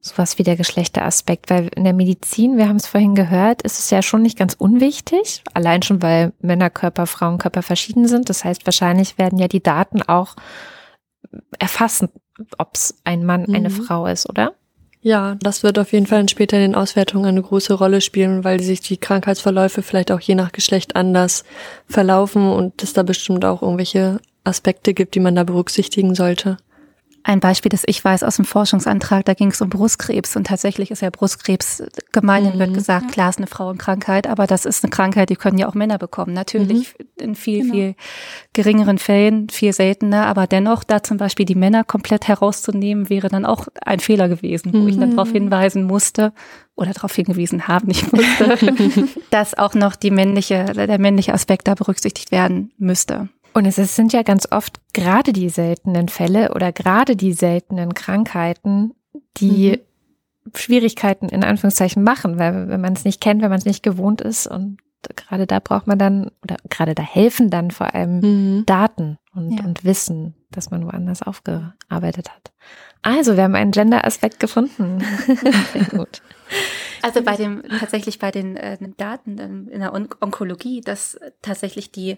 sowas 0.00 0.38
wie 0.38 0.42
der 0.42 0.56
Geschlechteraspekt, 0.56 1.48
weil 1.48 1.68
in 1.74 1.84
der 1.84 1.92
Medizin, 1.92 2.58
wir 2.58 2.68
haben 2.68 2.76
es 2.76 2.86
vorhin 2.86 3.14
gehört, 3.14 3.62
ist 3.62 3.78
es 3.78 3.90
ja 3.90 4.02
schon 4.02 4.22
nicht 4.22 4.38
ganz 4.38 4.54
unwichtig, 4.54 5.42
allein 5.54 5.82
schon 5.82 6.02
weil 6.02 6.32
Männerkörper, 6.40 7.06
Frauenkörper 7.06 7.62
verschieden 7.62 8.08
sind. 8.08 8.28
Das 8.28 8.44
heißt, 8.44 8.66
wahrscheinlich 8.66 9.16
werden 9.16 9.38
ja 9.38 9.48
die 9.48 9.62
Daten 9.62 10.02
auch 10.02 10.34
erfassen 11.58 12.08
ob 12.58 12.74
es 12.74 12.98
ein 13.04 13.24
Mann, 13.24 13.44
mhm. 13.46 13.54
eine 13.54 13.70
Frau 13.70 14.06
ist, 14.06 14.28
oder? 14.28 14.54
Ja, 15.02 15.36
das 15.40 15.62
wird 15.62 15.78
auf 15.78 15.92
jeden 15.92 16.06
Fall 16.06 16.28
später 16.28 16.56
in 16.56 16.72
den 16.72 16.74
Auswertungen 16.74 17.26
eine 17.26 17.42
große 17.42 17.74
Rolle 17.74 18.00
spielen, 18.00 18.42
weil 18.42 18.60
sich 18.60 18.80
die 18.80 18.96
Krankheitsverläufe 18.96 19.82
vielleicht 19.82 20.10
auch 20.10 20.20
je 20.20 20.34
nach 20.34 20.50
Geschlecht 20.50 20.96
anders 20.96 21.44
verlaufen 21.88 22.50
und 22.50 22.82
es 22.82 22.92
da 22.92 23.04
bestimmt 23.04 23.44
auch 23.44 23.62
irgendwelche 23.62 24.18
Aspekte 24.42 24.94
gibt, 24.94 25.14
die 25.14 25.20
man 25.20 25.36
da 25.36 25.44
berücksichtigen 25.44 26.14
sollte. 26.14 26.56
Ein 27.28 27.40
Beispiel, 27.40 27.70
das 27.70 27.82
ich 27.86 28.04
weiß 28.04 28.22
aus 28.22 28.36
dem 28.36 28.44
Forschungsantrag, 28.44 29.24
da 29.24 29.34
ging 29.34 29.48
es 29.48 29.60
um 29.60 29.68
Brustkrebs 29.68 30.36
und 30.36 30.46
tatsächlich 30.46 30.92
ist 30.92 31.02
ja 31.02 31.10
Brustkrebs, 31.10 31.82
gemeinhin 32.12 32.54
mhm. 32.54 32.58
wird 32.60 32.74
gesagt, 32.74 33.10
klar 33.10 33.30
ist 33.30 33.38
eine 33.38 33.48
Frauenkrankheit, 33.48 34.28
aber 34.28 34.46
das 34.46 34.64
ist 34.64 34.84
eine 34.84 34.90
Krankheit, 34.90 35.28
die 35.28 35.34
können 35.34 35.58
ja 35.58 35.66
auch 35.66 35.74
Männer 35.74 35.98
bekommen. 35.98 36.32
Natürlich 36.32 36.94
mhm. 36.96 37.24
in 37.24 37.34
viel, 37.34 37.62
genau. 37.62 37.74
viel 37.74 37.94
geringeren 38.52 38.98
Fällen, 38.98 39.48
viel 39.48 39.72
seltener, 39.72 40.26
aber 40.26 40.46
dennoch 40.46 40.84
da 40.84 41.02
zum 41.02 41.16
Beispiel 41.16 41.46
die 41.46 41.56
Männer 41.56 41.82
komplett 41.82 42.28
herauszunehmen, 42.28 43.10
wäre 43.10 43.28
dann 43.28 43.44
auch 43.44 43.66
ein 43.84 43.98
Fehler 43.98 44.28
gewesen, 44.28 44.72
wo 44.72 44.78
mhm. 44.78 44.88
ich 44.88 44.96
dann 44.96 45.10
darauf 45.10 45.30
mhm. 45.30 45.38
hinweisen 45.38 45.82
musste 45.82 46.32
oder 46.76 46.92
darauf 46.92 47.12
hingewiesen 47.12 47.66
haben, 47.66 47.90
ich 47.90 48.12
musste, 48.12 48.56
dass 49.30 49.58
auch 49.58 49.74
noch 49.74 49.96
die 49.96 50.12
männliche, 50.12 50.64
der 50.64 51.00
männliche 51.00 51.34
Aspekt 51.34 51.66
da 51.66 51.74
berücksichtigt 51.74 52.30
werden 52.30 52.70
müsste. 52.78 53.30
Und 53.56 53.64
es 53.64 53.76
sind 53.96 54.12
ja 54.12 54.22
ganz 54.22 54.46
oft 54.52 54.82
gerade 54.92 55.32
die 55.32 55.48
seltenen 55.48 56.10
Fälle 56.10 56.52
oder 56.52 56.72
gerade 56.72 57.16
die 57.16 57.32
seltenen 57.32 57.94
Krankheiten, 57.94 58.92
die 59.38 59.78
mhm. 59.78 60.50
Schwierigkeiten 60.54 61.30
in 61.30 61.42
Anführungszeichen 61.42 62.04
machen, 62.04 62.38
weil 62.38 62.68
wenn 62.68 62.82
man 62.82 62.92
es 62.92 63.06
nicht 63.06 63.18
kennt, 63.18 63.40
wenn 63.40 63.48
man 63.48 63.58
es 63.58 63.64
nicht 63.64 63.82
gewohnt 63.82 64.20
ist 64.20 64.46
und 64.46 64.76
gerade 65.16 65.46
da 65.46 65.58
braucht 65.58 65.86
man 65.86 65.98
dann 65.98 66.30
oder 66.42 66.56
gerade 66.68 66.94
da 66.94 67.02
helfen 67.02 67.48
dann 67.48 67.70
vor 67.70 67.94
allem 67.94 68.20
mhm. 68.20 68.66
Daten 68.66 69.16
und, 69.34 69.56
ja. 69.56 69.64
und 69.64 69.84
Wissen, 69.84 70.34
dass 70.50 70.70
man 70.70 70.84
woanders 70.84 71.22
aufgearbeitet 71.22 72.28
hat. 72.28 72.52
Also, 73.00 73.36
wir 73.36 73.44
haben 73.44 73.54
einen 73.54 73.70
Gender-Aspekt 73.70 74.38
gefunden. 74.38 75.02
Sehr 75.72 75.84
gut. 75.96 76.20
Also 77.02 77.22
bei 77.22 77.36
dem 77.36 77.62
tatsächlich 77.78 78.18
bei 78.18 78.30
den 78.30 78.56
äh, 78.56 78.78
Daten 78.96 79.38
in 79.38 79.80
der 79.80 79.92
On 79.92 80.08
Onkologie, 80.20 80.80
dass 80.80 81.18
tatsächlich 81.42 81.92
die 81.92 82.16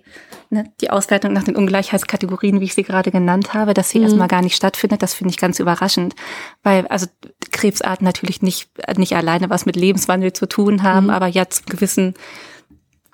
ne, 0.51 0.73
die 0.81 0.91
Auswertung 0.91 1.33
nach 1.33 1.45
den 1.45 1.57
Ungleichheitskategorien, 1.57 2.61
wie 2.61 2.65
ich 2.65 2.75
sie 2.75 2.85
gerade 2.85 3.11
genannt 3.11 3.55
habe, 3.55 3.75
dass 3.75 3.91
sie 3.91 3.99
mhm. 3.99 4.05
erstmal 4.05 4.29
gar 4.29 4.43
nicht 4.43 4.57
stattfindet, 4.57 5.03
das 5.03 5.15
finde 5.15 5.33
ich 5.33 5.39
ganz 5.39 5.59
überraschend, 5.61 6.15
weil 6.63 6.87
also 6.87 7.07
Krebsarten 7.51 8.05
natürlich 8.05 8.43
nicht 8.43 8.71
nicht 8.97 9.15
alleine 9.15 9.51
was 9.51 9.67
mit 9.67 9.77
Lebenswandel 9.77 10.33
zu 10.33 10.47
tun 10.47 10.83
haben, 10.83 11.07
mhm. 11.07 11.11
aber 11.11 11.27
ja 11.27 11.49
zum 11.49 11.67
gewissen 11.67 12.15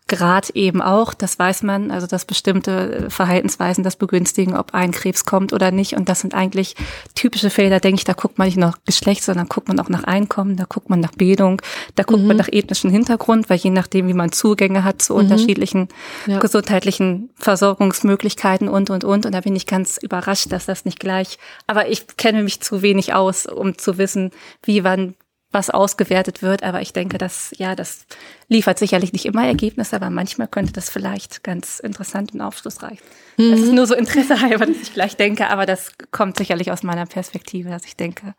Grad 0.06 0.50
eben 0.50 0.82
auch, 0.82 1.14
das 1.14 1.38
weiß 1.38 1.62
man, 1.62 1.90
also 1.90 2.06
dass 2.06 2.26
bestimmte 2.26 3.06
Verhaltensweisen 3.08 3.82
das 3.82 3.96
begünstigen, 3.96 4.54
ob 4.54 4.74
ein 4.74 4.90
Krebs 4.90 5.24
kommt 5.24 5.54
oder 5.54 5.70
nicht. 5.70 5.96
Und 5.96 6.10
das 6.10 6.20
sind 6.20 6.34
eigentlich 6.34 6.76
typische 7.14 7.48
Fehler, 7.48 7.80
denke 7.80 8.00
ich, 8.00 8.04
da 8.04 8.12
guckt 8.12 8.36
man 8.36 8.46
nicht 8.46 8.58
nach 8.58 8.78
Geschlecht, 8.84 9.24
sondern 9.24 9.48
guckt 9.48 9.66
man 9.68 9.80
auch 9.80 9.88
nach 9.88 10.04
Einkommen, 10.04 10.56
da 10.58 10.64
guckt 10.64 10.90
man 10.90 11.00
nach 11.00 11.12
Bildung, 11.12 11.62
da 11.94 12.02
guckt 12.02 12.20
mhm. 12.20 12.28
man 12.28 12.36
nach 12.36 12.48
ethnischen 12.48 12.90
Hintergrund, 12.90 13.48
weil 13.48 13.56
je 13.56 13.70
nachdem, 13.70 14.06
wie 14.06 14.14
man 14.14 14.30
Zugänge 14.30 14.84
hat 14.84 15.00
zu 15.00 15.14
mhm. 15.14 15.20
unterschiedlichen 15.20 15.88
ja. 16.26 16.38
gesundheitlichen 16.38 17.30
Versorgungsmöglichkeiten 17.36 18.68
und, 18.68 18.90
und, 18.90 19.04
und. 19.04 19.24
Und 19.24 19.32
da 19.32 19.40
bin 19.40 19.56
ich 19.56 19.66
ganz 19.66 19.96
überrascht, 19.96 20.52
dass 20.52 20.66
das 20.66 20.84
nicht 20.84 21.00
gleich, 21.00 21.38
aber 21.66 21.88
ich 21.88 22.18
kenne 22.18 22.42
mich 22.42 22.60
zu 22.60 22.82
wenig 22.82 23.14
aus, 23.14 23.46
um 23.46 23.78
zu 23.78 23.96
wissen, 23.96 24.32
wie 24.64 24.84
wann 24.84 25.14
was 25.54 25.70
ausgewertet 25.70 26.42
wird. 26.42 26.62
Aber 26.62 26.82
ich 26.82 26.92
denke, 26.92 27.16
dass, 27.16 27.52
ja, 27.56 27.74
das 27.74 28.06
liefert 28.48 28.78
sicherlich 28.78 29.12
nicht 29.12 29.24
immer 29.24 29.46
Ergebnisse, 29.46 29.96
aber 29.96 30.10
manchmal 30.10 30.48
könnte 30.48 30.72
das 30.72 30.90
vielleicht 30.90 31.42
ganz 31.42 31.78
interessant 31.78 32.34
und 32.34 32.40
aufschlussreich. 32.40 32.98
Mhm. 33.36 33.50
Das 33.52 33.60
ist 33.60 33.72
nur 33.72 33.86
so 33.86 33.94
Interesse 33.94 34.40
halber, 34.42 34.66
dass 34.66 34.76
ich 34.82 34.92
gleich 34.92 35.16
denke, 35.16 35.48
aber 35.48 35.64
das 35.64 35.92
kommt 36.10 36.36
sicherlich 36.36 36.70
aus 36.70 36.82
meiner 36.82 37.06
Perspektive, 37.06 37.70
dass 37.70 37.84
ich 37.84 37.96
denke, 37.96 38.34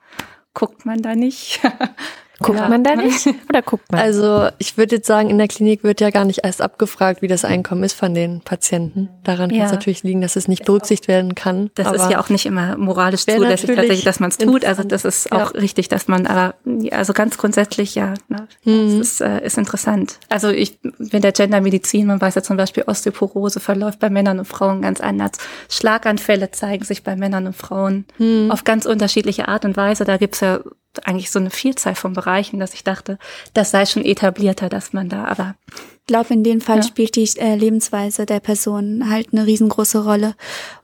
guckt 0.53 0.85
man 0.85 1.01
da 1.01 1.15
nicht? 1.15 1.61
Guckt 2.39 2.59
ja. 2.59 2.67
man 2.67 2.83
da 2.83 2.95
nicht? 2.95 3.27
Oder 3.49 3.61
guckt 3.61 3.91
man? 3.91 4.01
Also 4.01 4.49
ich 4.57 4.77
würde 4.77 4.97
jetzt 4.97 5.07
sagen, 5.07 5.29
in 5.29 5.37
der 5.37 5.47
Klinik 5.47 5.83
wird 5.83 6.01
ja 6.01 6.09
gar 6.09 6.25
nicht 6.25 6.41
erst 6.43 6.61
abgefragt, 6.61 7.21
wie 7.21 7.27
das 7.27 7.45
Einkommen 7.45 7.83
ist 7.83 7.93
von 7.93 8.13
den 8.13 8.41
Patienten. 8.41 9.09
Daran 9.23 9.49
ja. 9.49 9.57
kann 9.57 9.65
es 9.67 9.71
natürlich 9.71 10.03
liegen, 10.03 10.21
dass 10.21 10.35
es 10.35 10.47
nicht 10.47 10.65
berücksichtigt 10.65 11.07
werden 11.07 11.35
kann. 11.35 11.71
Das 11.75 11.91
ist 11.91 12.09
ja 12.09 12.19
auch 12.19 12.29
nicht 12.29 12.45
immer 12.45 12.77
moralisch 12.77 13.25
zulässig 13.25 13.67
tatsächlich, 13.67 14.03
dass 14.03 14.19
man 14.19 14.29
es 14.29 14.37
tut. 14.37 14.65
Also 14.65 14.83
das 14.83 15.05
ist 15.05 15.31
auch 15.31 15.53
ja. 15.53 15.59
richtig, 15.59 15.87
dass 15.87 16.07
man, 16.07 16.27
aber 16.27 16.55
also 16.91 17.13
ganz 17.13 17.37
grundsätzlich 17.37 17.95
ja, 17.95 18.13
ne, 18.27 18.47
mhm. 18.63 18.99
das 18.99 19.07
ist, 19.07 19.21
äh, 19.21 19.45
ist 19.45 19.57
interessant. 19.57 20.19
Also 20.29 20.49
ich 20.49 20.79
bin 20.81 21.21
der 21.21 21.31
Gendermedizin, 21.31 22.07
man 22.07 22.19
weiß 22.19 22.35
ja 22.35 22.43
zum 22.43 22.57
Beispiel, 22.57 22.83
Osteoporose 22.87 23.59
verläuft 23.59 23.99
bei 23.99 24.09
Männern 24.09 24.39
und 24.39 24.45
Frauen 24.45 24.81
ganz 24.81 24.99
anders. 24.99 25.31
Schlaganfälle 25.69 26.51
zeigen 26.51 26.83
sich 26.83 27.03
bei 27.03 27.15
Männern 27.15 27.47
und 27.47 27.55
Frauen 27.55 28.05
mhm. 28.17 28.51
auf 28.51 28.63
ganz 28.63 28.85
unterschiedliche 28.85 29.47
Art 29.47 29.65
und 29.65 29.77
Weise. 29.77 30.03
Da 30.03 30.17
gibt's 30.17 30.41
ja 30.41 30.59
eigentlich 31.05 31.31
so 31.31 31.39
eine 31.39 31.49
Vielzahl 31.49 31.95
von 31.95 32.13
Bereichen, 32.13 32.59
dass 32.59 32.73
ich 32.73 32.83
dachte, 32.83 33.17
das 33.53 33.71
sei 33.71 33.85
schon 33.85 34.05
etablierter, 34.05 34.69
dass 34.69 34.93
man 34.93 35.09
da, 35.09 35.25
aber. 35.25 35.55
Ich 36.01 36.07
glaube, 36.07 36.33
in 36.33 36.43
dem 36.43 36.61
Fall 36.61 36.77
ja. 36.77 36.83
spielt 36.83 37.15
die 37.15 37.27
äh, 37.39 37.55
Lebensweise 37.55 38.25
der 38.25 38.39
Person 38.39 39.09
halt 39.09 39.29
eine 39.31 39.45
riesengroße 39.45 40.03
Rolle 40.03 40.35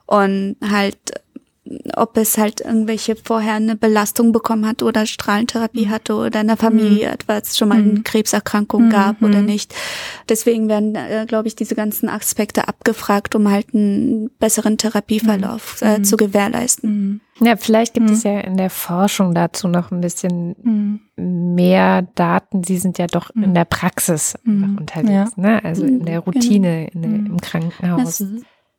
und 0.08 0.56
halt 0.68 0.98
ob 1.96 2.18
es 2.18 2.38
halt 2.38 2.62
irgendwelche 2.62 3.16
vorher 3.16 3.56
eine 3.56 3.76
Belastung 3.76 4.32
bekommen 4.32 4.66
hat 4.66 4.84
oder 4.84 5.06
Strahlentherapie 5.06 5.86
mhm. 5.86 5.90
hatte 5.90 6.16
oder 6.16 6.42
in 6.42 6.48
der 6.48 6.58
Familie 6.58 7.08
mhm. 7.08 7.14
etwas 7.14 7.58
schon 7.58 7.70
mal 7.70 7.78
eine 7.78 7.94
mhm. 7.94 8.04
Krebserkrankung 8.04 8.86
mhm. 8.86 8.90
gab 8.90 9.22
oder 9.22 9.40
mhm. 9.40 9.46
nicht. 9.46 9.76
Deswegen 10.30 10.70
werden, 10.70 10.96
äh, 10.96 11.26
glaube 11.28 11.48
ich, 11.48 11.56
diese 11.56 11.76
ganzen 11.76 12.10
Aspekte 12.10 12.68
abgefragt, 12.68 13.36
um 13.36 13.50
halt 13.50 13.74
einen 13.74 14.30
besseren 14.40 14.78
Therapieverlauf 14.78 15.82
äh, 15.82 16.02
zu 16.02 16.18
gewährleisten. 16.18 17.22
Ja, 17.40 17.56
vielleicht 17.56 17.96
gibt 17.96 18.10
es 18.10 18.24
ja 18.24 18.40
in 18.40 18.56
der 18.56 18.70
Forschung 18.70 19.34
dazu 19.34 19.68
noch 19.68 19.90
ein 19.92 20.02
bisschen 20.02 21.00
mehr 21.16 22.04
Daten. 22.14 22.64
Sie 22.64 22.78
sind 22.78 23.00
ja 23.00 23.08
doch 23.08 23.32
in 23.32 23.56
der 23.56 23.66
Praxis 23.66 24.36
unterwegs, 24.46 25.32
ja. 25.38 25.42
ne? 25.42 25.64
also 25.64 25.84
in 25.84 26.06
der 26.06 26.20
Routine 26.20 26.88
genau. 26.92 27.08
in 27.08 27.26
im 27.26 27.42
Krankenhaus. 27.42 28.20
Das 28.20 28.28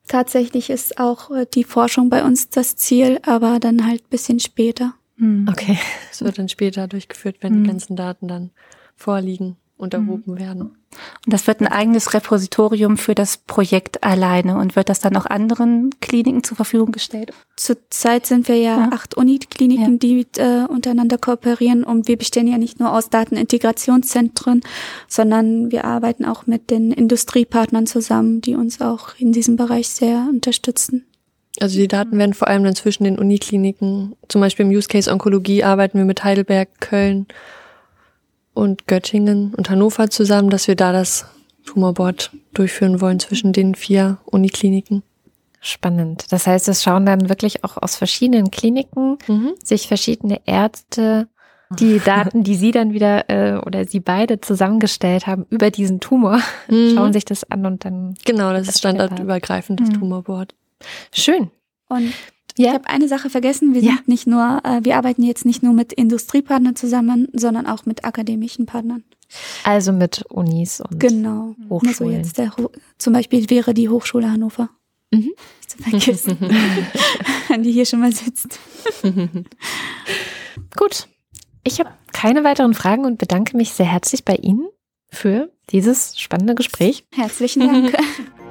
Tatsächlich 0.08 0.70
ist 0.70 0.98
auch 0.98 1.30
äh, 1.30 1.46
die 1.46 1.64
Forschung 1.64 2.10
bei 2.10 2.24
uns 2.24 2.48
das 2.48 2.76
Ziel, 2.76 3.20
aber 3.22 3.60
dann 3.60 3.86
halt 3.86 4.08
bisschen 4.10 4.40
später. 4.40 4.94
Hm. 5.16 5.46
Okay. 5.50 5.78
Es 6.10 6.22
wird 6.22 6.38
dann 6.38 6.48
später 6.48 6.88
durchgeführt, 6.88 7.36
wenn 7.40 7.60
mhm. 7.60 7.64
die 7.64 7.70
ganzen 7.70 7.96
Daten 7.96 8.28
dann 8.28 8.50
vorliegen 8.96 9.56
und 9.82 9.94
erhoben 9.94 10.32
mhm. 10.32 10.38
werden. 10.38 10.60
Und 10.62 11.32
das 11.32 11.46
wird 11.46 11.60
ein 11.60 11.66
eigenes 11.66 12.14
Repositorium 12.14 12.96
für 12.96 13.14
das 13.14 13.36
Projekt 13.36 14.04
alleine 14.04 14.58
und 14.58 14.76
wird 14.76 14.88
das 14.88 15.00
dann 15.00 15.16
auch 15.16 15.26
anderen 15.26 15.90
Kliniken 16.00 16.44
zur 16.44 16.56
Verfügung 16.56 16.92
gestellt? 16.92 17.32
Zurzeit 17.56 18.26
sind 18.26 18.48
wir 18.48 18.56
ja, 18.56 18.78
ja. 18.78 18.88
acht 18.92 19.16
Unikliniken, 19.16 19.94
ja. 19.94 19.98
die 19.98 20.26
äh, 20.38 20.66
untereinander 20.66 21.18
kooperieren 21.18 21.82
und 21.82 22.08
wir 22.08 22.16
bestehen 22.16 22.46
ja 22.46 22.58
nicht 22.58 22.78
nur 22.78 22.92
aus 22.92 23.10
Datenintegrationszentren, 23.10 24.60
sondern 25.08 25.72
wir 25.72 25.84
arbeiten 25.84 26.24
auch 26.24 26.46
mit 26.46 26.70
den 26.70 26.92
Industriepartnern 26.92 27.86
zusammen, 27.86 28.40
die 28.40 28.54
uns 28.54 28.80
auch 28.80 29.16
in 29.18 29.32
diesem 29.32 29.56
Bereich 29.56 29.88
sehr 29.88 30.26
unterstützen. 30.28 31.06
Also 31.60 31.78
die 31.78 31.88
Daten 31.88 32.18
werden 32.18 32.34
vor 32.34 32.48
allem 32.48 32.64
dann 32.64 32.74
zwischen 32.74 33.04
den 33.04 33.18
Unikliniken, 33.18 34.14
zum 34.28 34.40
Beispiel 34.40 34.64
im 34.64 34.72
Use 34.72 34.88
Case 34.88 35.10
Onkologie 35.10 35.64
arbeiten 35.64 35.98
wir 35.98 36.04
mit 36.04 36.24
Heidelberg, 36.24 36.68
Köln 36.80 37.26
und 38.54 38.86
Göttingen 38.86 39.54
und 39.54 39.70
Hannover 39.70 40.10
zusammen, 40.10 40.50
dass 40.50 40.68
wir 40.68 40.76
da 40.76 40.92
das 40.92 41.26
Tumorboard 41.64 42.32
durchführen 42.54 43.00
wollen 43.00 43.18
zwischen 43.20 43.52
den 43.52 43.74
vier 43.74 44.18
Unikliniken. 44.24 45.02
Spannend. 45.60 46.32
Das 46.32 46.46
heißt, 46.46 46.66
es 46.68 46.82
schauen 46.82 47.06
dann 47.06 47.28
wirklich 47.28 47.62
auch 47.62 47.76
aus 47.76 47.94
verschiedenen 47.94 48.50
Kliniken 48.50 49.18
mhm. 49.28 49.52
sich 49.62 49.86
verschiedene 49.86 50.40
Ärzte 50.44 51.28
die 51.78 52.00
Daten, 52.04 52.42
die 52.42 52.56
Sie 52.56 52.72
dann 52.72 52.92
wieder 52.92 53.30
äh, 53.30 53.58
oder 53.58 53.84
Sie 53.84 54.00
beide 54.00 54.40
zusammengestellt 54.40 55.26
haben 55.26 55.46
über 55.50 55.70
diesen 55.70 56.00
Tumor, 56.00 56.40
mhm. 56.68 56.94
schauen 56.94 57.12
sich 57.12 57.24
das 57.24 57.48
an 57.50 57.64
und 57.64 57.84
dann. 57.84 58.14
Genau, 58.24 58.52
das 58.52 58.68
ist 58.68 58.78
standardübergreifend, 58.78 59.80
das 59.80 59.88
mhm. 59.90 60.00
Tumorboard. 60.00 60.54
Schön. 61.12 61.50
Und 61.88 62.12
ja. 62.56 62.68
Ich 62.68 62.74
habe 62.74 62.88
eine 62.88 63.08
Sache 63.08 63.30
vergessen. 63.30 63.74
Wir 63.74 63.82
ja. 63.82 63.92
sind 63.92 64.08
nicht 64.08 64.26
nur, 64.26 64.60
äh, 64.64 64.80
wir 64.82 64.96
arbeiten 64.96 65.22
jetzt 65.22 65.44
nicht 65.44 65.62
nur 65.62 65.72
mit 65.72 65.92
Industriepartnern 65.92 66.76
zusammen, 66.76 67.28
sondern 67.32 67.66
auch 67.66 67.86
mit 67.86 68.04
akademischen 68.04 68.66
Partnern. 68.66 69.04
Also 69.64 69.92
mit 69.92 70.24
Unis 70.28 70.80
und 70.80 71.00
genau. 71.00 71.54
Hochschulen. 71.70 71.88
Also 71.88 72.10
jetzt 72.10 72.38
der, 72.38 72.52
zum 72.98 73.12
Beispiel 73.12 73.48
wäre 73.48 73.74
die 73.74 73.88
Hochschule 73.88 74.30
Hannover. 74.30 74.68
Mhm. 75.10 75.32
Zu 75.66 75.78
vergessen. 75.78 76.38
die 77.62 77.72
hier 77.72 77.86
schon 77.86 78.00
mal 78.00 78.12
sitzt. 78.12 78.58
Gut. 80.76 81.08
Ich 81.64 81.78
habe 81.78 81.90
keine 82.12 82.44
weiteren 82.44 82.74
Fragen 82.74 83.04
und 83.04 83.18
bedanke 83.18 83.56
mich 83.56 83.72
sehr 83.72 83.86
herzlich 83.86 84.24
bei 84.24 84.34
Ihnen 84.34 84.68
für 85.08 85.52
dieses 85.70 86.18
spannende 86.18 86.54
Gespräch. 86.54 87.04
Herzlichen 87.14 87.60
Dank. 87.60 87.96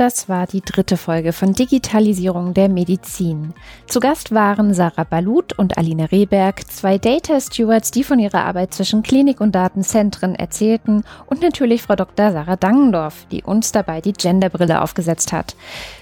Das 0.00 0.30
war 0.30 0.46
die 0.46 0.62
dritte 0.62 0.96
Folge 0.96 1.34
von 1.34 1.52
Digitalisierung 1.52 2.54
der 2.54 2.70
Medizin. 2.70 3.52
Zu 3.86 4.00
Gast 4.00 4.32
waren 4.32 4.72
Sarah 4.72 5.04
Balut 5.04 5.52
und 5.58 5.76
Aline 5.76 6.10
Rehberg, 6.10 6.66
zwei 6.72 6.96
Data 6.96 7.38
Stewards, 7.38 7.90
die 7.90 8.02
von 8.02 8.18
ihrer 8.18 8.46
Arbeit 8.46 8.72
zwischen 8.72 9.02
Klinik 9.02 9.42
und 9.42 9.54
Datenzentren 9.54 10.34
erzählten 10.34 11.04
und 11.26 11.42
natürlich 11.42 11.82
Frau 11.82 11.96
Dr. 11.96 12.32
Sarah 12.32 12.56
Dangendorf, 12.56 13.26
die 13.30 13.42
uns 13.42 13.72
dabei 13.72 14.00
die 14.00 14.14
Genderbrille 14.14 14.80
aufgesetzt 14.80 15.34
hat. 15.34 15.54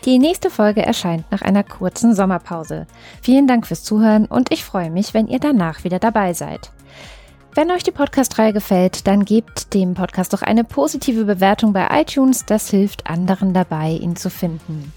Die 0.04 0.20
nächste 0.20 0.48
Folge 0.48 0.86
erscheint 0.86 1.24
nach 1.32 1.42
einer 1.42 1.64
kurzen 1.64 2.14
Sommerpause. 2.14 2.86
Vielen 3.20 3.48
Dank 3.48 3.66
fürs 3.66 3.82
Zuhören 3.82 4.26
und 4.26 4.52
ich 4.52 4.64
freue 4.64 4.92
mich, 4.92 5.12
wenn 5.12 5.26
ihr 5.26 5.40
danach 5.40 5.82
wieder 5.82 5.98
dabei 5.98 6.34
seid. 6.34 6.70
Wenn 7.58 7.72
euch 7.72 7.82
die 7.82 7.90
Podcast-Reihe 7.90 8.52
gefällt, 8.52 9.08
dann 9.08 9.24
gebt 9.24 9.74
dem 9.74 9.94
Podcast 9.94 10.32
doch 10.32 10.42
eine 10.42 10.62
positive 10.62 11.24
Bewertung 11.24 11.72
bei 11.72 11.88
iTunes. 11.90 12.46
Das 12.46 12.70
hilft 12.70 13.10
anderen 13.10 13.52
dabei, 13.52 13.98
ihn 14.00 14.14
zu 14.14 14.30
finden. 14.30 14.92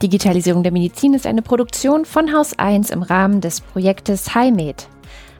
Digitalisierung 0.00 0.62
der 0.62 0.72
Medizin 0.72 1.12
ist 1.12 1.26
eine 1.26 1.42
Produktion 1.42 2.06
von 2.06 2.32
Haus 2.32 2.58
1 2.58 2.88
im 2.88 3.02
Rahmen 3.02 3.42
des 3.42 3.60
Projektes 3.60 4.34
HiMed. 4.34 4.88